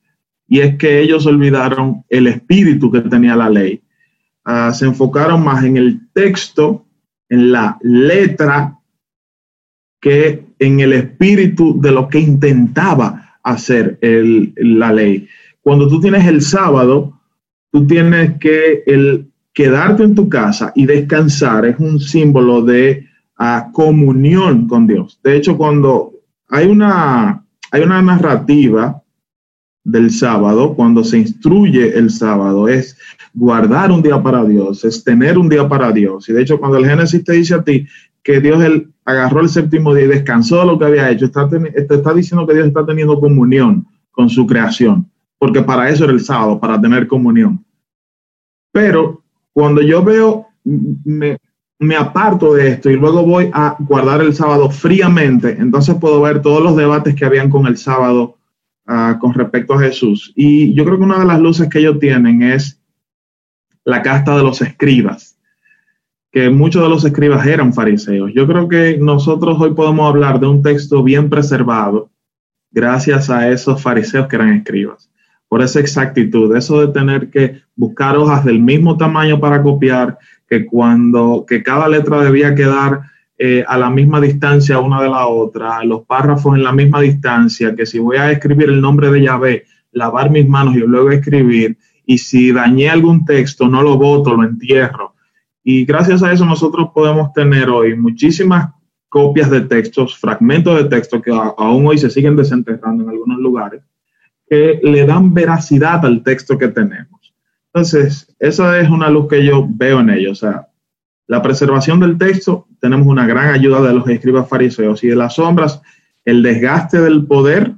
y 0.49 0.61
es 0.61 0.75
que 0.77 0.99
ellos 0.99 1.27
olvidaron 1.27 2.03
el 2.09 2.25
espíritu 2.27 2.91
que 2.91 3.01
tenía 3.01 3.35
la 3.35 3.49
ley. 3.49 3.83
Ah, 4.43 4.73
se 4.73 4.85
enfocaron 4.85 5.43
más 5.43 5.63
en 5.63 5.77
el 5.77 6.09
texto, 6.11 6.87
en 7.29 7.51
la 7.51 7.77
letra, 7.81 8.79
que 10.01 10.45
en 10.57 10.79
el 10.79 10.93
espíritu 10.93 11.79
de 11.79 11.91
lo 11.91 12.09
que 12.09 12.19
intentaba 12.19 13.37
hacer 13.43 13.99
la 14.01 14.91
ley. 14.91 15.27
Cuando 15.61 15.87
tú 15.87 16.01
tienes 16.01 16.25
el 16.25 16.41
sábado, 16.41 17.18
tú 17.71 17.85
tienes 17.87 18.37
que 18.39 18.83
el 18.85 19.29
quedarte 19.53 20.03
en 20.03 20.15
tu 20.15 20.29
casa 20.29 20.71
y 20.75 20.85
descansar 20.85 21.65
es 21.65 21.79
un 21.79 21.99
símbolo 21.99 22.61
de 22.61 23.07
ah, 23.37 23.69
comunión 23.73 24.67
con 24.67 24.87
Dios. 24.87 25.19
De 25.23 25.35
hecho, 25.35 25.57
cuando 25.57 26.13
hay 26.47 26.67
una, 26.67 27.43
hay 27.71 27.81
una 27.81 28.01
narrativa 28.01 29.01
del 29.83 30.11
sábado, 30.11 30.75
cuando 30.75 31.03
se 31.03 31.17
instruye 31.17 31.97
el 31.97 32.09
sábado, 32.09 32.67
es 32.67 32.97
guardar 33.33 33.91
un 33.91 34.01
día 34.01 34.21
para 34.21 34.43
Dios, 34.45 34.85
es 34.85 35.03
tener 35.03 35.37
un 35.37 35.49
día 35.49 35.67
para 35.67 35.91
Dios. 35.91 36.29
Y 36.29 36.33
de 36.33 36.41
hecho, 36.41 36.59
cuando 36.59 36.77
el 36.77 36.85
Génesis 36.85 37.23
te 37.23 37.33
dice 37.33 37.55
a 37.55 37.63
ti 37.63 37.87
que 38.23 38.39
Dios 38.39 38.63
él, 38.63 38.91
agarró 39.05 39.41
el 39.41 39.49
séptimo 39.49 39.93
día 39.93 40.05
y 40.05 40.09
descansó 40.09 40.59
de 40.59 40.65
lo 40.67 40.77
que 40.77 40.85
había 40.85 41.09
hecho, 41.09 41.25
está, 41.25 41.49
te 41.49 41.95
está 41.95 42.13
diciendo 42.13 42.45
que 42.45 42.53
Dios 42.53 42.67
está 42.67 42.85
teniendo 42.85 43.19
comunión 43.19 43.87
con 44.11 44.29
su 44.29 44.45
creación, 44.45 45.09
porque 45.39 45.63
para 45.63 45.89
eso 45.89 46.03
era 46.03 46.13
el 46.13 46.19
sábado, 46.19 46.59
para 46.59 46.79
tener 46.79 47.07
comunión. 47.07 47.65
Pero 48.71 49.23
cuando 49.51 49.81
yo 49.81 50.03
veo, 50.03 50.47
me, 50.63 51.39
me 51.79 51.95
aparto 51.95 52.53
de 52.53 52.69
esto 52.69 52.91
y 52.91 52.97
luego 52.97 53.23
voy 53.23 53.49
a 53.51 53.75
guardar 53.79 54.21
el 54.21 54.35
sábado 54.35 54.69
fríamente, 54.69 55.57
entonces 55.57 55.95
puedo 55.99 56.21
ver 56.21 56.41
todos 56.41 56.61
los 56.61 56.75
debates 56.75 57.15
que 57.15 57.25
habían 57.25 57.49
con 57.49 57.65
el 57.65 57.77
sábado 57.77 58.35
Ah, 58.91 59.19
con 59.21 59.35
respecto 59.35 59.75
a 59.75 59.79
Jesús. 59.79 60.33
Y 60.35 60.73
yo 60.73 60.83
creo 60.83 60.97
que 60.97 61.03
una 61.03 61.19
de 61.19 61.25
las 61.25 61.39
luces 61.39 61.69
que 61.69 61.77
ellos 61.77 61.99
tienen 61.99 62.41
es 62.41 62.81
la 63.85 64.01
casta 64.01 64.35
de 64.35 64.41
los 64.41 64.63
escribas, 64.63 65.37
que 66.31 66.49
muchos 66.49 66.81
de 66.81 66.89
los 66.89 67.05
escribas 67.05 67.45
eran 67.45 67.71
fariseos. 67.71 68.31
Yo 68.33 68.47
creo 68.47 68.67
que 68.67 68.97
nosotros 68.97 69.61
hoy 69.61 69.75
podemos 69.75 70.09
hablar 70.09 70.39
de 70.39 70.47
un 70.47 70.63
texto 70.63 71.03
bien 71.03 71.29
preservado 71.29 72.09
gracias 72.71 73.29
a 73.29 73.51
esos 73.51 73.79
fariseos 73.79 74.27
que 74.27 74.37
eran 74.37 74.55
escribas, 74.55 75.11
por 75.49 75.63
esa 75.63 75.79
exactitud, 75.79 76.55
eso 76.55 76.79
de 76.79 76.93
tener 76.93 77.29
que 77.29 77.61
buscar 77.75 78.15
hojas 78.15 78.45
del 78.45 78.59
mismo 78.59 78.95
tamaño 78.97 79.39
para 79.39 79.61
copiar, 79.61 80.17
que 80.47 80.65
cuando, 80.65 81.45
que 81.47 81.61
cada 81.63 81.89
letra 81.89 82.23
debía 82.23 82.55
quedar 82.55 83.01
eh, 83.37 83.63
a 83.67 83.77
la 83.77 83.89
misma 83.89 84.21
distancia 84.21 84.79
una 84.79 85.01
de 85.01 85.09
la 85.09 85.27
otra, 85.27 85.83
los 85.83 86.05
párrafos 86.05 86.55
en 86.55 86.63
la 86.63 86.71
misma 86.71 87.01
distancia, 87.01 87.75
que 87.75 87.85
si 87.85 87.97
voy 87.97 88.17
a 88.17 88.31
escribir 88.31 88.69
el 88.69 88.79
nombre 88.79 89.11
de 89.11 89.23
Yahvé, 89.23 89.65
lavar 89.91 90.29
mis 90.29 90.47
manos 90.47 90.75
y 90.75 90.79
luego 90.79 91.09
escribir, 91.09 91.77
y 92.05 92.17
si 92.19 92.51
dañé 92.51 92.89
algún 92.89 93.25
texto, 93.25 93.67
no 93.67 93.81
lo 93.81 93.97
voto, 93.97 94.35
lo 94.35 94.43
entierro. 94.43 95.15
Y 95.63 95.85
gracias 95.85 96.21
a 96.21 96.31
eso 96.31 96.45
nosotros 96.45 96.89
podemos 96.93 97.33
tener 97.33 97.69
hoy 97.69 97.95
muchísimas 97.95 98.69
copias 99.09 99.49
de 99.49 99.61
textos, 99.61 100.17
fragmentos 100.17 100.75
de 100.77 100.89
textos 100.89 101.21
que 101.21 101.31
aún 101.31 101.87
hoy 101.87 101.97
se 101.97 102.09
siguen 102.09 102.35
desenterrando 102.35 103.03
en 103.03 103.09
algunos 103.09 103.39
lugares, 103.39 103.81
que 104.49 104.79
le 104.81 105.05
dan 105.05 105.33
veracidad 105.33 106.05
al 106.05 106.23
texto 106.23 106.57
que 106.57 106.69
tenemos. 106.69 107.33
Entonces, 107.67 108.35
esa 108.39 108.79
es 108.79 108.89
una 108.89 109.09
luz 109.09 109.27
que 109.29 109.45
yo 109.45 109.67
veo 109.69 109.99
en 109.99 110.09
ellos. 110.09 110.43
O 110.43 110.47
sea, 110.47 110.67
la 111.27 111.41
preservación 111.41 111.99
del 111.99 112.17
texto, 112.17 112.67
tenemos 112.79 113.05
una 113.05 113.27
gran 113.27 113.53
ayuda 113.53 113.81
de 113.81 113.93
los 113.93 114.09
escribas 114.09 114.49
fariseos 114.49 115.03
y 115.03 115.07
de 115.07 115.15
las 115.15 115.35
sombras, 115.35 115.79
el 116.25 116.41
desgaste 116.41 116.99
del 116.99 117.25
poder 117.27 117.73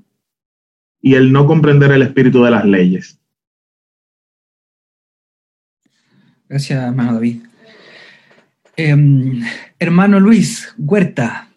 y 1.02 1.16
el 1.16 1.34
no 1.34 1.46
comprender 1.46 1.92
el 1.92 2.04
espíritu 2.04 2.44
de 2.44 2.52
las 2.52 2.64
leyes. 2.64 3.20
Gracias, 6.48 6.84
hermano 6.84 7.14
David. 7.14 7.42
Em, 8.78 9.42
hermano 9.78 10.20
Luis 10.20 10.74
Huerta, 10.78 11.51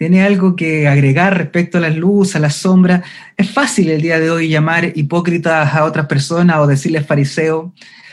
¿Tiene 0.00 0.22
algo 0.22 0.56
que 0.56 0.88
agregar 0.88 1.36
respecto 1.36 1.76
a 1.76 1.82
las 1.82 1.94
luces, 1.94 2.34
a 2.34 2.38
las 2.38 2.56
sombras? 2.56 3.02
Es 3.36 3.50
fácil 3.50 3.90
el 3.90 4.00
día 4.00 4.18
de 4.18 4.30
hoy 4.30 4.48
llamar 4.48 4.96
hipócritas 4.96 5.74
a 5.74 5.84
otras 5.84 6.06
personas 6.06 6.56
o 6.56 6.66
decirles 6.66 7.04
fariseos. 7.06 7.70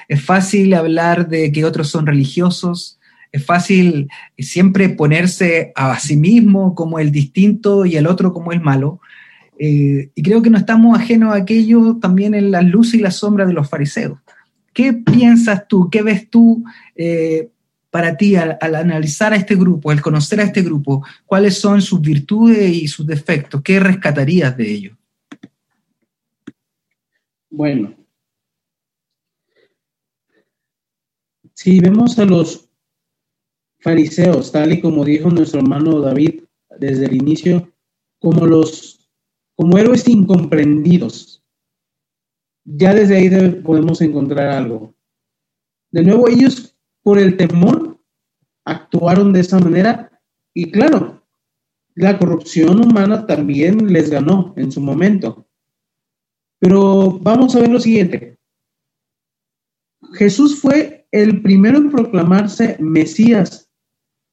Es 0.09 0.21
fácil 0.21 0.73
hablar 0.73 1.29
de 1.29 1.49
que 1.49 1.63
otros 1.63 1.87
son 1.87 2.05
religiosos. 2.05 2.99
Es 3.31 3.45
fácil 3.45 4.09
siempre 4.37 4.89
ponerse 4.89 5.71
a 5.77 5.97
sí 5.97 6.17
mismo 6.17 6.75
como 6.75 6.99
el 6.99 7.09
distinto 7.09 7.85
y 7.85 7.95
el 7.95 8.07
otro 8.07 8.33
como 8.33 8.51
el 8.51 8.59
malo. 8.59 8.99
Eh, 9.57 10.09
y 10.13 10.21
creo 10.23 10.41
que 10.41 10.49
no 10.49 10.57
estamos 10.57 10.99
ajenos 10.99 11.33
a 11.33 11.37
aquello 11.37 11.99
también 12.01 12.33
en 12.33 12.51
las 12.51 12.65
luces 12.65 12.95
y 12.95 12.99
las 12.99 13.15
sombras 13.15 13.47
de 13.47 13.53
los 13.53 13.69
fariseos. 13.69 14.19
¿Qué 14.73 14.91
piensas 14.91 15.69
tú? 15.69 15.89
¿Qué 15.89 16.01
ves 16.01 16.29
tú 16.29 16.65
eh, 16.97 17.47
para 17.97 18.15
ti 18.15 18.35
al, 18.35 18.59
analizar 18.61 19.33
a 19.33 19.37
este 19.37 19.55
grupo, 19.55 19.89
al 19.89 20.03
conocer 20.03 20.39
a 20.39 20.43
este 20.43 20.61
grupo? 20.61 21.03
¿Cuáles 21.25 21.57
son 21.57 21.81
sus 21.81 21.99
virtudes 21.99 22.69
y 22.71 22.87
sus 22.87 23.07
defectos? 23.07 23.59
¿Qué 23.63 23.79
rescatarías 23.79 24.55
de 24.55 24.71
ellos? 24.71 24.97
Bueno, 27.49 27.95
si 31.55 31.79
vemos 31.79 32.19
a 32.19 32.25
los 32.25 32.69
fariseos, 33.79 34.51
tal 34.51 34.73
y 34.73 34.79
como 34.79 35.03
dijo 35.03 35.31
nuestro 35.31 35.61
hermano 35.61 35.99
David 35.99 36.43
desde 36.77 37.05
el 37.05 37.15
inicio, 37.15 37.73
como 38.19 38.45
los 38.45 39.09
como 39.55 39.75
héroes 39.75 40.07
incomprendidos, 40.07 41.43
ya 42.63 42.93
desde 42.93 43.17
ahí 43.17 43.61
podemos 43.63 43.99
encontrar 44.01 44.49
algo. 44.49 44.93
De 45.89 46.03
nuevo, 46.03 46.27
ellos 46.27 46.75
por 47.01 47.17
el 47.17 47.37
temor 47.37 47.86
actuaron 48.67 49.31
de 49.33 49.39
esa 49.39 49.59
manera 49.59 50.11
y 50.53 50.71
claro, 50.71 51.23
la 51.95 52.19
corrupción 52.19 52.83
humana 52.83 53.25
también 53.25 53.91
les 53.91 54.09
ganó 54.09 54.53
en 54.57 54.71
su 54.71 54.81
momento. 54.81 55.47
Pero 56.59 57.17
vamos 57.19 57.55
a 57.55 57.59
ver 57.59 57.69
lo 57.69 57.79
siguiente. 57.79 58.37
Jesús 60.13 60.59
fue 60.59 61.07
el 61.11 61.41
primero 61.41 61.77
en 61.77 61.89
proclamarse 61.89 62.77
Mesías 62.79 63.69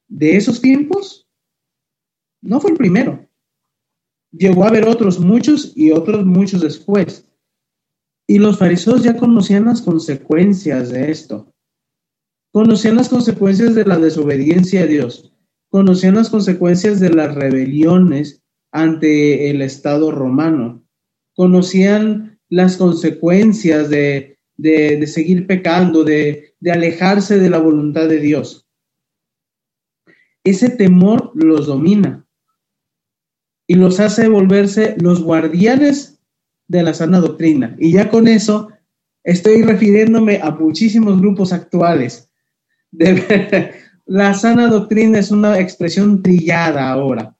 de 0.07 0.35
esos 0.35 0.61
tiempos. 0.61 1.27
No 2.41 2.59
fue 2.59 2.71
el 2.71 2.77
primero. 2.77 3.27
Llegó 4.31 4.63
a 4.63 4.67
haber 4.67 4.87
otros 4.87 5.19
muchos 5.19 5.71
y 5.75 5.91
otros 5.91 6.25
muchos 6.25 6.61
después. 6.61 7.25
Y 8.27 8.39
los 8.39 8.57
fariseos 8.57 9.03
ya 9.03 9.15
conocían 9.15 9.65
las 9.65 9.81
consecuencias 9.81 10.89
de 10.89 11.09
esto. 11.09 11.54
Conocían 12.55 12.95
las 12.95 13.09
consecuencias 13.09 13.75
de 13.75 13.83
la 13.83 13.97
desobediencia 13.97 14.83
a 14.83 14.85
Dios. 14.85 15.29
Conocían 15.67 16.15
las 16.15 16.29
consecuencias 16.29 17.01
de 17.01 17.09
las 17.09 17.35
rebeliones 17.35 18.45
ante 18.71 19.49
el 19.49 19.61
Estado 19.61 20.09
romano. 20.09 20.81
Conocían 21.35 22.39
las 22.47 22.77
consecuencias 22.77 23.89
de, 23.89 24.37
seguir 25.05 25.47
pecando, 25.47 26.05
de, 26.05 26.55
de 26.61 26.71
alejarse 26.71 27.39
de 27.39 27.49
la 27.49 27.57
voluntad 27.57 28.07
de 28.07 28.21
Dios. 28.21 28.65
Ese 30.45 30.69
temor 30.69 31.33
los 31.35 31.67
domina 31.67 32.25
y 33.67 33.75
los 33.75 33.99
hace 33.99 34.29
volverse 34.29 34.95
los 35.01 35.21
guardianes 35.21 36.21
de 36.69 36.83
la 36.83 36.93
sana 36.93 37.19
doctrina. 37.19 37.75
Y 37.77 37.91
ya 37.91 38.09
con 38.09 38.29
eso 38.29 38.69
estoy 39.25 39.61
refiriéndome 39.61 40.39
a 40.41 40.51
muchísimos 40.51 41.19
grupos 41.19 41.51
actuales. 41.51 42.31
la 44.05 44.33
sana 44.33 44.67
doctrina 44.67 45.19
es 45.19 45.31
una 45.31 45.59
expresión 45.59 46.21
trillada 46.21 46.89
ahora. 46.89 47.35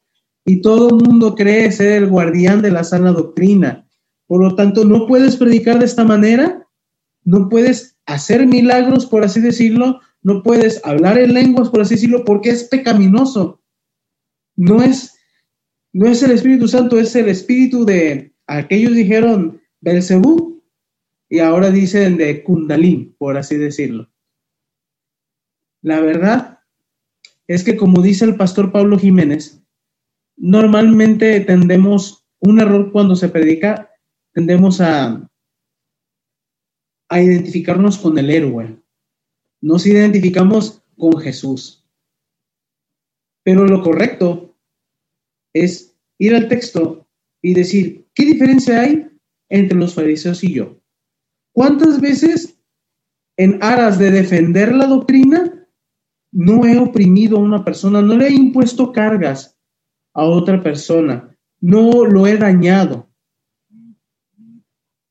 Y 0.45 0.61
todo 0.61 0.89
el 0.89 1.03
mundo 1.03 1.35
cree 1.35 1.71
ser 1.71 2.03
el 2.03 2.07
guardián 2.07 2.61
de 2.61 2.71
la 2.71 2.83
sana 2.83 3.11
doctrina. 3.11 3.87
Por 4.27 4.41
lo 4.41 4.55
tanto, 4.55 4.85
no 4.85 5.07
puedes 5.07 5.35
predicar 5.35 5.79
de 5.79 5.85
esta 5.85 6.03
manera, 6.03 6.67
no 7.23 7.49
puedes 7.49 7.97
hacer 8.05 8.45
milagros, 8.45 9.05
por 9.05 9.23
así 9.23 9.41
decirlo, 9.41 9.99
no 10.21 10.43
puedes 10.43 10.81
hablar 10.85 11.17
en 11.17 11.33
lenguas, 11.33 11.69
por 11.69 11.81
así 11.81 11.95
decirlo, 11.95 12.23
porque 12.25 12.49
es 12.49 12.63
pecaminoso. 12.65 13.61
No 14.55 14.81
es, 14.81 15.15
no 15.93 16.07
es 16.07 16.21
el 16.23 16.31
Espíritu 16.31 16.67
Santo, 16.67 16.99
es 16.99 17.15
el 17.15 17.29
espíritu 17.29 17.85
de, 17.85 18.35
Aquellos 18.47 18.93
dijeron 18.93 19.61
Belcebú 19.81 20.63
y 21.29 21.39
ahora 21.39 21.71
dicen 21.71 22.17
de 22.17 22.43
Kundalín, 22.43 23.15
por 23.17 23.37
así 23.37 23.57
decirlo. 23.57 24.09
La 25.85 25.99
verdad 25.99 26.61
es 27.45 27.63
que, 27.63 27.77
como 27.77 28.01
dice 28.01 28.25
el 28.25 28.35
pastor 28.35 28.71
Pablo 28.71 28.97
Jiménez, 28.97 29.61
normalmente 30.35 31.41
tendemos 31.41 32.25
un 32.39 32.59
error 32.59 32.91
cuando 32.91 33.15
se 33.15 33.29
predica, 33.29 33.91
tendemos 34.33 34.81
a, 34.81 35.29
a 37.07 37.21
identificarnos 37.21 37.99
con 37.99 38.17
el 38.17 38.31
héroe. 38.31 38.81
Nos 39.61 39.85
identificamos 39.85 40.81
con 40.97 41.19
Jesús. 41.19 41.87
Pero 43.43 43.67
lo 43.67 43.83
correcto 43.83 44.57
es 45.53 45.95
ir 46.17 46.33
al 46.33 46.47
texto 46.47 47.07
y 47.43 47.53
decir, 47.53 48.07
¿Qué 48.15 48.25
diferencia 48.25 48.81
hay 48.81 49.07
entre 49.49 49.77
los 49.77 49.93
fariseos 49.93 50.43
y 50.43 50.51
yo? 50.51 50.81
¿Cuántas 51.51 52.01
veces 52.01 52.57
en 53.37 53.61
aras 53.61 53.99
de 53.99 54.09
defender 54.09 54.73
la 54.73 54.87
doctrina 54.87 55.54
no 56.35 56.65
he 56.65 56.77
oprimido 56.77 57.37
a 57.37 57.39
una 57.39 57.63
persona, 57.63 58.01
no 58.01 58.17
le 58.17 58.27
he 58.27 58.33
impuesto 58.33 58.91
cargas 58.91 59.57
a 60.13 60.25
otra 60.25 60.61
persona, 60.61 61.33
no 61.61 62.05
lo 62.05 62.27
he 62.27 62.37
dañado? 62.37 63.09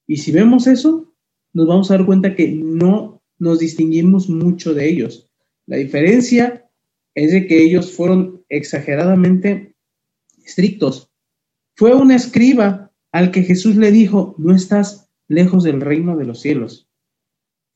Y 0.07 0.19
si 0.19 0.33
vemos 0.33 0.67
eso, 0.67 1.15
nos 1.55 1.67
vamos 1.67 1.91
a 1.91 1.97
dar 1.97 2.05
cuenta 2.05 2.37
que 2.37 2.49
no 2.49 3.23
nos 3.39 3.59
distinguimos 3.59 4.29
mucho 4.29 4.75
de 4.75 4.87
ellos. 4.87 5.31
La 5.65 5.79
diferencia 5.79 6.69
es 7.15 7.33
de 7.33 7.47
que 7.47 7.65
ellos 7.65 7.93
fueron 7.93 8.45
exageradamente 8.51 9.75
estrictos. 10.45 11.11
Fue 11.75 11.95
un 11.95 12.11
escriba 12.11 12.93
al 13.13 13.31
que 13.31 13.45
Jesús 13.45 13.77
le 13.77 13.91
dijo, 13.93 14.35
no 14.37 14.55
estás 14.55 15.09
lejos 15.27 15.65
del 15.65 15.81
reino 15.81 16.19
de 16.19 16.27
los 16.27 16.43
cielos. 16.43 16.87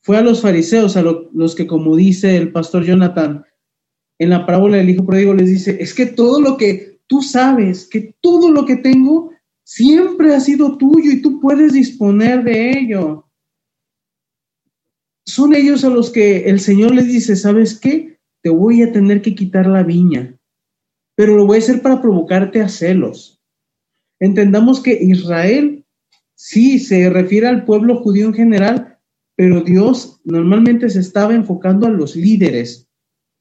Fue 0.01 0.17
a 0.17 0.21
los 0.21 0.41
fariseos, 0.41 0.95
a 0.97 1.03
los 1.03 1.55
que, 1.55 1.67
como 1.67 1.95
dice 1.95 2.37
el 2.37 2.51
pastor 2.51 2.85
Jonathan, 2.85 3.43
en 4.17 4.29
la 4.29 4.45
parábola 4.45 4.77
del 4.77 4.89
Hijo 4.89 5.05
Pródigo 5.05 5.33
les 5.33 5.49
dice, 5.49 5.77
es 5.79 5.93
que 5.93 6.05
todo 6.05 6.41
lo 6.41 6.57
que 6.57 6.99
tú 7.07 7.21
sabes, 7.21 7.87
que 7.87 8.15
todo 8.21 8.51
lo 8.51 8.65
que 8.65 8.77
tengo, 8.77 9.31
siempre 9.63 10.33
ha 10.33 10.39
sido 10.39 10.77
tuyo 10.77 11.11
y 11.11 11.21
tú 11.21 11.39
puedes 11.39 11.73
disponer 11.73 12.43
de 12.43 12.71
ello. 12.71 13.25
Son 15.25 15.53
ellos 15.53 15.83
a 15.83 15.89
los 15.89 16.09
que 16.09 16.49
el 16.49 16.59
Señor 16.59 16.95
les 16.95 17.05
dice, 17.05 17.35
¿sabes 17.35 17.79
qué? 17.79 18.19
Te 18.41 18.49
voy 18.49 18.81
a 18.81 18.91
tener 18.91 19.21
que 19.21 19.35
quitar 19.35 19.67
la 19.67 19.83
viña, 19.83 20.37
pero 21.15 21.35
lo 21.35 21.45
voy 21.45 21.57
a 21.57 21.59
hacer 21.59 21.81
para 21.81 22.01
provocarte 22.01 22.61
a 22.61 22.69
celos 22.69 23.39
Entendamos 24.19 24.81
que 24.81 24.99
Israel 25.01 25.85
sí 26.35 26.79
se 26.79 27.09
refiere 27.09 27.47
al 27.47 27.63
pueblo 27.65 28.01
judío 28.01 28.25
en 28.25 28.33
general, 28.33 28.88
pero 29.39 29.61
Dios 29.61 30.19
normalmente 30.25 30.89
se 30.89 30.99
estaba 30.99 31.33
enfocando 31.33 31.87
a 31.87 31.91
los 31.91 32.13
líderes, 32.17 32.89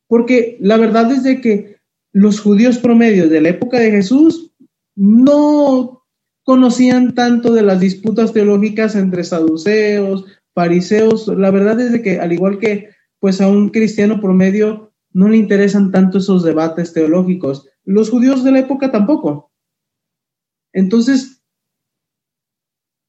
porque 0.07 0.57
la 0.61 0.77
verdad 0.77 1.11
es 1.11 1.25
de 1.25 1.41
que 1.41 1.79
los 2.13 2.39
judíos 2.39 2.79
promedios 2.79 3.29
de 3.31 3.41
la 3.41 3.49
época 3.49 3.81
de 3.81 3.91
Jesús 3.91 4.55
no 4.95 6.05
conocían 6.45 7.17
tanto 7.17 7.53
de 7.53 7.63
las 7.63 7.81
disputas 7.81 8.33
teológicas 8.33 8.95
entre 8.95 9.25
saduceos, 9.25 10.25
fariseos. 10.55 11.27
La 11.27 11.51
verdad 11.51 11.81
es 11.81 11.91
de 11.91 12.01
que 12.01 12.21
al 12.21 12.33
igual 12.33 12.61
que 12.61 12.91
pues 13.19 13.41
a 13.41 13.49
un 13.49 13.71
cristiano 13.71 14.21
promedio 14.21 14.93
no 15.13 15.29
le 15.29 15.37
interesan 15.37 15.91
tanto 15.91 16.19
esos 16.19 16.45
debates 16.45 16.93
teológicos. 16.93 17.69
Los 17.85 18.09
judíos 18.09 18.45
de 18.45 18.53
la 18.53 18.61
época 18.61 18.93
tampoco. 18.93 19.51
Entonces, 20.73 21.38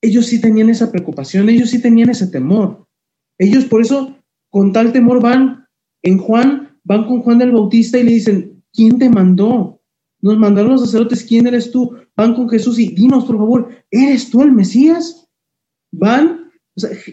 ellos 0.01 0.27
sí 0.27 0.39
tenían 0.39 0.69
esa 0.69 0.91
preocupación, 0.91 1.49
ellos 1.49 1.69
sí 1.69 1.81
tenían 1.81 2.09
ese 2.09 2.27
temor. 2.27 2.87
Ellos 3.37 3.65
por 3.65 3.81
eso, 3.81 4.17
con 4.49 4.73
tal 4.73 4.91
temor, 4.91 5.21
van 5.21 5.65
en 6.01 6.17
Juan, 6.17 6.79
van 6.83 7.05
con 7.05 7.21
Juan 7.21 7.39
del 7.39 7.51
Bautista 7.51 7.97
y 7.97 8.03
le 8.03 8.11
dicen, 8.11 8.63
¿quién 8.73 8.97
te 8.99 9.09
mandó? 9.09 9.81
Nos 10.21 10.37
mandaron 10.37 10.71
los 10.71 10.81
sacerdotes, 10.81 11.23
¿quién 11.23 11.47
eres 11.47 11.71
tú? 11.71 11.95
Van 12.15 12.33
con 12.33 12.49
Jesús 12.49 12.79
y 12.79 12.93
dinos, 12.93 13.25
por 13.25 13.37
favor, 13.37 13.69
¿eres 13.89 14.29
tú 14.29 14.41
el 14.41 14.51
Mesías? 14.51 15.27
Van, 15.91 16.51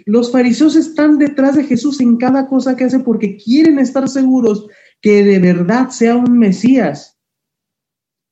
los 0.05 0.31
fariseos 0.31 0.77
están 0.77 1.19
detrás 1.19 1.57
de 1.57 1.65
Jesús 1.65 2.01
en 2.01 2.17
cada 2.17 2.49
cosa 2.49 2.77
que 2.77 2.85
hace 2.85 3.01
porque 3.01 3.37
quieren 3.37 3.79
estar 3.79 4.09
seguros 4.09 4.67
que 5.01 5.25
de 5.25 5.39
verdad 5.39 5.91
sea 5.91 6.17
un 6.17 6.39
Mesías. 6.39 7.19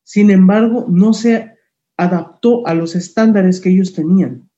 Sin 0.05 0.31
embargo, 0.31 0.87
no 0.89 1.13
se 1.15 1.54
adaptó 1.97 2.67
a 2.67 2.75
los 2.75 2.95
estándares 2.95 3.61
que 3.61 3.71
ellos 3.71 3.93
tenían. 3.93 4.51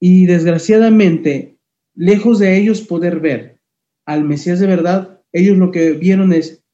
Y 0.00 0.26
desgraciadamente, 0.26 1.58
lejos 1.94 2.38
de 2.38 2.56
ellos 2.56 2.80
poder 2.82 3.20
ver 3.20 3.58
al 4.06 4.24
Mesías 4.24 4.58
de 4.60 4.66
verdad, 4.66 5.20
ellos 5.32 5.58
lo 5.58 5.70
que 5.70 5.92
vieron 5.92 6.32
es, 6.32 6.64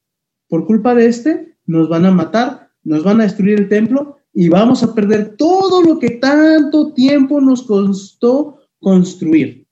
por 0.49 0.67
culpa 0.67 0.95
de 0.95 1.07
este, 1.07 1.57
nos 1.67 1.89
van 1.89 2.05
a 2.05 2.13
matar, 2.13 2.71
nos 2.85 3.03
van 3.03 3.21
a 3.21 3.25
destruir 3.25 3.59
el 3.59 3.69
templo 3.69 4.19
y 4.33 4.49
vamos 4.49 4.83
a 4.83 4.95
perder 4.95 5.37
todo 5.37 5.83
lo 5.83 5.99
que 5.99 6.11
tanto 6.11 6.93
tiempo 6.93 7.41
nos 7.41 7.63
costó 7.63 8.61
construir. 8.79 9.67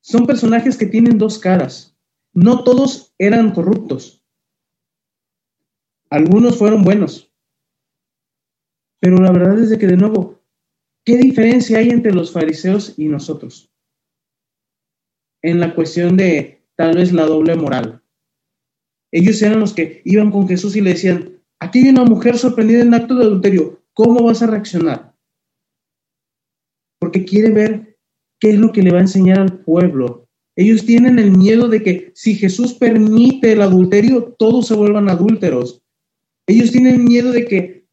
Son 0.00 0.26
personajes 0.26 0.76
que 0.76 0.86
tienen 0.86 1.18
dos 1.18 1.38
caras. 1.38 1.96
No 2.32 2.64
todos 2.64 3.14
eran 3.18 3.52
corruptos. 3.52 4.21
Algunos 6.12 6.58
fueron 6.58 6.84
buenos. 6.84 7.32
Pero 9.00 9.16
la 9.16 9.32
verdad 9.32 9.58
es 9.58 9.70
de 9.70 9.78
que, 9.78 9.86
de 9.86 9.96
nuevo, 9.96 10.42
¿qué 11.06 11.16
diferencia 11.16 11.78
hay 11.78 11.88
entre 11.88 12.12
los 12.12 12.30
fariseos 12.30 12.98
y 12.98 13.06
nosotros? 13.06 13.72
En 15.40 15.58
la 15.58 15.74
cuestión 15.74 16.18
de 16.18 16.66
tal 16.76 16.96
vez 16.96 17.14
la 17.14 17.24
doble 17.24 17.56
moral. 17.56 18.02
Ellos 19.10 19.40
eran 19.40 19.60
los 19.60 19.72
que 19.72 20.02
iban 20.04 20.30
con 20.30 20.46
Jesús 20.46 20.76
y 20.76 20.82
le 20.82 20.90
decían, 20.90 21.42
aquí 21.60 21.78
hay 21.78 21.88
una 21.88 22.04
mujer 22.04 22.36
sorprendida 22.36 22.82
en 22.82 22.92
acto 22.92 23.14
de 23.14 23.24
adulterio, 23.24 23.82
¿cómo 23.94 24.22
vas 24.22 24.42
a 24.42 24.48
reaccionar? 24.48 25.16
Porque 27.00 27.24
quiere 27.24 27.52
ver 27.52 27.98
qué 28.38 28.50
es 28.50 28.58
lo 28.58 28.70
que 28.70 28.82
le 28.82 28.92
va 28.92 28.98
a 28.98 29.02
enseñar 29.08 29.38
al 29.38 29.60
pueblo. 29.60 30.28
Ellos 30.56 30.84
tienen 30.84 31.18
el 31.18 31.30
miedo 31.30 31.68
de 31.68 31.82
que 31.82 32.12
si 32.14 32.34
Jesús 32.34 32.74
permite 32.74 33.52
el 33.52 33.62
adulterio, 33.62 34.34
todos 34.38 34.66
se 34.66 34.74
vuelvan 34.74 35.08
adúlteros. 35.08 35.81
Ellos 36.46 36.72
tienen 36.72 37.04
miedo 37.04 37.32
de 37.32 37.44
que 37.46 37.86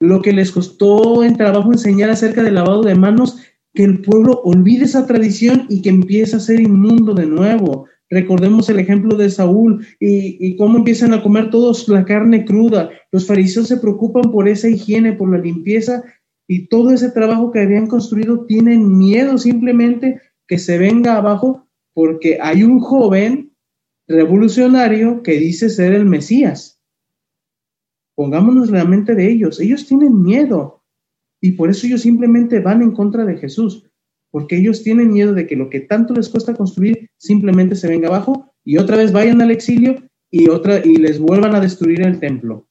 lo 0.00 0.20
que 0.22 0.32
les 0.32 0.50
costó 0.50 1.24
en 1.24 1.36
trabajo 1.36 1.72
enseñar 1.72 2.10
acerca 2.10 2.42
del 2.42 2.54
lavado 2.54 2.82
de 2.82 2.94
manos, 2.94 3.38
que 3.72 3.84
el 3.84 4.02
pueblo 4.02 4.40
olvide 4.44 4.84
esa 4.84 5.06
tradición 5.06 5.66
y 5.68 5.82
que 5.82 5.88
empiece 5.88 6.36
a 6.36 6.40
ser 6.40 6.60
inmundo 6.60 7.14
de 7.14 7.26
nuevo. 7.26 7.86
Recordemos 8.10 8.68
el 8.68 8.78
ejemplo 8.78 9.16
de 9.16 9.30
Saúl 9.30 9.84
y, 9.98 10.36
y, 10.46 10.56
cómo 10.56 10.78
empiezan 10.78 11.14
a 11.14 11.22
comer 11.22 11.50
todos 11.50 11.88
la 11.88 12.04
carne 12.04 12.44
cruda. 12.44 12.90
Los 13.10 13.26
fariseos 13.26 13.68
se 13.68 13.78
preocupan 13.78 14.30
por 14.30 14.48
esa 14.48 14.68
higiene, 14.68 15.14
por 15.14 15.30
la 15.30 15.38
limpieza 15.38 16.04
y 16.46 16.68
todo 16.68 16.90
ese 16.90 17.10
trabajo 17.10 17.50
que 17.50 17.60
habían 17.60 17.86
construido 17.86 18.44
tienen 18.44 18.96
miedo 18.98 19.38
simplemente 19.38 20.20
que 20.46 20.58
se 20.58 20.78
venga 20.78 21.16
abajo 21.16 21.66
porque 21.94 22.38
hay 22.40 22.62
un 22.62 22.80
joven 22.80 23.52
revolucionario 24.06 25.22
que 25.22 25.38
dice 25.38 25.70
ser 25.70 25.94
el 25.94 26.04
Mesías. 26.04 26.73
Pongámonos 28.14 28.70
la 28.70 28.84
mente 28.84 29.14
de 29.14 29.30
ellos. 29.30 29.60
Ellos 29.60 29.86
tienen 29.86 30.22
miedo 30.22 30.82
y 31.40 31.52
por 31.52 31.70
eso 31.70 31.86
ellos 31.86 32.02
simplemente 32.02 32.60
van 32.60 32.82
en 32.82 32.92
contra 32.92 33.24
de 33.24 33.36
Jesús, 33.36 33.84
porque 34.30 34.56
ellos 34.56 34.82
tienen 34.82 35.12
miedo 35.12 35.34
de 35.34 35.46
que 35.46 35.56
lo 35.56 35.68
que 35.68 35.80
tanto 35.80 36.14
les 36.14 36.28
cuesta 36.28 36.54
construir 36.54 37.10
simplemente 37.18 37.76
se 37.76 37.88
venga 37.88 38.08
abajo 38.08 38.54
y 38.64 38.78
otra 38.78 38.96
vez 38.96 39.12
vayan 39.12 39.42
al 39.42 39.50
exilio 39.50 39.96
y 40.30 40.48
otra 40.48 40.84
y 40.84 40.96
les 40.96 41.18
vuelvan 41.18 41.54
a 41.54 41.60
destruir 41.60 42.02
el 42.02 42.18
templo. 42.18 42.68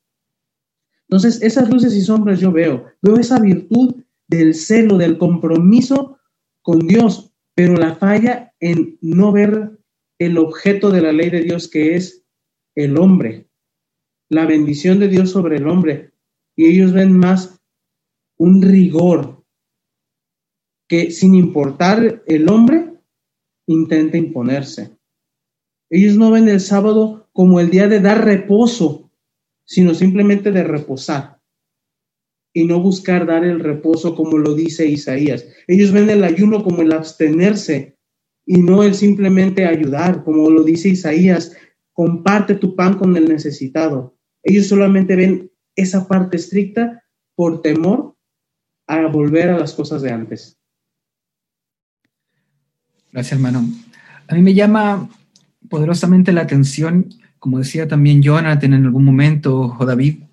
Entonces, 1.08 1.41
esas 1.41 1.70
luces 1.70 1.96
y 1.96 2.02
sombras 2.02 2.39
yo 2.39 2.52
veo, 2.52 2.86
veo 3.02 3.18
esa 3.18 3.39
virtud 3.39 3.96
del 4.28 4.56
celo, 4.56 4.98
del 4.98 5.18
compromiso 5.18 6.18
con 6.62 6.80
Dios, 6.88 7.32
pero 7.54 7.76
la 7.76 7.96
falla 7.96 8.54
en 8.60 8.98
no 9.02 9.32
ver 9.32 9.78
el 10.18 10.38
objeto 10.38 10.89
de 10.89 11.02
la 11.02 11.12
ley 11.12 11.30
de 11.30 11.41
Dios 11.41 11.68
que 11.68 11.96
es 11.96 12.26
el 12.76 12.98
hombre, 12.98 13.48
la 14.34 14.45
bendición 14.45 14.99
de 14.99 15.07
Dios 15.07 15.31
sobre 15.31 15.57
el 15.57 15.67
hombre 15.67 16.11
y 16.55 16.65
ellos 16.65 16.93
ven 16.93 17.17
más 17.17 17.59
un 18.38 18.61
rigor 18.61 19.43
que 20.88 21.11
sin 21.11 21.36
importar 21.36 22.23
el 22.25 22.49
hombre 22.49 22.93
intenta 23.67 24.17
imponerse. 24.17 24.97
Ellos 25.89 26.17
no 26.17 26.31
ven 26.31 26.49
el 26.49 26.59
sábado 26.59 27.29
como 27.31 27.59
el 27.59 27.69
día 27.69 27.88
de 27.88 27.99
dar 27.99 28.25
reposo, 28.25 29.11
sino 29.65 29.93
simplemente 29.93 30.51
de 30.51 30.63
reposar 30.63 31.41
y 32.53 32.65
no 32.65 32.79
buscar 32.79 33.25
dar 33.25 33.43
el 33.43 33.59
reposo 33.59 34.15
como 34.15 34.38
lo 34.38 34.53
dice 34.53 34.86
Isaías. 34.86 35.47
Ellos 35.67 35.91
ven 35.91 36.09
el 36.09 36.23
ayuno 36.23 36.63
como 36.63 36.81
el 36.81 36.93
abstenerse 36.93 37.97
y 38.45 38.61
no 38.61 38.84
el 38.84 38.93
simplemente 38.93 39.65
ayudar, 39.65 40.23
como 40.23 40.49
lo 40.49 40.63
dice 40.63 40.89
Isaías, 40.89 41.55
comparte 41.93 42.55
tu 42.55 42.75
pan 42.75 42.97
con 42.97 43.15
el 43.17 43.27
necesitado. 43.27 44.12
Ellos 44.44 44.68
solamente 44.68 45.16
ven 45.16 45.52
esa 45.76 46.08
parte 46.08 46.38
estricta 46.38 47.04
por 47.36 47.62
temor 47.62 48.16
a 48.88 49.08
volver 49.08 49.50
a 49.50 49.58
las 49.58 49.74
cosas 49.74 50.02
de 50.02 50.12
antes. 50.12 50.58
Gracias, 53.12 53.34
hermano. 53.34 53.66
A 54.28 54.36
mí 54.36 54.41
me 54.41 54.54
llama 54.54 55.10
poderosamente 55.70 56.32
la 56.32 56.41
atención, 56.41 57.10
como 57.39 57.60
decía 57.60 57.88
también 57.88 58.22
Jonathan 58.22 58.74
en 58.74 58.86
algún 58.86 59.06
momento, 59.06 59.76
o 59.80 59.86
David, 59.86 60.24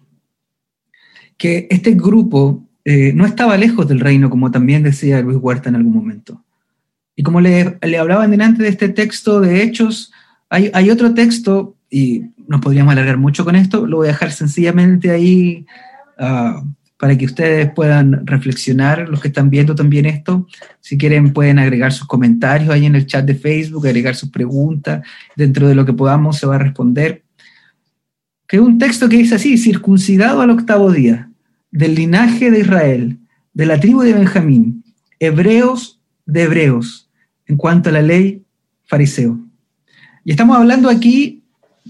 que 1.36 1.66
este 1.70 1.92
grupo 1.92 2.66
eh, 2.84 3.12
no 3.12 3.26
estaba 3.26 3.56
lejos 3.56 3.86
del 3.88 4.00
reino, 4.00 4.30
como 4.30 4.50
también 4.50 4.82
decía 4.82 5.20
Luis 5.20 5.38
Huerta 5.40 5.68
en 5.68 5.76
algún 5.76 5.94
momento. 5.94 6.42
Y 7.14 7.22
como 7.22 7.40
le, 7.40 7.78
le 7.82 7.98
hablaban 7.98 8.30
delante 8.30 8.62
de 8.62 8.70
este 8.70 8.88
texto 8.88 9.40
de 9.40 9.62
Hechos, 9.62 10.12
hay, 10.48 10.70
hay 10.74 10.90
otro 10.90 11.14
texto, 11.14 11.76
y 11.90 12.22
nos 12.46 12.60
podríamos 12.60 12.92
alargar 12.92 13.18
mucho 13.18 13.44
con 13.44 13.56
esto, 13.56 13.86
lo 13.86 13.98
voy 13.98 14.08
a 14.08 14.12
dejar 14.12 14.30
sencillamente 14.30 15.10
ahí 15.10 15.66
uh, 16.18 16.64
para 16.96 17.16
que 17.18 17.24
ustedes 17.24 17.70
puedan 17.72 18.26
reflexionar, 18.26 19.08
los 19.08 19.20
que 19.20 19.28
están 19.28 19.50
viendo 19.50 19.74
también 19.74 20.06
esto. 20.06 20.46
Si 20.80 20.96
quieren 20.96 21.32
pueden 21.32 21.58
agregar 21.58 21.92
sus 21.92 22.06
comentarios 22.06 22.70
ahí 22.70 22.86
en 22.86 22.94
el 22.94 23.06
chat 23.06 23.24
de 23.24 23.34
Facebook, 23.34 23.86
agregar 23.86 24.14
sus 24.14 24.30
preguntas, 24.30 25.02
dentro 25.34 25.66
de 25.66 25.74
lo 25.74 25.84
que 25.84 25.94
podamos 25.94 26.38
se 26.38 26.46
va 26.46 26.56
a 26.56 26.58
responder. 26.58 27.24
Que 28.46 28.60
un 28.60 28.78
texto 28.78 29.08
que 29.08 29.16
dice 29.16 29.36
así, 29.36 29.56
circuncidado 29.56 30.42
al 30.42 30.50
octavo 30.50 30.92
día, 30.92 31.30
del 31.70 31.94
linaje 31.94 32.50
de 32.50 32.60
Israel, 32.60 33.18
de 33.54 33.66
la 33.66 33.80
tribu 33.80 34.02
de 34.02 34.12
Benjamín, 34.12 34.84
hebreos 35.18 36.00
de 36.26 36.42
hebreos, 36.42 37.08
en 37.46 37.56
cuanto 37.56 37.88
a 37.88 37.92
la 37.92 38.02
ley 38.02 38.44
fariseo. 38.86 39.40
Y 40.24 40.32
estamos 40.32 40.56
hablando 40.56 40.90
aquí 40.90 41.39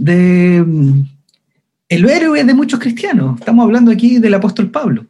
de 0.01 0.65
mm, 0.67 1.03
el 1.91 2.09
héroe 2.09 2.43
de 2.43 2.55
muchos 2.55 2.81
cristianos. 2.81 3.39
Estamos 3.39 3.65
hablando 3.65 3.91
aquí 3.91 4.19
del 4.19 4.35
apóstol 4.35 4.71
Pablo. 4.71 5.07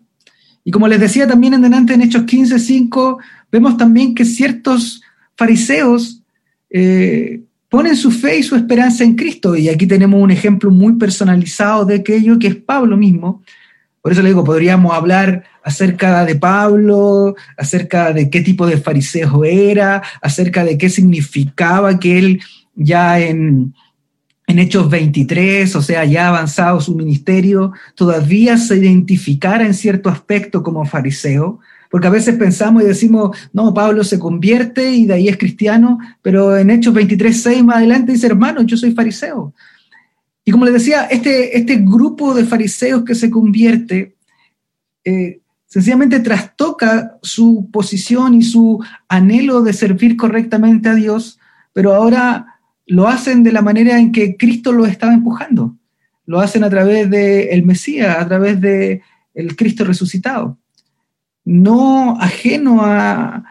Y 0.65 0.71
como 0.71 0.89
les 0.89 1.01
decía 1.01 1.27
también 1.27 1.55
en 1.55 1.63
delante 1.63 1.95
en 1.95 2.03
Hechos 2.03 2.25
15, 2.25 2.59
5, 2.59 3.19
vemos 3.51 3.77
también 3.77 4.15
que 4.15 4.25
ciertos 4.25 5.01
fariseos 5.37 6.23
eh, 6.69 7.41
ponen 7.69 7.97
su 7.97 8.11
fe 8.11 8.39
y 8.39 8.43
su 8.43 8.57
esperanza 8.57 9.05
en 9.05 9.15
Cristo. 9.15 9.57
Y 9.57 9.69
aquí 9.69 9.87
tenemos 9.87 10.21
un 10.21 10.31
ejemplo 10.31 10.71
muy 10.71 10.95
personalizado 10.95 11.85
de 11.85 11.97
aquello 11.97 12.39
que 12.39 12.49
es 12.49 12.57
Pablo 12.57 12.97
mismo. 12.97 13.43
Por 14.03 14.13
eso 14.13 14.23
le 14.23 14.31
digo, 14.31 14.45
podríamos 14.45 14.93
hablar 14.93 15.45
acerca 15.63 16.25
de 16.25 16.35
Pablo, 16.35 17.37
acerca 17.57 18.13
de 18.13 18.29
qué 18.29 18.41
tipo 18.41 18.67
de 18.67 18.79
fariseo 18.79 19.45
era, 19.45 20.03
acerca 20.21 20.65
de 20.65 20.77
qué 20.77 20.89
significaba 20.89 21.99
que 21.99 22.19
él 22.19 22.41
ya 22.75 23.21
en, 23.21 23.75
en 24.51 24.59
Hechos 24.59 24.91
23, 24.91 25.77
o 25.77 25.81
sea, 25.81 26.05
ya 26.05 26.27
avanzado 26.27 26.81
su 26.81 26.97
ministerio, 26.97 27.73
todavía 27.95 28.59
se 28.59 28.79
identificara 28.79 29.65
en 29.65 29.75
cierto 29.75 30.11
aspecto 30.11 30.65
como 30.65 30.85
fariseo, 30.85 31.61
porque 31.89 32.09
a 32.09 32.11
veces 32.11 32.35
pensamos 32.35 32.83
y 32.83 32.87
decimos, 32.87 33.37
no, 33.53 33.73
Pablo 33.73 34.03
se 34.03 34.19
convierte 34.19 34.91
y 34.91 35.07
de 35.07 35.15
ahí 35.15 35.29
es 35.29 35.39
cristiano, 35.39 36.01
pero 36.21 36.57
en 36.57 36.71
Hechos 36.71 36.93
23, 36.93 37.43
6 37.43 37.65
más 37.65 37.77
adelante 37.77 38.11
dice, 38.11 38.27
hermano, 38.27 38.63
yo 38.63 38.77
soy 38.77 38.91
fariseo. 38.91 39.55
Y 40.45 40.51
como 40.51 40.65
les 40.65 40.75
decía, 40.75 41.05
este, 41.05 41.57
este 41.57 41.77
grupo 41.77 42.35
de 42.35 42.45
fariseos 42.45 43.05
que 43.05 43.15
se 43.15 43.31
convierte, 43.31 44.17
eh, 45.05 45.43
sencillamente 45.67 46.19
trastoca 46.19 47.19
su 47.23 47.69
posición 47.71 48.35
y 48.35 48.43
su 48.43 48.83
anhelo 49.09 49.63
de 49.63 49.75
servir 49.75 50.17
correctamente 50.17 50.89
a 50.89 50.95
Dios, 50.97 51.39
pero 51.73 51.95
ahora 51.95 52.60
lo 52.91 53.07
hacen 53.07 53.45
de 53.45 53.53
la 53.53 53.63
manera 53.63 54.01
en 54.01 54.11
que 54.11 54.37
Cristo 54.37 54.73
lo 54.73 54.85
estaba 54.85 55.15
empujando. 55.15 55.77
Lo 56.27 56.41
hacen 56.41 56.65
a 56.65 56.71
través 56.71 57.09
del 57.09 57.49
el 57.49 57.65
Mesías, 57.65 58.19
a 58.19 58.27
través 58.27 58.61
del 58.61 59.01
el 59.33 59.55
Cristo 59.55 59.85
resucitado. 59.85 60.59
No 61.45 62.19
ajeno 62.21 62.81
a, 62.83 63.45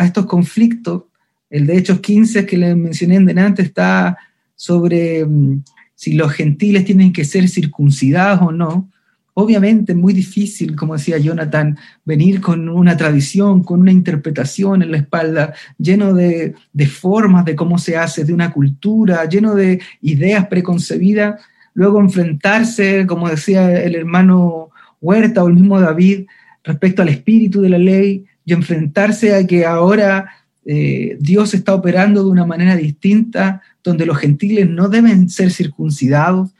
estos 0.00 0.26
conflictos. 0.26 1.04
El 1.48 1.68
de 1.68 1.78
Hechos 1.78 2.00
15 2.00 2.44
que 2.44 2.58
les 2.58 2.76
mencioné 2.76 3.14
en 3.14 3.26
delante 3.26 3.62
está 3.62 4.18
sobre 4.56 5.24
mm, 5.24 5.62
si 5.94 6.14
los 6.14 6.32
gentiles 6.32 6.84
tienen 6.84 7.12
que 7.12 7.24
ser 7.24 7.48
circuncidados 7.48 8.42
o 8.42 8.50
no. 8.50 8.90
Obviamente 9.34 9.94
muy 9.94 10.12
difícil, 10.12 10.76
como 10.76 10.94
decía 10.94 11.16
Jonathan, 11.16 11.78
venir 12.04 12.42
con 12.42 12.68
una 12.68 12.98
tradición, 12.98 13.62
con 13.62 13.80
una 13.80 13.90
interpretación 13.90 14.82
en 14.82 14.90
la 14.90 14.98
espalda, 14.98 15.54
lleno 15.78 16.12
de, 16.12 16.54
formas 16.86 17.46
de 17.46 17.56
cómo 17.56 17.78
se 17.78 17.96
hace, 17.96 18.24
de 18.24 18.34
una 18.34 18.52
cultura, 18.52 19.24
lleno 19.26 19.54
de 19.54 19.80
ideas 20.02 20.46
preconcebidas, 20.48 21.40
luego 21.72 21.98
enfrentarse, 21.98 23.06
como 23.06 23.30
decía 23.30 23.82
el 23.82 23.94
hermano 23.94 24.68
Huerta 25.00 25.42
o 25.42 25.48
el 25.48 25.54
mismo 25.54 25.80
David, 25.80 26.26
respecto 26.62 27.00
al 27.00 27.08
espíritu 27.08 27.62
de 27.62 27.70
la 27.70 27.78
ley 27.78 28.26
y 28.44 28.52
enfrentarse 28.52 29.34
a 29.34 29.46
que 29.46 29.64
ahora 29.64 30.30
eh, 30.66 31.16
Dios 31.18 31.54
está 31.54 31.74
operando 31.74 32.22
de 32.22 32.30
una 32.30 32.44
manera 32.44 32.76
distinta, 32.76 33.62
donde 33.82 34.04
los 34.04 34.18
gentiles 34.18 34.68
no 34.68 34.90
deben 34.90 35.30
ser 35.30 35.50
circuncidados 35.50 36.50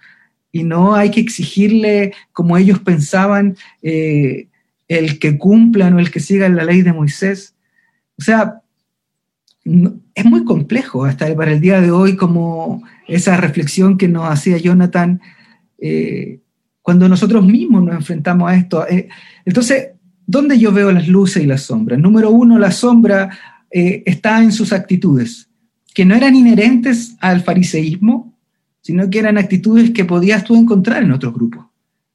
y 0.52 0.62
no 0.62 0.94
hay 0.94 1.10
que 1.10 1.20
exigirle, 1.20 2.12
como 2.32 2.56
ellos 2.56 2.78
pensaban, 2.80 3.56
eh, 3.82 4.48
el 4.86 5.18
que 5.18 5.38
cumplan 5.38 5.94
o 5.94 5.98
el 5.98 6.10
que 6.10 6.20
sigan 6.20 6.54
la 6.54 6.64
ley 6.64 6.82
de 6.82 6.92
Moisés. 6.92 7.54
O 8.18 8.22
sea, 8.22 8.60
es 9.64 10.24
muy 10.24 10.44
complejo 10.44 11.04
hasta 11.04 11.34
para 11.34 11.52
el 11.52 11.60
día 11.60 11.80
de 11.80 11.90
hoy 11.90 12.16
como 12.16 12.82
esa 13.08 13.36
reflexión 13.36 13.96
que 13.96 14.08
nos 14.08 14.28
hacía 14.28 14.58
Jonathan 14.58 15.20
eh, 15.78 16.40
cuando 16.82 17.08
nosotros 17.08 17.44
mismos 17.44 17.84
nos 17.84 17.94
enfrentamos 17.94 18.50
a 18.50 18.56
esto. 18.56 18.84
entonces, 19.44 19.90
¿dónde 20.26 20.58
yo 20.58 20.72
veo 20.72 20.92
las 20.92 21.08
luces 21.08 21.42
y 21.42 21.46
las 21.46 21.62
sombras? 21.62 21.98
Número 21.98 22.30
uno, 22.30 22.58
la 22.58 22.72
sombra 22.72 23.30
eh, 23.70 24.02
está 24.04 24.42
en 24.42 24.52
sus 24.52 24.72
actitudes, 24.72 25.48
que 25.94 26.04
no 26.04 26.14
eran 26.14 26.34
inherentes 26.34 27.16
al 27.20 27.42
fariseísmo, 27.42 28.31
sino 28.82 29.08
que 29.08 29.20
eran 29.20 29.38
actitudes 29.38 29.90
que 29.92 30.04
podías 30.04 30.44
tú 30.44 30.54
encontrar 30.56 31.02
en 31.02 31.12
otros 31.12 31.32
grupos. 31.32 31.64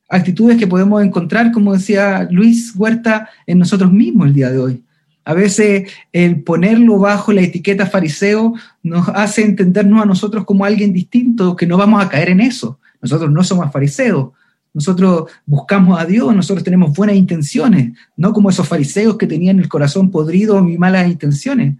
Actitudes 0.10 0.58
que 0.58 0.68
podemos 0.68 1.04
encontrar, 1.04 1.52
como 1.52 1.74
decía 1.74 2.28
Luis 2.30 2.74
Huerta, 2.76 3.30
en 3.46 3.60
nosotros 3.60 3.92
mismos 3.92 4.28
el 4.28 4.34
día 4.34 4.52
de 4.52 4.60
hoy. 4.60 4.84
A 5.26 5.34
veces 5.34 5.92
el 6.14 6.44
ponerlo 6.44 7.00
bajo 7.00 7.34
la 7.34 7.42
etiqueta 7.42 7.86
fariseo 7.86 8.54
nos 8.84 9.10
hace 9.10 9.44
entendernos 9.44 10.02
a 10.02 10.06
nosotros 10.06 10.46
como 10.46 10.64
alguien 10.64 10.94
distinto, 10.94 11.56
que 11.56 11.68
no 11.68 11.78
vamos 11.78 12.02
a 12.02 12.08
caer 12.08 12.30
en 12.30 12.40
eso. 12.40 12.80
Nosotros 13.02 13.32
no 13.32 13.44
somos 13.44 13.72
fariseos, 13.72 14.30
nosotros 14.74 15.30
buscamos 15.46 16.00
a 16.00 16.06
Dios, 16.06 16.34
nosotros 16.36 16.64
tenemos 16.64 16.96
buenas 16.96 17.16
intenciones, 17.16 17.98
no 18.16 18.32
como 18.32 18.50
esos 18.50 18.68
fariseos 18.68 19.18
que 19.18 19.28
tenían 19.28 19.60
el 19.60 19.68
corazón 19.68 20.12
podrido 20.12 20.66
y 20.70 20.78
malas 20.78 21.08
intenciones. 21.08 21.76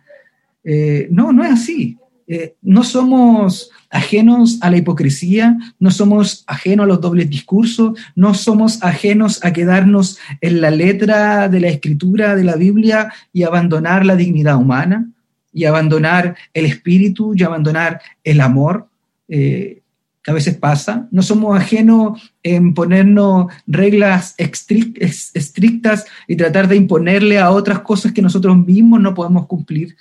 Eh, 0.64 1.08
no, 1.12 1.32
no 1.32 1.44
es 1.44 1.52
así. 1.52 1.98
Eh, 2.30 2.56
no 2.62 2.84
somos 2.84 3.72
ajenos 3.90 4.60
a 4.62 4.70
la 4.70 4.78
hipocresía, 4.78 5.58
no 5.80 5.92
somos 5.92 6.44
ajenos 6.46 6.84
a 6.84 6.88
los 6.88 7.00
dobles 7.00 7.30
discursos, 7.30 7.98
no 8.16 8.34
somos 8.34 8.84
ajenos 8.84 9.44
a 9.46 9.54
quedarnos 9.54 10.20
en 10.42 10.60
la 10.60 10.70
letra 10.70 11.48
de 11.48 11.62
la 11.62 11.70
escritura 11.70 12.36
de 12.36 12.44
la 12.44 12.58
Biblia 12.58 13.14
y 13.32 13.44
abandonar 13.44 14.06
la 14.06 14.18
dignidad 14.18 14.58
humana, 14.58 15.10
y 15.54 15.64
abandonar 15.64 16.36
el 16.54 16.66
espíritu, 16.66 17.34
y 17.34 17.44
abandonar 17.44 18.02
el 18.26 18.42
amor. 18.42 18.90
Eh, 19.30 19.82
a 20.28 20.34
veces 20.34 20.58
pasa. 20.58 21.08
No 21.10 21.22
somos 21.22 21.58
ajenos 21.58 22.34
en 22.44 22.74
ponernos 22.74 23.48
reglas 23.66 24.36
estrictas 24.38 26.06
y 26.28 26.36
tratar 26.36 26.68
de 26.68 26.76
imponerle 26.76 27.40
a 27.40 27.52
otras 27.52 27.80
cosas 27.80 28.12
que 28.12 28.22
nosotros 28.22 28.58
mismos 28.58 29.00
no 29.00 29.14
podemos 29.14 29.48
cumplir. 29.48 29.96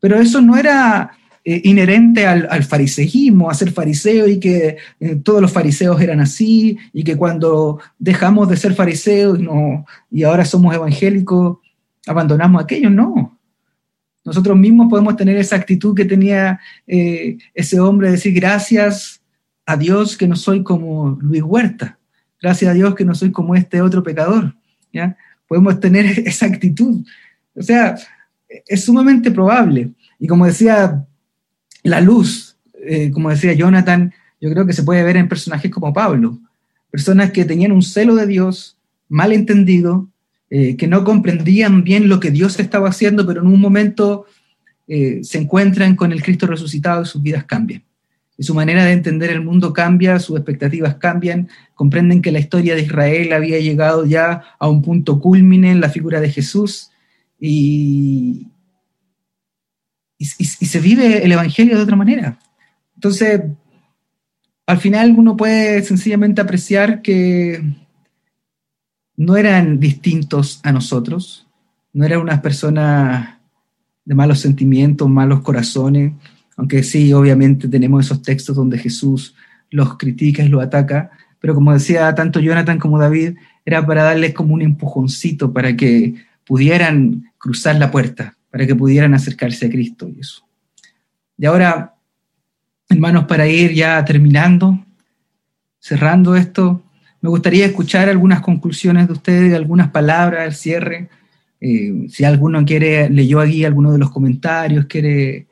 Pero 0.00 0.18
eso 0.18 0.40
no 0.40 0.56
era 0.56 1.12
eh, 1.48 1.60
inherente 1.62 2.26
al, 2.26 2.48
al, 2.50 2.64
fariseísmo, 2.64 3.48
a 3.48 3.54
ser 3.54 3.70
fariseo 3.70 4.26
y 4.26 4.40
que 4.40 4.78
eh, 4.98 5.14
todos 5.22 5.40
los 5.40 5.52
fariseos 5.52 6.00
eran 6.00 6.18
así 6.18 6.76
y 6.92 7.04
que 7.04 7.16
cuando 7.16 7.78
dejamos 8.00 8.48
de 8.48 8.56
ser 8.56 8.74
fariseos 8.74 9.38
y 10.10 10.24
ahora 10.24 10.44
somos 10.44 10.74
evangélicos, 10.74 11.58
abandonamos 12.04 12.60
aquello. 12.60 12.90
No. 12.90 13.38
Nosotros 14.24 14.56
mismos 14.56 14.88
podemos 14.90 15.14
tener 15.14 15.36
esa 15.36 15.54
actitud 15.54 15.94
que 15.94 16.04
tenía 16.04 16.58
eh, 16.84 17.38
ese 17.54 17.78
hombre, 17.78 18.10
decir 18.10 18.34
gracias 18.34 19.22
a 19.66 19.76
Dios 19.76 20.16
que 20.16 20.26
no 20.26 20.34
soy 20.34 20.64
como 20.64 21.16
Luis 21.20 21.44
Huerta, 21.44 21.96
gracias 22.42 22.72
a 22.72 22.74
Dios 22.74 22.96
que 22.96 23.04
no 23.04 23.14
soy 23.14 23.30
como 23.30 23.54
este 23.54 23.80
otro 23.80 24.02
pecador. 24.02 24.52
¿ya? 24.92 25.16
Podemos 25.46 25.78
tener 25.78 26.06
esa 26.26 26.46
actitud. 26.46 27.06
O 27.54 27.62
sea, 27.62 27.94
es 28.66 28.84
sumamente 28.84 29.30
probable. 29.30 29.92
Y 30.18 30.26
como 30.26 30.44
decía 30.44 31.06
la 31.86 32.00
luz, 32.00 32.56
eh, 32.82 33.10
como 33.10 33.30
decía 33.30 33.52
Jonathan, 33.52 34.12
yo 34.40 34.50
creo 34.50 34.66
que 34.66 34.72
se 34.72 34.82
puede 34.82 35.02
ver 35.02 35.16
en 35.16 35.28
personajes 35.28 35.70
como 35.70 35.92
Pablo, 35.92 36.38
personas 36.90 37.30
que 37.30 37.44
tenían 37.44 37.72
un 37.72 37.82
celo 37.82 38.14
de 38.14 38.26
Dios 38.26 38.76
mal 39.08 39.32
entendido, 39.32 40.08
eh, 40.50 40.76
que 40.76 40.86
no 40.86 41.04
comprendían 41.04 41.84
bien 41.84 42.08
lo 42.08 42.20
que 42.20 42.30
Dios 42.30 42.58
estaba 42.58 42.88
haciendo, 42.88 43.26
pero 43.26 43.40
en 43.40 43.48
un 43.48 43.60
momento 43.60 44.26
eh, 44.88 45.20
se 45.22 45.38
encuentran 45.38 45.96
con 45.96 46.12
el 46.12 46.22
Cristo 46.22 46.46
resucitado 46.46 47.02
y 47.02 47.06
sus 47.06 47.22
vidas 47.22 47.44
cambian. 47.44 47.82
Y 48.38 48.42
su 48.42 48.54
manera 48.54 48.84
de 48.84 48.92
entender 48.92 49.30
el 49.30 49.42
mundo 49.42 49.72
cambia, 49.72 50.18
sus 50.18 50.36
expectativas 50.36 50.96
cambian, 50.96 51.48
comprenden 51.74 52.20
que 52.20 52.32
la 52.32 52.38
historia 52.38 52.74
de 52.74 52.82
Israel 52.82 53.32
había 53.32 53.58
llegado 53.58 54.04
ya 54.04 54.42
a 54.58 54.68
un 54.68 54.82
punto 54.82 55.20
culmine 55.20 55.70
en 55.70 55.80
la 55.80 55.88
figura 55.88 56.20
de 56.20 56.30
Jesús 56.30 56.90
y, 57.40 58.48
y, 60.18 60.24
se 60.26 60.80
vive 60.80 61.24
el 61.24 61.32
Evangelio 61.32 61.76
de 61.76 61.82
otra 61.82 61.96
manera. 61.96 62.38
Entonces, 62.94 63.42
al 64.66 64.78
final 64.78 65.14
uno 65.16 65.36
puede 65.36 65.82
sencillamente 65.82 66.40
apreciar 66.40 67.02
que 67.02 67.62
no 69.16 69.36
eran 69.36 69.78
distintos 69.80 70.60
a 70.62 70.72
nosotros, 70.72 71.46
no 71.92 72.04
eran 72.04 72.20
unas 72.20 72.40
personas 72.40 73.36
de 74.04 74.14
malos 74.14 74.40
sentimientos, 74.40 75.08
malos 75.08 75.40
corazones, 75.40 76.12
aunque 76.56 76.82
sí, 76.82 77.12
obviamente 77.12 77.68
tenemos 77.68 78.06
esos 78.06 78.22
textos 78.22 78.56
donde 78.56 78.78
Jesús 78.78 79.34
los 79.70 79.96
critica 79.96 80.42
y 80.42 80.48
los 80.48 80.62
ataca, 80.62 81.10
pero 81.40 81.54
como 81.54 81.72
decía 81.72 82.14
tanto 82.14 82.40
Jonathan 82.40 82.78
como 82.78 82.98
David, 82.98 83.36
era 83.64 83.84
para 83.84 84.04
darles 84.04 84.32
como 84.32 84.54
un 84.54 84.62
empujoncito 84.62 85.52
para 85.52 85.76
que 85.76 86.14
pudieran 86.44 87.32
cruzar 87.38 87.76
la 87.76 87.90
puerta, 87.90 88.36
para 88.56 88.66
que 88.66 88.74
pudieran 88.74 89.12
acercarse 89.12 89.66
a 89.66 89.68
Cristo 89.68 90.08
y 90.08 90.20
eso. 90.20 90.42
Y 91.36 91.44
ahora, 91.44 91.94
hermanos, 92.88 93.26
para 93.26 93.46
ir 93.46 93.74
ya 93.74 94.02
terminando, 94.02 94.82
cerrando 95.78 96.34
esto, 96.34 96.82
me 97.20 97.28
gustaría 97.28 97.66
escuchar 97.66 98.08
algunas 98.08 98.40
conclusiones 98.40 99.08
de 99.08 99.12
ustedes, 99.12 99.54
algunas 99.54 99.90
palabras 99.90 100.46
al 100.46 100.54
cierre. 100.54 101.10
Eh, 101.60 102.06
si 102.08 102.24
alguno 102.24 102.64
quiere, 102.64 103.10
leyó 103.10 103.40
aquí 103.40 103.62
alguno 103.66 103.92
de 103.92 103.98
los 103.98 104.10
comentarios, 104.10 104.86
quiere 104.86 105.48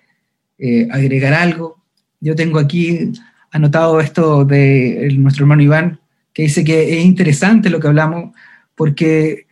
eh, 0.57 0.89
agregar 0.91 1.35
algo. 1.35 1.77
Yo 2.21 2.35
tengo 2.35 2.59
aquí 2.59 3.13
anotado 3.51 4.01
esto 4.01 4.47
de 4.47 5.15
nuestro 5.19 5.45
hermano 5.45 5.61
Iván, 5.61 6.01
que 6.33 6.45
dice 6.45 6.65
que 6.65 6.99
es 6.99 7.05
interesante 7.05 7.69
lo 7.69 7.81
que 7.81 7.89
hablamos, 7.89 8.35
porque 8.75 9.47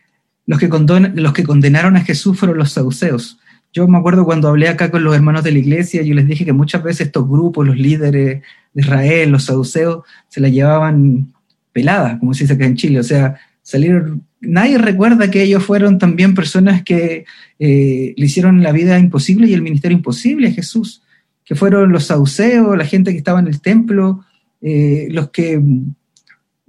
los 0.47 0.57
que, 0.57 0.67
los 0.67 1.33
que 1.33 1.43
condenaron 1.43 1.97
a 1.97 2.01
Jesús 2.01 2.39
fueron 2.39 2.57
los 2.57 2.71
saduceos. 2.71 3.37
Yo 3.73 3.87
me 3.87 3.97
acuerdo 3.97 4.23
cuando 4.23 4.47
hablé 4.47 4.67
acá 4.69 4.91
con 4.91 5.03
los 5.03 5.15
hermanos 5.15 5.43
de 5.43 5.51
la 5.51 5.57
iglesia, 5.57 6.03
yo 6.03 6.13
les 6.13 6.27
dije 6.27 6.45
que 6.45 6.53
muchas 6.53 6.83
veces 6.83 7.07
estos 7.07 7.27
grupos, 7.27 7.65
los 7.65 7.75
líderes 7.75 8.43
de 8.73 8.81
Israel, 8.81 9.31
los 9.31 9.45
saduceos, 9.45 10.03
se 10.29 10.39
la 10.39 10.49
llevaban 10.49 11.33
pelada, 11.71 12.19
como 12.19 12.35
se 12.35 12.43
dice 12.43 12.53
acá 12.53 12.65
en 12.65 12.75
Chile. 12.75 12.99
O 12.99 13.03
sea, 13.03 13.35
salieron, 13.63 14.23
nadie 14.39 14.77
recuerda 14.77 15.31
que 15.31 15.41
ellos 15.41 15.63
fueron 15.63 15.97
también 15.97 16.35
personas 16.35 16.83
que 16.83 17.25
eh, 17.57 18.13
le 18.15 18.25
hicieron 18.25 18.61
la 18.61 18.71
vida 18.71 18.99
imposible 18.99 19.47
y 19.47 19.53
el 19.53 19.63
ministerio 19.63 19.97
imposible 19.97 20.49
a 20.49 20.51
Jesús, 20.51 21.01
que 21.43 21.55
fueron 21.55 21.91
los 21.91 22.05
saduceos, 22.05 22.77
la 22.77 22.85
gente 22.85 23.11
que 23.11 23.17
estaba 23.17 23.39
en 23.39 23.47
el 23.47 23.59
templo, 23.59 24.23
eh, 24.61 25.07
los 25.09 25.31
que 25.31 25.59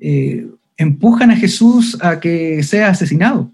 eh, 0.01 0.47
empujan 0.79 1.31
a 1.31 1.37
Jesús 1.37 1.99
a 2.01 2.19
que 2.19 2.63
sea 2.63 2.89
asesinado. 2.89 3.51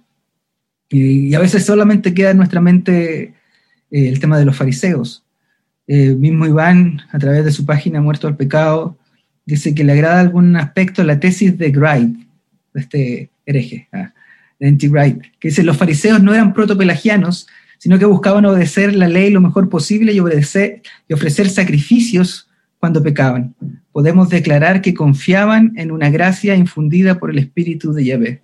Y, 0.89 1.35
a 1.35 1.39
veces 1.39 1.65
solamente 1.65 2.15
queda 2.15 2.31
en 2.31 2.37
nuestra 2.37 2.61
mente 2.61 3.35
el 3.91 4.21
tema 4.21 4.39
de 4.39 4.45
los 4.45 4.57
fariseos. 4.57 5.25
mismo 5.87 6.47
Iván, 6.47 7.03
a 7.13 7.19
través 7.19 7.45
de 7.45 7.53
su 7.53 7.65
página 7.67 8.01
Muerto 8.01 8.29
al 8.29 8.37
Pecado, 8.37 8.97
dice 9.45 9.75
que 9.75 9.85
le 9.85 9.93
agrada 9.93 10.21
algún 10.21 10.57
aspecto 10.57 11.03
la 11.03 11.19
tesis 11.19 11.57
de 11.59 11.71
Wright, 11.71 12.17
este 12.75 13.31
hereje, 13.47 13.89
ah, 13.93 14.13
de 14.59 14.89
Wright, 14.89 15.21
que 15.39 15.49
dice, 15.49 15.63
los 15.63 15.77
fariseos 15.77 16.23
no 16.23 16.33
eran 16.33 16.53
protopelagianos, 16.53 17.49
sino 17.79 17.99
que 17.99 18.05
buscaban 18.05 18.45
obedecer 18.45 18.95
la 18.95 19.09
ley 19.09 19.31
lo 19.31 19.41
mejor 19.41 19.69
posible 19.69 20.13
y, 20.13 20.21
obedecer, 20.21 20.83
y 21.09 21.15
ofrecer 21.15 21.49
sacrificios 21.49 22.49
cuando 22.79 23.03
pecaban. 23.03 23.55
Podemos 23.91 24.29
declarar 24.29 24.83
que 24.83 24.95
confiaban 24.95 25.73
en 25.77 25.91
una 25.91 26.11
gracia 26.11 26.55
infundida 26.55 27.19
por 27.19 27.31
el 27.31 27.39
Espíritu 27.39 27.93
de 27.93 28.05
Yahvé. 28.05 28.43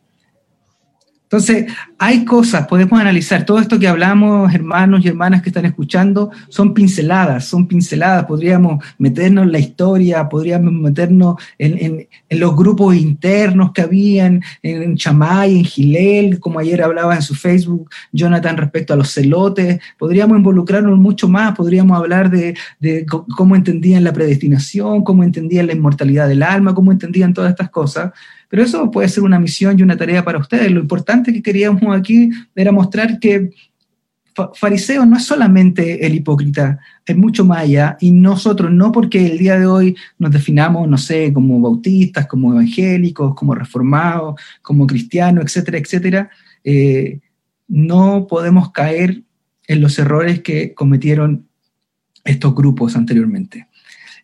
Entonces, 1.24 1.66
hay 1.98 2.26
cosas, 2.26 2.66
podemos 2.66 3.00
analizar, 3.00 3.46
todo 3.46 3.58
esto 3.58 3.78
que 3.78 3.88
hablamos, 3.88 4.52
hermanos 4.54 5.02
y 5.02 5.08
hermanas 5.08 5.40
que 5.40 5.48
están 5.48 5.64
escuchando, 5.64 6.30
son 6.48 6.74
pinceladas, 6.74 7.46
son 7.46 7.66
pinceladas, 7.66 8.26
podríamos 8.26 8.84
meternos 8.98 9.44
en 9.44 9.52
la 9.52 9.58
historia, 9.58 10.28
podríamos 10.28 10.74
meternos 10.74 11.36
en, 11.58 12.06
los 12.28 12.54
grupos 12.54 12.96
internos 12.96 13.72
que 13.72 13.80
habían, 13.80 14.42
en, 14.62 14.96
Chamay, 14.96 15.58
en 15.58 15.64
Gilel, 15.64 16.38
como 16.38 16.58
ayer 16.58 16.82
hablaba 16.82 17.14
en 17.14 17.22
su 17.22 17.34
Facebook 17.34 17.88
Jonathan 18.12 18.58
respecto 18.58 18.92
a 18.92 18.96
los 18.96 19.12
celotes, 19.12 19.80
podríamos 19.98 20.36
involucrarnos 20.36 20.98
mucho 20.98 21.28
más, 21.28 21.56
podríamos 21.56 21.96
hablar 21.96 22.30
de, 22.30 22.56
de 22.78 23.06
cómo 23.06 23.56
entendían 23.56 24.04
la 24.04 24.12
predestinación, 24.12 25.02
cómo 25.02 25.24
entendían 25.24 25.66
la 25.66 25.72
inmortalidad 25.72 26.28
del 26.28 26.42
alma, 26.42 26.74
cómo 26.74 26.92
entendían 26.92 27.32
todas 27.32 27.50
estas 27.50 27.70
cosas, 27.70 28.12
pero 28.48 28.62
eso 28.62 28.90
puede 28.90 29.08
ser 29.08 29.24
una 29.24 29.40
misión 29.40 29.78
y 29.78 29.82
una 29.82 29.96
tarea 29.96 30.24
para 30.24 30.38
ustedes. 30.38 30.70
Lo 30.70 30.80
importante 30.80 31.32
que 31.32 31.42
queríamos 31.42 31.82
aquí 31.92 32.30
era 32.54 32.72
mostrar 32.72 33.18
que 33.18 33.50
fariseo 34.54 35.06
no 35.06 35.16
es 35.16 35.24
solamente 35.24 36.06
el 36.06 36.14
hipócrita, 36.14 36.78
es 37.04 37.16
mucho 37.16 37.44
más 37.44 37.60
allá. 37.60 37.96
Y 38.00 38.10
nosotros, 38.10 38.70
no 38.70 38.92
porque 38.92 39.26
el 39.26 39.38
día 39.38 39.58
de 39.58 39.66
hoy 39.66 39.96
nos 40.18 40.30
definamos, 40.30 40.88
no 40.88 40.98
sé, 40.98 41.32
como 41.32 41.60
bautistas, 41.60 42.26
como 42.26 42.52
evangélicos, 42.52 43.34
como 43.34 43.54
reformados, 43.54 44.40
como 44.62 44.86
cristianos, 44.86 45.44
etcétera, 45.44 45.78
etcétera, 45.78 46.30
eh, 46.64 47.20
no 47.68 48.26
podemos 48.28 48.70
caer 48.72 49.22
en 49.66 49.80
los 49.80 49.98
errores 49.98 50.40
que 50.42 50.74
cometieron 50.74 51.48
estos 52.24 52.54
grupos 52.54 52.96
anteriormente. 52.96 53.68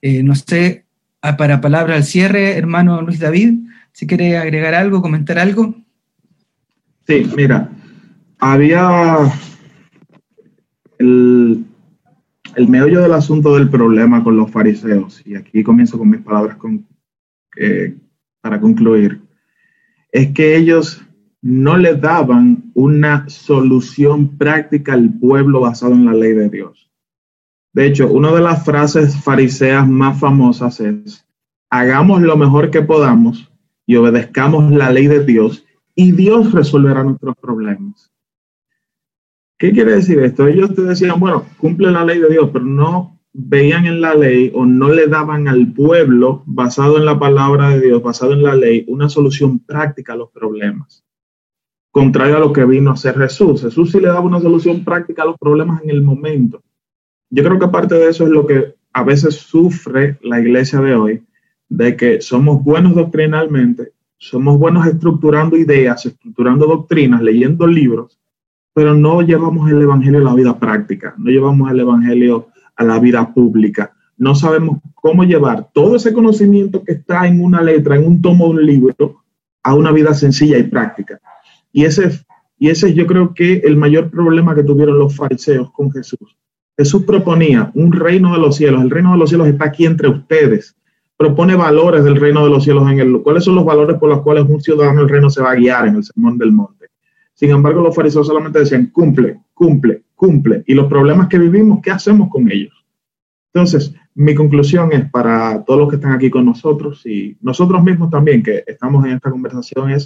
Eh, 0.01 0.23
no 0.23 0.35
sé, 0.35 0.85
ah, 1.23 1.37
para 1.37 1.61
palabra 1.61 1.97
al 1.97 2.05
cierre, 2.05 2.57
hermano 2.57 3.03
Luis 3.03 3.19
David, 3.19 3.55
si 3.93 4.07
quiere 4.07 4.37
agregar 4.37 4.75
algo, 4.75 5.03
comentar 5.03 5.39
algo. 5.39 5.75
Sí, 7.13 7.31
mira, 7.37 7.71
había 8.39 9.19
el, 10.99 11.63
el 12.57 12.69
meollo 12.69 13.03
del 13.03 13.13
asunto 13.13 13.55
del 13.55 13.69
problema 13.69 14.25
con 14.25 14.35
los 14.35 14.51
fariseos, 14.51 15.21
y 15.27 15.35
aquí 15.35 15.63
comienzo 15.63 15.99
con 15.99 16.09
mis 16.09 16.23
palabras 16.23 16.57
eh, 17.59 17.99
para 18.41 18.59
concluir, 18.59 19.21
es 20.11 20.33
que 20.33 20.57
ellos 20.57 21.03
no 21.43 21.77
le 21.77 21.97
daban 21.97 22.71
una 22.73 23.29
solución 23.29 24.39
práctica 24.39 24.95
al 24.95 25.13
pueblo 25.13 25.61
basado 25.61 25.93
en 25.93 26.07
la 26.07 26.15
ley 26.15 26.33
de 26.33 26.49
Dios. 26.49 26.91
De 27.75 27.85
hecho, 27.85 28.11
una 28.11 28.33
de 28.33 28.41
las 28.41 28.65
frases 28.65 29.23
fariseas 29.23 29.87
más 29.87 30.19
famosas 30.19 30.81
es, 30.81 31.27
hagamos 31.69 32.23
lo 32.23 32.39
mejor 32.39 32.71
que 32.71 32.81
podamos 32.81 33.53
y 33.85 33.97
obedezcamos 33.97 34.73
la 34.73 34.91
ley 34.91 35.09
de 35.09 35.23
Dios 35.27 35.67
y 35.95 36.13
Dios 36.13 36.53
resolverá 36.53 37.03
nuestros 37.05 37.37
problemas. 37.37 38.11
¿Qué 39.59 39.73
quiere 39.73 39.93
decir 39.93 40.19
esto? 40.19 40.47
Ellos 40.47 40.75
te 40.75 40.83
decían, 40.83 41.21
bueno, 41.21 41.47
cumple 41.59 41.91
la 41.91 42.05
ley 42.05 42.19
de 42.19 42.29
Dios, 42.29 42.51
pero 42.53 42.65
no 42.65 43.21
veían 43.33 43.87
en 43.87 44.01
la 44.01 44.15
ley 44.15 44.51
o 44.55 44.67
no 44.67 44.89
le 44.89 45.07
daban 45.07 45.49
al 45.49 45.73
pueblo, 45.73 46.43
basado 46.47 46.99
en 46.99 47.05
la 47.05 47.19
palabra 47.19 47.71
de 47.71 47.81
Dios, 47.81 48.03
basado 48.03 48.33
en 48.33 48.43
la 48.43 48.55
ley, 48.55 48.85
una 48.89 49.09
solución 49.09 49.61
práctica 49.61 50.13
a 50.13 50.17
los 50.17 50.31
problemas. 50.31 51.05
Contrario 51.91 52.37
a 52.37 52.41
lo 52.41 52.53
que 52.53 52.65
vino 52.65 52.91
a 52.91 52.95
hacer 52.95 53.17
Jesús. 53.17 53.63
Jesús 53.63 53.93
sí 53.93 54.01
le 54.01 54.09
daba 54.09 54.21
una 54.21 54.41
solución 54.41 54.85
práctica 54.85 55.23
a 55.23 55.27
los 55.27 55.39
problemas 55.39 55.83
en 55.83 55.91
el 55.91 56.03
momento. 56.03 56.63
Yo 57.31 57.45
creo 57.45 57.59
que 57.59 57.69
parte 57.69 57.95
de 57.95 58.09
eso 58.09 58.25
es 58.25 58.31
lo 58.31 58.47
que 58.47 58.75
a 58.93 59.05
veces 59.05 59.37
sufre 59.37 60.19
la 60.23 60.41
iglesia 60.41 60.81
de 60.81 60.95
hoy, 60.95 61.25
de 61.69 61.97
que 61.97 62.21
somos 62.21 62.63
buenos 62.63 62.95
doctrinalmente, 62.95 63.93
somos 64.23 64.57
buenos 64.57 64.87
estructurando 64.87 65.57
ideas, 65.57 66.07
estructurando 66.07 66.65
doctrinas, 66.65 67.21
leyendo 67.21 67.67
libros, 67.67 68.21
pero 68.73 68.95
no 68.95 69.21
llevamos 69.21 69.69
el 69.69 69.83
Evangelio 69.83 70.21
a 70.21 70.23
la 70.23 70.35
vida 70.35 70.57
práctica, 70.61 71.13
no 71.19 71.29
llevamos 71.29 71.69
el 71.73 71.81
Evangelio 71.81 72.47
a 72.77 72.85
la 72.85 73.01
vida 73.01 73.35
pública. 73.35 73.93
No 74.17 74.37
sabemos 74.37 74.79
cómo 74.95 75.25
llevar 75.25 75.71
todo 75.75 75.97
ese 75.97 76.13
conocimiento 76.13 76.85
que 76.85 76.93
está 76.93 77.27
en 77.27 77.43
una 77.43 77.63
letra, 77.63 77.97
en 77.97 78.07
un 78.07 78.23
tomo 78.23 78.45
de 78.45 78.51
un 78.51 78.67
libro, 78.67 79.25
a 79.65 79.75
una 79.75 79.91
vida 79.91 80.15
sencilla 80.15 80.57
y 80.57 80.63
práctica. 80.63 81.21
Y 81.73 81.85
ese, 81.85 82.25
y 82.61 82.71
ese 82.71 82.95
yo 82.95 83.09
creo 83.09 83.35
que 83.35 83.55
el 83.65 83.77
mayor 83.77 84.09
problema 84.09 84.55
que 84.55 84.63
tuvieron 84.63 85.01
los 85.01 85.17
fariseos 85.17 85.73
con 85.73 85.91
Jesús. 85.91 86.37
Jesús 86.79 87.03
proponía 87.03 87.73
un 87.75 87.91
reino 87.91 88.33
de 88.33 88.39
los 88.39 88.55
cielos. 88.55 88.83
El 88.83 88.91
reino 88.91 89.11
de 89.13 89.19
los 89.19 89.31
cielos 89.31 89.49
está 89.49 89.65
aquí 89.65 89.85
entre 89.85 90.09
ustedes. 90.09 90.77
Propone 91.17 91.55
valores 91.55 92.05
del 92.05 92.17
reino 92.17 92.45
de 92.45 92.51
los 92.51 92.65
cielos 92.65 92.91
en 92.91 93.01
el. 93.01 93.23
¿Cuáles 93.23 93.45
son 93.45 93.55
los 93.55 93.65
valores 93.65 93.97
por 93.99 94.09
los 94.09 94.23
cuales 94.23 94.45
un 94.49 94.61
ciudadano 94.61 95.01
del 95.01 95.09
reino 95.09 95.31
se 95.31 95.43
va 95.43 95.53
a 95.53 95.55
guiar 95.55 95.87
en 95.87 95.97
el 95.97 96.05
sermón 96.05 96.39
del 96.39 96.53
monte? 96.53 96.87
Sin 97.35 97.51
embargo, 97.51 97.83
los 97.83 97.95
fariseos 97.95 98.27
solamente 98.27 98.59
decían 98.59 98.87
cumple, 98.87 99.41
cumple, 99.55 100.03
cumple. 100.15 100.65
Y 100.67 100.75
los 100.75 100.87
problemas 100.87 101.29
que 101.29 101.39
vivimos, 101.39 101.81
¿qué 101.83 101.91
hacemos 101.91 102.29
con 102.29 102.51
ellos? 102.51 102.75
Entonces, 103.53 103.95
mi 104.15 104.35
conclusión 104.35 104.93
es 104.93 105.11
para 105.11 105.65
todos 105.65 105.81
los 105.81 105.89
que 105.89 105.97
están 105.97 106.13
aquí 106.13 106.31
con 106.31 106.45
nosotros 106.45 107.05
y 107.07 107.37
nosotros 107.41 107.83
mismos 107.83 108.11
también 108.11 108.43
que 108.43 108.65
estamos 108.67 109.05
en 109.05 109.13
esta 109.13 109.31
conversación 109.31 109.91
es 109.91 110.05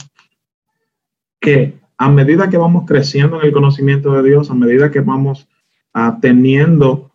que 1.41 1.75
a 1.99 2.11
medida 2.11 2.51
que 2.51 2.59
vamos 2.59 2.85
creciendo 2.87 3.41
en 3.41 3.47
el 3.47 3.53
conocimiento 3.53 4.13
de 4.13 4.29
Dios, 4.29 4.51
a 4.51 4.55
medida 4.55 4.91
que 4.91 5.01
vamos 5.01 5.49
teniendo 6.21 7.06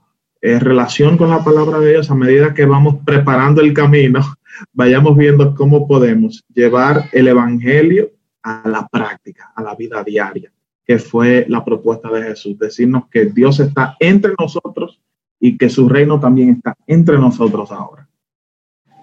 eh, 0.41 0.59
relación 0.59 1.17
con 1.17 1.29
la 1.29 1.43
palabra 1.43 1.79
de 1.79 1.91
Dios, 1.91 2.09
a 2.09 2.15
medida 2.15 2.53
que 2.53 2.65
vamos 2.65 2.95
preparando 3.05 3.61
el 3.61 3.73
camino, 3.73 4.21
vayamos 4.73 5.15
viendo 5.15 5.53
cómo 5.53 5.87
podemos 5.87 6.43
llevar 6.53 7.09
el 7.11 7.27
Evangelio 7.27 8.11
a 8.41 8.67
la 8.67 8.87
práctica, 8.87 9.51
a 9.55 9.61
la 9.61 9.75
vida 9.75 10.03
diaria, 10.03 10.51
que 10.83 10.97
fue 10.97 11.45
la 11.47 11.63
propuesta 11.63 12.09
de 12.09 12.23
Jesús, 12.23 12.57
decirnos 12.57 13.03
que 13.11 13.25
Dios 13.25 13.59
está 13.59 13.95
entre 13.99 14.33
nosotros 14.39 14.99
y 15.39 15.57
que 15.57 15.69
su 15.69 15.87
reino 15.87 16.19
también 16.19 16.49
está 16.49 16.75
entre 16.87 17.17
nosotros 17.19 17.71
ahora. 17.71 18.07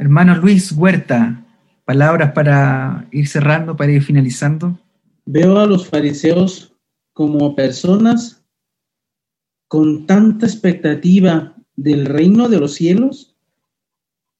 Hermano 0.00 0.36
Luis 0.36 0.72
Huerta, 0.72 1.44
palabras 1.84 2.32
para 2.32 3.06
ir 3.12 3.28
cerrando, 3.28 3.76
para 3.76 3.92
ir 3.92 4.02
finalizando. 4.02 4.78
Veo 5.24 5.58
a 5.58 5.66
los 5.66 5.88
fariseos 5.88 6.74
como 7.12 7.54
personas 7.54 8.37
con 9.68 10.06
tanta 10.06 10.46
expectativa 10.46 11.54
del 11.76 12.06
reino 12.06 12.48
de 12.48 12.58
los 12.58 12.74
cielos 12.74 13.36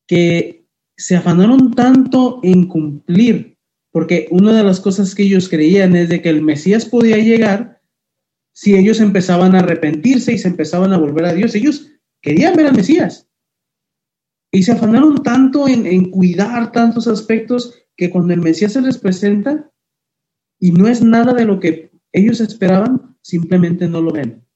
que 0.07 0.67
se 0.97 1.15
afanaron 1.15 1.73
tanto 1.75 2.41
en 2.43 2.67
cumplir, 2.67 3.57
porque 3.93 4.27
una 4.31 4.53
de 4.53 4.65
las 4.65 4.81
cosas 4.81 5.15
que 5.15 5.23
ellos 5.23 5.49
creían 5.49 5.95
es 5.95 6.09
de 6.09 6.21
que 6.21 6.31
el 6.31 6.43
Mesías 6.43 6.87
podía 6.87 7.19
llegar 7.19 7.81
si 8.53 8.75
ellos 8.75 9.01
empezaban 9.01 9.55
a 9.55 9.61
arrepentirse 9.61 10.33
y 10.33 10.39
se 10.39 10.49
empezaban 10.49 10.93
a 10.93 10.99
volver 10.99 11.27
a 11.27 11.33
Dios. 11.33 11.55
Ellos 11.55 11.93
querían 12.21 12.57
ver 12.57 12.67
al 12.67 12.75
Mesías. 12.75 13.29
Y 14.51 14.65
se 14.65 14.73
afanaron 14.73 15.23
tanto 15.23 15.69
en, 15.69 15.87
en 15.87 16.11
cuidar 16.11 16.73
tantos 16.73 17.07
aspectos 17.07 17.75
que 17.97 18.11
cuando 18.11 18.33
el 18.33 18.41
Mesías 18.41 18.73
se 18.73 18.81
les 18.81 18.99
presenta 18.99 19.71
y 20.59 20.73
no 20.73 20.89
es 20.89 21.03
nada 21.03 21.35
de 21.35 21.45
lo 21.45 21.61
que 21.61 21.93
ellos 22.13 22.41
esperaban, 22.41 23.17
simplemente 23.21 23.87
no 23.87 24.01
lo 24.01 24.11
ven. 24.11 24.48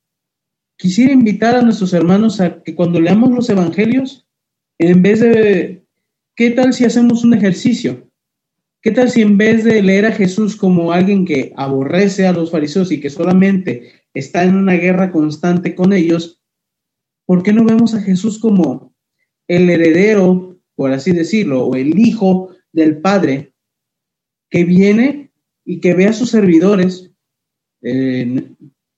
Quisiera 0.83 1.13
invitar 1.13 1.55
a 1.55 1.63
nuestros 1.63 1.93
hermanos 1.93 2.41
a 2.41 2.61
que 2.61 2.75
cuando 2.75 3.01
leamos 3.01 3.31
los 3.31 3.49
evangelios, 3.49 4.27
en 4.79 5.01
vez 5.01 5.21
de, 5.21 5.85
¿qué 6.35 6.51
tal 6.51 6.75
si 6.75 6.85
hacemos 6.85 7.23
un 7.23 7.35
ejercicio? 7.35 8.11
¿Qué 8.81 8.91
tal 8.91 9.09
si 9.09 9.23
en 9.23 9.39
vez 9.39 9.63
de 9.63 9.81
leer 9.81 10.07
a 10.07 10.11
Jesús 10.11 10.57
como 10.57 10.91
alguien 10.91 11.25
que 11.25 11.53
aborrece 11.57 12.27
a 12.27 12.33
los 12.33 12.51
fariseos 12.51 12.91
y 12.91 12.99
que 12.99 13.11
solamente 13.11 13.93
está 14.13 14.43
en 14.43 14.57
una 14.57 14.73
guerra 14.73 15.13
constante 15.13 15.77
con 15.77 15.93
ellos, 15.93 16.43
¿por 17.27 17.45
qué 17.45 17.53
no 17.53 17.65
vemos 17.65 17.95
a 17.95 18.03
Jesús 18.03 18.41
como 18.41 18.93
el 19.47 19.71
heredero, 19.71 20.59
por 20.75 20.91
así 20.91 21.13
decirlo, 21.13 21.65
o 21.65 21.77
el 21.77 21.97
hijo 21.97 22.57
del 22.73 23.01
Padre, 23.01 23.53
que 24.51 24.65
viene 24.65 25.31
y 25.65 25.79
que 25.79 25.95
ve 25.95 26.09
a 26.09 26.13
sus 26.13 26.31
servidores, 26.31 27.13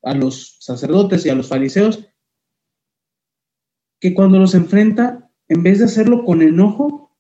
a 0.05 0.15
los 0.15 0.57
sacerdotes 0.61 1.25
y 1.25 1.31
a 1.31 1.35
los 1.35 1.49
fariseos, 1.49 2.09
que 4.01 4.15
cuando 4.15 4.39
los 4.39 4.55
enfrenta, 4.55 5.31
en 5.49 5.63
vez 5.63 5.79
de 5.79 5.87
hacerlo 5.87 6.25
con 6.25 6.43
enojo, 6.43 7.17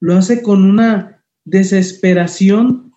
lo 0.00 0.14
hace 0.14 0.42
con 0.42 0.64
una 0.64 1.24
desesperación, 1.44 2.92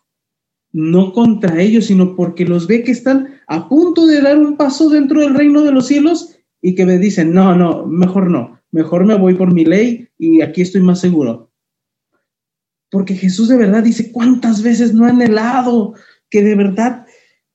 no 0.72 1.14
contra 1.14 1.62
ellos, 1.62 1.86
sino 1.86 2.16
porque 2.16 2.46
los 2.46 2.68
ve 2.68 2.84
que 2.84 2.92
están 2.92 3.42
a 3.48 3.68
punto 3.70 4.08
de 4.08 4.22
dar 4.22 4.38
un 4.38 4.58
paso 4.58 4.90
dentro 4.90 5.22
del 5.22 5.36
reino 5.36 5.62
de 5.62 5.72
los 5.72 5.88
cielos 5.88 6.38
y 6.62 6.76
que 6.76 6.86
me 6.86 6.98
dicen, 6.98 7.34
no, 7.34 7.56
no, 7.56 7.86
mejor 7.86 8.30
no, 8.30 8.62
mejor 8.72 9.06
me 9.06 9.16
voy 9.16 9.36
por 9.36 9.54
mi 9.54 9.66
ley 9.66 10.10
y 10.18 10.42
aquí 10.42 10.62
estoy 10.62 10.82
más 10.82 11.00
seguro. 11.00 11.52
Porque 12.90 13.16
Jesús 13.16 13.50
de 13.50 13.58
verdad 13.58 13.84
dice, 13.84 14.12
¿cuántas 14.12 14.62
veces 14.62 14.94
no 14.94 15.06
han 15.06 15.22
helado? 15.22 15.94
Que 16.30 16.44
de 16.44 16.56
verdad 16.56 17.03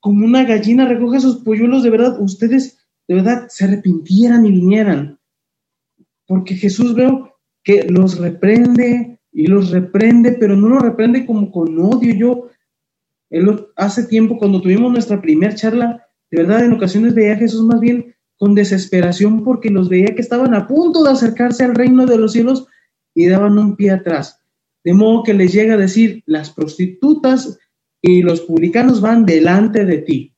como 0.00 0.24
una 0.24 0.44
gallina 0.44 0.86
recoge 0.86 1.20
sus 1.20 1.36
polluelos, 1.38 1.82
de 1.82 1.90
verdad, 1.90 2.20
ustedes 2.20 2.78
de 3.08 3.14
verdad 3.14 3.46
se 3.48 3.64
arrepintieran 3.64 4.46
y 4.46 4.52
vinieran. 4.52 5.18
Porque 6.26 6.54
Jesús 6.54 6.94
veo 6.94 7.36
que 7.64 7.84
los 7.84 8.18
reprende 8.18 9.18
y 9.32 9.46
los 9.46 9.70
reprende, 9.70 10.32
pero 10.32 10.56
no 10.56 10.68
los 10.68 10.82
reprende 10.82 11.26
como 11.26 11.50
con 11.50 11.78
odio. 11.78 12.14
Yo, 12.14 12.48
él, 13.30 13.66
hace 13.76 14.06
tiempo, 14.06 14.38
cuando 14.38 14.60
tuvimos 14.60 14.92
nuestra 14.92 15.20
primera 15.20 15.54
charla, 15.54 16.06
de 16.30 16.42
verdad, 16.42 16.64
en 16.64 16.74
ocasiones 16.74 17.14
veía 17.14 17.32
a 17.32 17.38
Jesús 17.38 17.64
más 17.64 17.80
bien 17.80 18.14
con 18.36 18.54
desesperación 18.54 19.42
porque 19.42 19.70
los 19.70 19.88
veía 19.88 20.14
que 20.14 20.20
estaban 20.20 20.54
a 20.54 20.66
punto 20.66 21.02
de 21.02 21.10
acercarse 21.10 21.64
al 21.64 21.74
reino 21.74 22.06
de 22.06 22.18
los 22.18 22.32
cielos 22.32 22.66
y 23.14 23.26
daban 23.26 23.58
un 23.58 23.74
pie 23.74 23.90
atrás. 23.90 24.40
De 24.84 24.92
modo 24.94 25.22
que 25.24 25.34
les 25.34 25.52
llega 25.52 25.74
a 25.74 25.78
decir, 25.78 26.22
las 26.26 26.50
prostitutas 26.50 27.58
y 28.02 28.22
los 28.22 28.40
publicanos 28.42 29.00
van 29.00 29.26
delante 29.26 29.84
de 29.84 29.98
ti. 29.98 30.34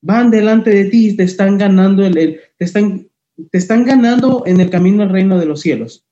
Van 0.00 0.30
delante 0.30 0.70
de 0.70 0.84
ti 0.86 1.08
y 1.08 1.16
te 1.16 1.24
están 1.24 1.58
ganando 1.58 2.04
el, 2.04 2.40
te 2.58 2.64
están 2.64 3.08
te 3.50 3.58
están 3.58 3.84
ganando 3.84 4.44
en 4.46 4.60
el 4.60 4.70
camino 4.70 5.02
al 5.02 5.10
reino 5.10 5.38
de 5.38 5.46
los 5.46 5.60
cielos. 5.60 6.06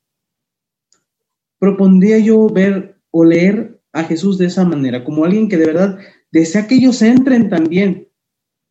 Propondría 1.59 2.19
yo 2.19 2.49
ver 2.49 3.01
o 3.11 3.25
leer 3.25 3.81
a 3.93 4.05
Jesús 4.05 4.39
de 4.39 4.47
esa 4.47 4.65
manera, 4.65 5.05
como 5.05 5.25
alguien 5.25 5.49
que 5.49 5.57
de 5.57 5.67
verdad 5.67 5.99
desea 6.31 6.67
que 6.67 6.77
ellos 6.77 7.03
entren 7.03 7.51
también, 7.51 8.09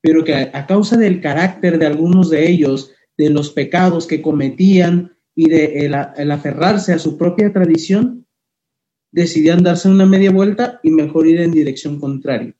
pero 0.02 0.24
que 0.24 0.34
a, 0.34 0.66
causa 0.66 0.98
del 0.98 1.22
carácter 1.22 1.78
de 1.78 1.86
algunos 1.86 2.30
de 2.30 2.50
ellos, 2.50 2.94
de 3.18 3.30
los 3.30 3.52
pecados 3.52 4.08
que 4.08 4.22
cometían 4.22 5.18
y 5.36 5.50
de 5.50 5.86
el, 5.86 5.94
aferrarse 6.32 6.94
a 6.94 7.00
su 7.00 7.18
propia 7.18 7.52
tradición, 7.52 8.26
decidían 9.12 9.64
darse 9.64 9.90
una 9.90 10.06
media 10.06 10.32
vuelta 10.32 10.80
y 10.84 10.92
mejor 10.92 11.28
ir 11.28 11.42
en 11.42 11.52
dirección 11.52 12.00
contraria. 12.00 12.56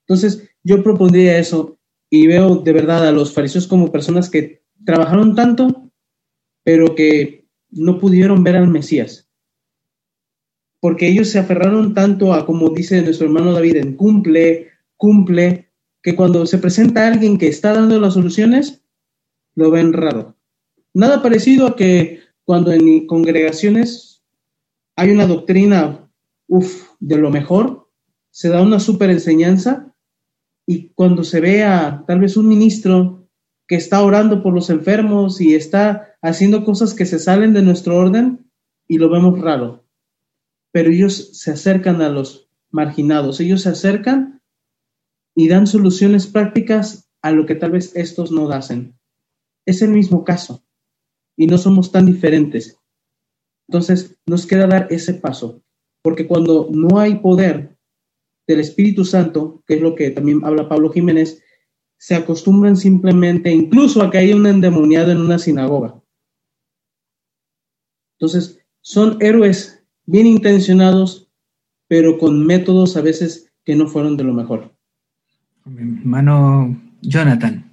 Entonces, 0.00 0.48
yo 0.62 0.82
propondría 0.82 1.38
eso 1.38 1.78
y 2.10 2.26
veo 2.26 2.56
de 2.56 2.72
verdad 2.72 3.06
a 3.06 3.12
los 3.12 3.32
fariseos 3.32 3.66
como 3.66 3.92
personas 3.92 4.28
que 4.28 4.62
trabajaron 4.84 5.34
tanto, 5.34 5.90
pero 6.64 6.94
que 6.94 7.46
no 7.70 7.98
pudieron 7.98 8.44
ver 8.44 8.56
al 8.56 8.68
Mesías. 8.68 9.30
Porque 10.80 11.08
ellos 11.08 11.28
se 11.28 11.38
aferraron 11.38 11.94
tanto 11.94 12.34
a, 12.34 12.44
como 12.44 12.70
dice 12.70 13.00
nuestro 13.02 13.26
hermano 13.26 13.52
David, 13.52 13.76
en 13.76 13.94
cumple, 13.94 14.70
cumple, 14.96 15.70
que 16.02 16.16
cuando 16.16 16.44
se 16.46 16.58
presenta 16.58 17.06
alguien 17.06 17.38
que 17.38 17.46
está 17.46 17.72
dando 17.72 17.98
las 18.00 18.14
soluciones, 18.14 18.82
lo 19.54 19.70
ven 19.70 19.92
raro. 19.92 20.36
Nada 20.92 21.22
parecido 21.22 21.66
a 21.68 21.76
que 21.76 22.20
cuando 22.44 22.72
en 22.72 23.06
congregaciones 23.06 24.11
hay 25.02 25.10
una 25.10 25.26
doctrina, 25.26 26.08
uff, 26.46 26.90
de 27.00 27.18
lo 27.18 27.28
mejor, 27.28 27.90
se 28.30 28.48
da 28.50 28.62
una 28.62 28.78
super 28.78 29.10
enseñanza 29.10 29.92
y 30.64 30.90
cuando 30.90 31.24
se 31.24 31.40
ve 31.40 31.64
a 31.64 32.04
tal 32.06 32.20
vez 32.20 32.36
un 32.36 32.46
ministro 32.46 33.28
que 33.66 33.74
está 33.74 34.00
orando 34.04 34.44
por 34.44 34.54
los 34.54 34.70
enfermos 34.70 35.40
y 35.40 35.56
está 35.56 36.14
haciendo 36.22 36.64
cosas 36.64 36.94
que 36.94 37.04
se 37.04 37.18
salen 37.18 37.52
de 37.52 37.62
nuestro 37.62 37.96
orden 37.96 38.48
y 38.86 38.98
lo 38.98 39.10
vemos 39.10 39.40
raro. 39.40 39.84
Pero 40.70 40.90
ellos 40.90 41.36
se 41.36 41.50
acercan 41.50 42.00
a 42.00 42.08
los 42.08 42.48
marginados, 42.70 43.40
ellos 43.40 43.62
se 43.62 43.70
acercan 43.70 44.40
y 45.34 45.48
dan 45.48 45.66
soluciones 45.66 46.28
prácticas 46.28 47.10
a 47.22 47.32
lo 47.32 47.44
que 47.44 47.56
tal 47.56 47.72
vez 47.72 47.90
estos 47.96 48.30
no 48.30 48.48
hacen. 48.52 48.96
Es 49.66 49.82
el 49.82 49.90
mismo 49.90 50.22
caso 50.22 50.62
y 51.36 51.48
no 51.48 51.58
somos 51.58 51.90
tan 51.90 52.06
diferentes. 52.06 52.78
Entonces 53.72 54.18
nos 54.26 54.46
queda 54.46 54.66
dar 54.66 54.86
ese 54.90 55.14
paso, 55.14 55.62
porque 56.02 56.26
cuando 56.26 56.68
no 56.70 56.98
hay 56.98 57.14
poder 57.20 57.74
del 58.46 58.60
Espíritu 58.60 59.02
Santo, 59.02 59.62
que 59.66 59.76
es 59.76 59.80
lo 59.80 59.94
que 59.94 60.10
también 60.10 60.44
habla 60.44 60.68
Pablo 60.68 60.92
Jiménez, 60.92 61.42
se 61.96 62.14
acostumbran 62.14 62.76
simplemente 62.76 63.50
incluso 63.50 64.02
a 64.02 64.10
que 64.10 64.18
haya 64.18 64.36
un 64.36 64.46
endemoniado 64.46 65.10
en 65.10 65.22
una 65.22 65.38
sinagoga. 65.38 66.02
Entonces, 68.18 68.60
son 68.82 69.16
héroes 69.20 69.82
bien 70.04 70.26
intencionados, 70.26 71.30
pero 71.88 72.18
con 72.18 72.44
métodos 72.44 72.98
a 72.98 73.00
veces 73.00 73.54
que 73.64 73.74
no 73.74 73.88
fueron 73.88 74.18
de 74.18 74.24
lo 74.24 74.34
mejor. 74.34 74.76
Hermano 75.64 76.78
Jonathan, 77.00 77.72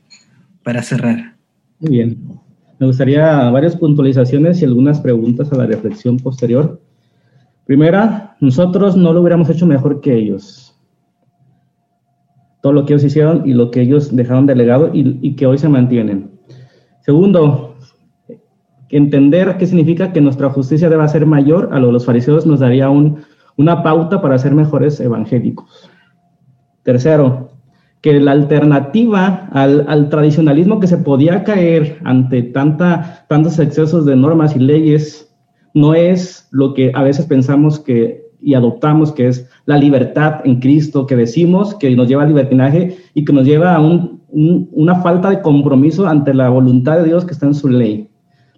para 0.64 0.82
cerrar. 0.82 1.36
Muy 1.80 1.92
bien. 1.92 2.40
Me 2.80 2.88
gustaría 2.88 3.50
varias 3.50 3.76
puntualizaciones 3.76 4.62
y 4.62 4.66
algunas 4.66 5.02
preguntas 5.02 5.52
a 5.52 5.58
la 5.58 5.66
reflexión 5.66 6.18
posterior. 6.18 6.82
Primera, 7.66 8.38
nosotros 8.40 8.96
no 8.96 9.12
lo 9.14 9.22
hubiéramos 9.22 9.50
hecho 9.50 9.66
mejor 9.66 10.02
que 10.02 10.16
ellos. 10.16 10.76
Todo 12.62 12.74
lo 12.74 12.86
que 12.86 12.94
ellos 12.94 13.04
hicieron 13.04 13.48
y 13.48 13.54
lo 13.54 13.70
que 13.70 13.82
ellos 13.82 14.16
dejaron 14.16 14.46
delegado 14.46 14.92
y, 14.94 15.20
y 15.22 15.36
que 15.36 15.46
hoy 15.46 15.58
se 15.58 15.70
mantienen. 15.70 16.40
Segundo, 17.02 17.76
entender 18.90 19.58
qué 19.58 19.66
significa 19.66 20.12
que 20.12 20.22
nuestra 20.22 20.50
justicia 20.50 20.90
deba 20.90 21.08
ser 21.08 21.26
mayor 21.26 21.70
a 21.72 21.80
lo 21.80 21.88
de 21.88 21.94
los 21.94 22.06
fariseos 22.06 22.46
nos 22.46 22.60
daría 22.60 22.90
un, 22.90 23.20
una 23.58 23.84
pauta 23.84 24.22
para 24.22 24.38
ser 24.38 24.54
mejores 24.56 25.00
evangélicos. 25.00 25.90
Tercero, 26.84 27.49
que 28.02 28.20
la 28.20 28.32
alternativa 28.32 29.50
al, 29.52 30.10
tradicionalismo 30.10 30.80
que 30.80 30.88
se 30.88 30.98
podía 30.98 31.44
caer 31.44 32.00
ante 32.06 32.44
tanta, 32.44 33.26
tantos 33.28 33.60
excesos 33.60 34.06
de 34.06 34.16
normas 34.16 34.56
y 34.56 34.60
leyes 34.60 35.36
no 35.74 35.94
es 35.94 36.48
lo 36.52 36.74
que 36.74 36.92
a 36.96 37.04
veces 37.04 37.26
pensamos 37.26 37.80
que 37.80 38.30
y 38.42 38.54
adoptamos, 38.54 39.12
que 39.12 39.28
es 39.28 39.50
la 39.66 39.78
libertad 39.78 40.42
en 40.46 40.60
Cristo, 40.60 41.06
que 41.06 41.16
decimos 41.16 41.76
que 41.76 41.94
nos 41.96 42.08
lleva 42.08 42.24
al 42.24 42.30
libertinaje 42.30 42.98
y 43.14 43.26
que 43.26 43.34
nos 43.34 43.46
lleva 43.46 43.76
a 43.76 43.82
una 43.82 44.96
falta 45.02 45.30
de 45.30 45.42
compromiso 45.42 46.08
ante 46.08 46.34
la 46.34 46.50
voluntad 46.50 46.98
de 47.00 47.06
Dios 47.06 47.26
que 47.26 47.34
está 47.34 47.48
en 47.48 47.54
su 47.54 47.68
ley. 47.68 48.10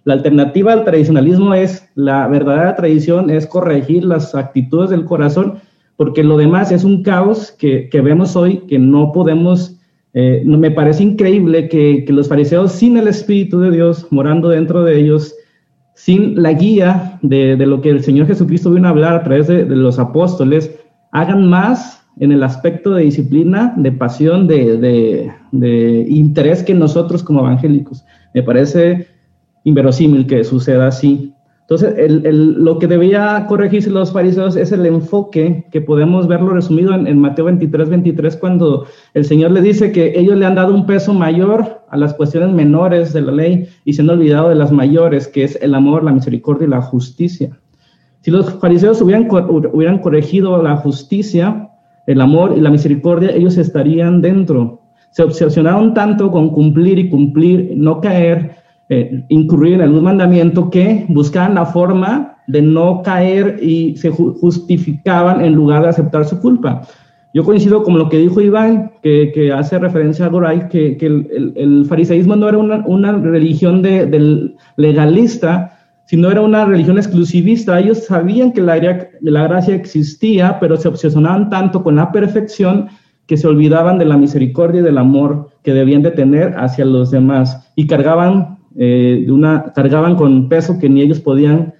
La 0.04 0.14
alternativa 0.14 0.72
al 0.72 0.84
tradicionalismo 0.84 1.54
es, 1.54 1.88
la 1.94 2.26
verdadera 2.26 2.74
tradición 2.74 3.30
es 3.30 3.46
corregir 3.46 4.04
las 4.04 4.34
actitudes 4.34 4.90
del 4.90 5.04
corazón 5.04 5.58
porque 5.96 6.22
lo 6.22 6.36
demás 6.36 6.72
es 6.72 6.84
un 6.84 7.02
caos 7.02 7.52
que, 7.52 7.88
vemos 7.92 8.36
hoy 8.36 8.58
que 8.68 8.78
no 8.78 9.12
podemos, 9.12 9.78
eh, 10.14 10.42
me 10.44 10.70
parece 10.70 11.02
increíble 11.02 11.68
que, 11.68 12.04
los 12.08 12.28
fariseos 12.28 12.72
sin 12.72 12.96
el 12.96 13.08
Espíritu 13.08 13.60
de 13.60 13.70
Dios 13.70 14.06
morando 14.10 14.48
dentro 14.48 14.84
de 14.84 14.98
ellos, 14.98 15.34
sin 15.94 16.40
la 16.42 16.52
guía 16.52 17.18
de, 17.22 17.56
lo 17.56 17.80
que 17.80 17.90
el 17.90 18.02
Señor 18.02 18.26
Jesucristo 18.26 18.70
vino 18.70 18.88
a 18.88 18.90
hablar 18.90 19.14
a 19.14 19.22
través 19.22 19.46
de, 19.46 19.64
los 19.66 19.98
apóstoles, 19.98 20.74
hagan 21.12 21.48
más 21.48 22.02
en 22.18 22.32
el 22.32 22.42
aspecto 22.42 22.94
de 22.94 23.04
disciplina, 23.04 23.74
de 23.76 23.92
pasión, 23.92 24.46
de, 24.46 25.30
de 25.52 26.06
interés 26.08 26.62
que 26.62 26.74
nosotros 26.74 27.22
como 27.22 27.40
evangélicos. 27.40 28.04
Me 28.34 28.42
parece 28.42 29.06
inverosímil 29.64 30.26
que 30.26 30.44
suceda 30.44 30.88
así. 30.88 31.34
Entonces, 31.62 31.94
lo 32.34 32.78
que 32.78 32.86
debía 32.86 33.46
corregirse 33.48 33.88
los 33.88 34.12
fariseos 34.12 34.56
es 34.56 34.72
el 34.72 34.84
enfoque 34.84 35.64
que 35.70 35.80
podemos 35.80 36.26
verlo 36.26 36.50
resumido 36.50 36.92
en, 36.92 37.18
Mateo 37.18 37.46
23, 37.46 37.88
23, 37.88 38.36
cuando 38.36 38.86
el 39.14 39.24
Señor 39.24 39.52
le 39.52 39.62
dice 39.62 39.92
que 39.92 40.12
ellos 40.18 40.36
le 40.36 40.44
han 40.44 40.56
dado 40.56 40.74
un 40.74 40.86
peso 40.86 41.14
mayor 41.14 41.82
a 41.88 41.96
las 41.96 42.14
cuestiones 42.14 42.50
menores 42.50 43.12
de 43.12 43.22
la 43.22 43.32
ley 43.32 43.68
y 43.84 43.92
se 43.92 44.02
han 44.02 44.10
olvidado 44.10 44.48
de 44.48 44.56
las 44.56 44.72
mayores, 44.72 45.28
que 45.28 45.44
es 45.44 45.56
el 45.62 45.74
amor, 45.74 46.02
la 46.02 46.12
misericordia 46.12 46.66
y 46.66 46.70
la 46.70 46.82
justicia. 46.82 47.56
Si 48.20 48.30
los 48.30 48.52
fariseos 48.54 49.00
hubieran, 49.00 49.28
hubieran 49.30 49.98
corregido 49.98 50.60
la 50.62 50.76
justicia, 50.76 51.70
el 52.06 52.20
amor 52.20 52.54
y 52.56 52.60
la 52.60 52.70
misericordia, 52.70 53.30
ellos 53.30 53.56
estarían 53.56 54.20
dentro. 54.20 54.82
Se 55.12 55.22
obsesionaron 55.22 55.94
tanto 55.94 56.30
con 56.30 56.50
cumplir 56.50 56.98
y 56.98 57.08
cumplir, 57.08 57.72
no 57.76 58.00
caer, 58.00 58.61
eh, 58.88 59.24
incurrir 59.28 59.74
en 59.74 59.82
algún 59.82 60.04
mandamiento 60.04 60.70
que 60.70 61.06
buscaban 61.08 61.54
la 61.54 61.66
forma 61.66 62.36
de 62.46 62.62
no 62.62 63.02
caer 63.02 63.58
y 63.62 63.96
se 63.96 64.10
justificaban 64.10 65.44
en 65.44 65.54
lugar 65.54 65.82
de 65.82 65.88
aceptar 65.88 66.24
su 66.24 66.40
culpa. 66.40 66.82
Yo 67.34 67.44
coincido 67.44 67.82
con 67.82 67.98
lo 67.98 68.10
que 68.10 68.18
dijo 68.18 68.42
Iván, 68.42 68.92
que, 69.02 69.52
hace 69.56 69.78
referencia 69.78 70.26
a 70.26 70.28
Goray, 70.28 70.68
que, 70.68 70.98
el, 71.00 71.86
fariseísmo 71.88 72.36
no 72.36 72.48
era 72.48 72.58
una, 72.58 73.12
religión 73.12 73.80
de, 73.80 74.04
del 74.04 74.56
legalista, 74.76 75.78
sino 76.04 76.30
era 76.30 76.42
una 76.42 76.66
religión 76.66 76.98
exclusivista. 76.98 77.80
Ellos 77.80 78.04
sabían 78.04 78.52
que 78.52 78.60
la, 78.60 78.76
la 79.22 79.42
gracia 79.44 79.74
existía, 79.74 80.58
pero 80.60 80.76
se 80.76 80.88
obsesionaban 80.88 81.48
tanto 81.48 81.82
con 81.82 81.96
la 81.96 82.12
perfección 82.12 82.88
que 83.26 83.38
se 83.38 83.46
olvidaban 83.46 83.98
de 83.98 84.04
la 84.04 84.18
misericordia 84.18 84.82
y 84.82 84.84
del 84.84 84.98
amor 84.98 85.48
que 85.62 85.72
debían 85.72 86.02
de 86.02 86.10
tener 86.10 86.54
hacia 86.58 86.84
los 86.84 87.10
demás 87.10 87.72
y 87.76 87.86
cargaban 87.86 88.58
eh, 88.76 89.24
de 89.26 89.32
una, 89.32 89.72
cargaban 89.74 90.16
con 90.16 90.48
peso 90.48 90.78
que 90.78 90.88
ni 90.88 91.02
ellos 91.02 91.20
podían 91.20 91.74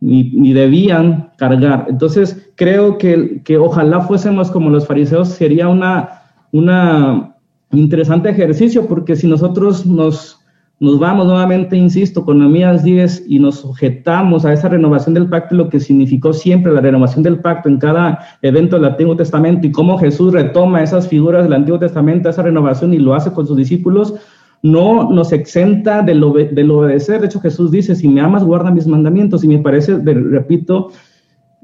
ni, 0.00 0.52
debían 0.52 1.30
cargar. 1.36 1.86
Entonces, 1.88 2.50
creo 2.54 2.98
que, 2.98 3.42
que, 3.44 3.58
ojalá 3.58 4.00
fuésemos 4.00 4.50
como 4.50 4.70
los 4.70 4.86
fariseos, 4.86 5.28
sería 5.28 5.68
una, 5.68 6.22
una 6.52 7.34
interesante 7.72 8.30
ejercicio, 8.30 8.86
porque 8.86 9.16
si 9.16 9.26
nosotros 9.26 9.84
nos, 9.86 10.38
nos 10.80 10.98
vamos 10.98 11.26
nuevamente, 11.26 11.76
insisto, 11.76 12.24
con 12.24 12.40
Amías 12.42 12.84
10 12.84 13.24
y 13.26 13.38
nos 13.38 13.60
sujetamos 13.60 14.44
a 14.44 14.52
esa 14.52 14.68
renovación 14.68 15.14
del 15.14 15.28
pacto, 15.28 15.56
lo 15.56 15.68
que 15.68 15.80
significó 15.80 16.32
siempre 16.32 16.72
la 16.72 16.80
renovación 16.80 17.22
del 17.22 17.40
pacto 17.40 17.68
en 17.68 17.78
cada 17.78 18.20
evento 18.42 18.76
del 18.76 18.86
Antiguo 18.86 19.16
Testamento 19.16 19.66
y 19.66 19.72
cómo 19.72 19.98
Jesús 19.98 20.32
retoma 20.32 20.82
esas 20.82 21.08
figuras 21.08 21.44
del 21.44 21.54
Antiguo 21.54 21.78
Testamento, 21.78 22.28
esa 22.28 22.42
renovación 22.42 22.94
y 22.94 22.98
lo 22.98 23.14
hace 23.14 23.32
con 23.32 23.46
sus 23.46 23.56
discípulos, 23.56 24.14
no 24.62 25.10
nos 25.10 25.32
exenta 25.32 26.02
del, 26.02 26.22
obedecer. 26.22 27.20
De 27.20 27.26
hecho, 27.26 27.40
Jesús 27.40 27.70
dice, 27.70 27.94
si 27.94 28.08
me 28.08 28.20
amas, 28.20 28.44
guarda 28.44 28.70
mis 28.70 28.86
mandamientos. 28.86 29.44
Y 29.44 29.48
me 29.48 29.58
parece, 29.58 29.96
repito, 29.96 30.90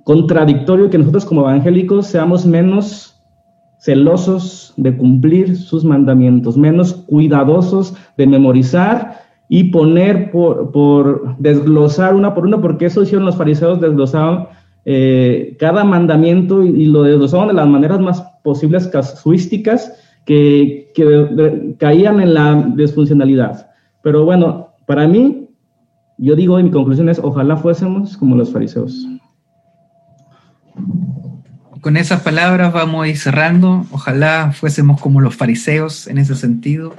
contradictorio 0.05 0.91
que 0.91 0.99
nosotros 0.99 1.25
como 1.25 1.43
evangélicos 1.43 2.07
seamos 2.07 2.47
menos 2.47 3.23
celosos 3.79 4.73
de 4.77 4.97
cumplir 4.97 5.57
sus 5.57 5.85
mandamientos, 5.85 6.57
menos 6.57 6.95
cuidadosos 6.95 7.95
de 8.17 8.27
memorizar 8.27 9.19
y 9.49 9.65
poner 9.65 10.31
por, 10.31 11.37
desglosar 11.39 12.15
una 12.15 12.35
por 12.35 12.47
una, 12.47 12.61
porque 12.61 12.87
eso 12.87 13.03
hicieron 13.03 13.27
los 13.27 13.37
fariseos, 13.37 13.81
desglosaban 13.81 14.49
eh, 14.87 15.57
cada 15.59 15.85
mandamiento 15.85 16.65
y, 16.65 16.69
y, 16.69 16.87
lo 16.87 17.03
desglosaban 17.03 17.49
de 17.49 17.55
las 17.55 17.69
maneras 17.69 18.01
más 18.01 18.23
posibles 18.43 18.89
casuísticas 18.89 19.93
que, 20.25 20.93
caían 21.79 22.20
en 22.20 22.35
la 22.35 22.72
disfuncionalidad. 22.77 23.70
Pero 24.03 24.25
bueno, 24.25 24.75
para 24.87 25.09
mí, 25.09 25.49
yo 26.18 26.37
digo, 26.37 26.59
y 26.61 26.62
mi 26.62 26.70
conclusión 26.70 27.09
es, 27.09 27.18
ojalá 27.18 27.57
fuésemos 27.57 28.16
como 28.16 28.37
los 28.37 28.53
fariseos. 28.53 29.07
con 31.81 31.99
esas 31.99 32.22
palabras 32.22 32.72
vamos 32.72 33.05
a 33.05 33.09
ir 33.09 33.18
cerrando. 33.18 33.87
Ojalá 33.91 34.53
fuésemos 34.53 35.01
como 35.01 35.20
los 35.20 35.35
fariseos 35.35 36.07
en 36.07 36.16
ese 36.18 36.35
sentido. 36.35 36.95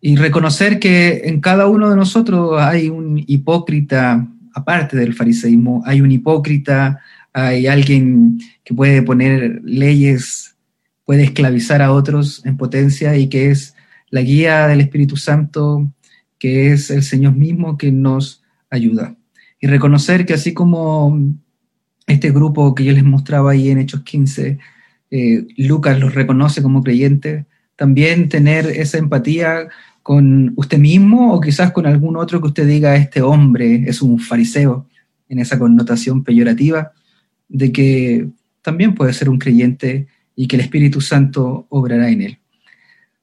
Y 0.00 0.16
reconocer 0.16 0.78
que 0.78 1.22
en 1.24 1.40
cada 1.40 1.66
uno 1.66 1.90
de 1.90 1.96
nosotros 1.96 2.60
hay 2.60 2.88
un 2.88 3.22
hipócrita, 3.26 4.26
aparte 4.54 4.96
del 4.96 5.12
fariseísmo, 5.12 5.82
hay 5.84 6.00
un 6.00 6.12
hipócrita, 6.12 7.00
hay 7.32 7.66
alguien 7.66 8.38
que 8.64 8.74
puede 8.74 9.02
poner 9.02 9.60
leyes, 9.64 10.56
puede 11.08 11.22
esclavizar 11.22 11.80
a 11.80 11.92
otros 11.92 12.44
en 12.44 12.58
potencia 12.58 13.16
y 13.16 13.30
que 13.30 13.50
es 13.50 13.74
la 14.10 14.20
guía 14.20 14.66
del 14.66 14.82
Espíritu 14.82 15.16
Santo, 15.16 15.90
que 16.38 16.70
es 16.70 16.90
el 16.90 17.02
Señor 17.02 17.34
mismo 17.34 17.78
que 17.78 17.90
nos 17.90 18.42
ayuda. 18.68 19.16
Y 19.58 19.68
reconocer 19.68 20.26
que 20.26 20.34
así 20.34 20.52
como 20.52 21.18
este 22.06 22.30
grupo 22.30 22.74
que 22.74 22.84
yo 22.84 22.92
les 22.92 23.04
mostraba 23.04 23.52
ahí 23.52 23.70
en 23.70 23.78
Hechos 23.78 24.02
15, 24.02 24.58
eh, 25.10 25.46
Lucas 25.56 25.98
los 25.98 26.14
reconoce 26.14 26.60
como 26.60 26.82
creyentes, 26.82 27.46
también 27.74 28.28
tener 28.28 28.66
esa 28.66 28.98
empatía 28.98 29.68
con 30.02 30.52
usted 30.56 30.76
mismo 30.76 31.32
o 31.32 31.40
quizás 31.40 31.72
con 31.72 31.86
algún 31.86 32.18
otro 32.18 32.42
que 32.42 32.48
usted 32.48 32.68
diga, 32.68 32.96
este 32.96 33.22
hombre 33.22 33.84
es 33.86 34.02
un 34.02 34.18
fariseo, 34.18 34.86
en 35.30 35.38
esa 35.38 35.58
connotación 35.58 36.22
peyorativa, 36.22 36.92
de 37.48 37.72
que 37.72 38.28
también 38.60 38.94
puede 38.94 39.14
ser 39.14 39.30
un 39.30 39.38
creyente 39.38 40.06
y 40.38 40.46
que 40.46 40.54
el 40.54 40.62
Espíritu 40.62 41.00
Santo 41.00 41.66
obrará 41.68 42.08
en 42.10 42.22
él. 42.22 42.38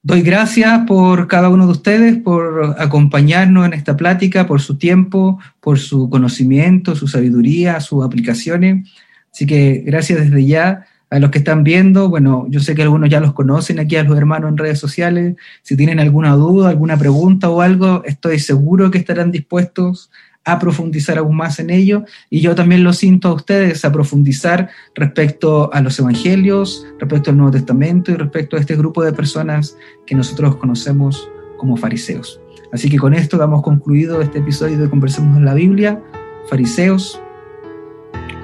Doy 0.04 0.22
gracias 0.22 0.82
por 0.86 1.30
cada 1.30 1.48
uno 1.50 1.66
de 1.66 1.72
ustedes, 1.72 2.18
por 2.18 2.76
acompañarnos 2.78 3.66
en 3.66 3.72
esta 3.72 3.96
plática, 3.96 4.46
por 4.46 4.60
su 4.60 4.78
tiempo, 4.78 5.40
por 5.62 5.80
su 5.80 6.10
conocimiento, 6.10 6.94
su 6.94 7.08
sabiduría, 7.08 7.80
sus 7.80 8.04
aplicaciones. 8.04 8.90
Así 9.32 9.46
que 9.46 9.82
gracias 9.86 10.20
desde 10.20 10.46
ya 10.46 10.86
a 11.10 11.20
los 11.20 11.32
que 11.32 11.38
están 11.38 11.64
viendo. 11.64 12.10
Bueno, 12.10 12.48
yo 12.50 12.60
sé 12.60 12.76
que 12.76 12.84
algunos 12.84 13.10
ya 13.10 13.22
los 13.22 13.32
conocen 13.32 13.80
aquí 13.80 13.96
a 13.96 14.04
los 14.04 14.18
hermanos 14.18 14.50
en 14.50 14.58
redes 14.58 14.78
sociales. 14.78 15.38
Si 15.62 15.78
tienen 15.78 16.02
alguna 16.02 16.34
duda, 16.34 16.70
alguna 16.70 16.98
pregunta 16.98 17.50
o 17.50 17.62
algo, 17.62 18.04
estoy 18.04 18.40
seguro 18.40 18.92
que 18.92 18.98
estarán 18.98 19.32
dispuestos 19.32 20.12
a 20.46 20.60
profundizar 20.60 21.18
aún 21.18 21.36
más 21.36 21.60
en 21.60 21.72
ello 21.72 22.06
y 22.30 22.40
yo 22.40 22.56
también 22.56 22.84
lo 22.84 22.94
siento 22.94 23.30
a 23.30 23.34
ustedes 23.34 23.84
a 23.84 23.92
profundizar 23.92 24.70
respecto 24.94 25.74
a 25.74 25.82
los 25.82 26.00
evangelios, 26.00 26.86
respecto 27.00 27.32
al 27.32 27.38
Nuevo 27.38 27.52
Testamento 27.52 28.12
y 28.12 28.16
respecto 28.16 28.56
a 28.56 28.60
este 28.60 28.76
grupo 28.76 29.04
de 29.04 29.12
personas 29.12 29.76
que 30.06 30.16
nosotros 30.16 30.56
conocemos 30.58 31.30
como 31.58 31.76
fariseos. 31.78 32.40
Así 32.72 32.90
que 32.90 32.98
con 32.98 33.14
esto 33.14 33.38
damos 33.38 33.64
concluido 33.64 34.22
este 34.22 34.40
episodio 34.40 34.78
de 34.78 34.90
Conversemos 34.90 35.38
en 35.38 35.46
la 35.46 35.54
Biblia, 35.54 36.02
fariseos 36.50 37.20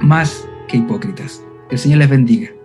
más 0.02 0.48
que 0.68 0.78
hipócritas. 0.78 1.44
El 1.70 1.78
Señor 1.78 2.00
les 2.00 2.10
bendiga. 2.10 2.61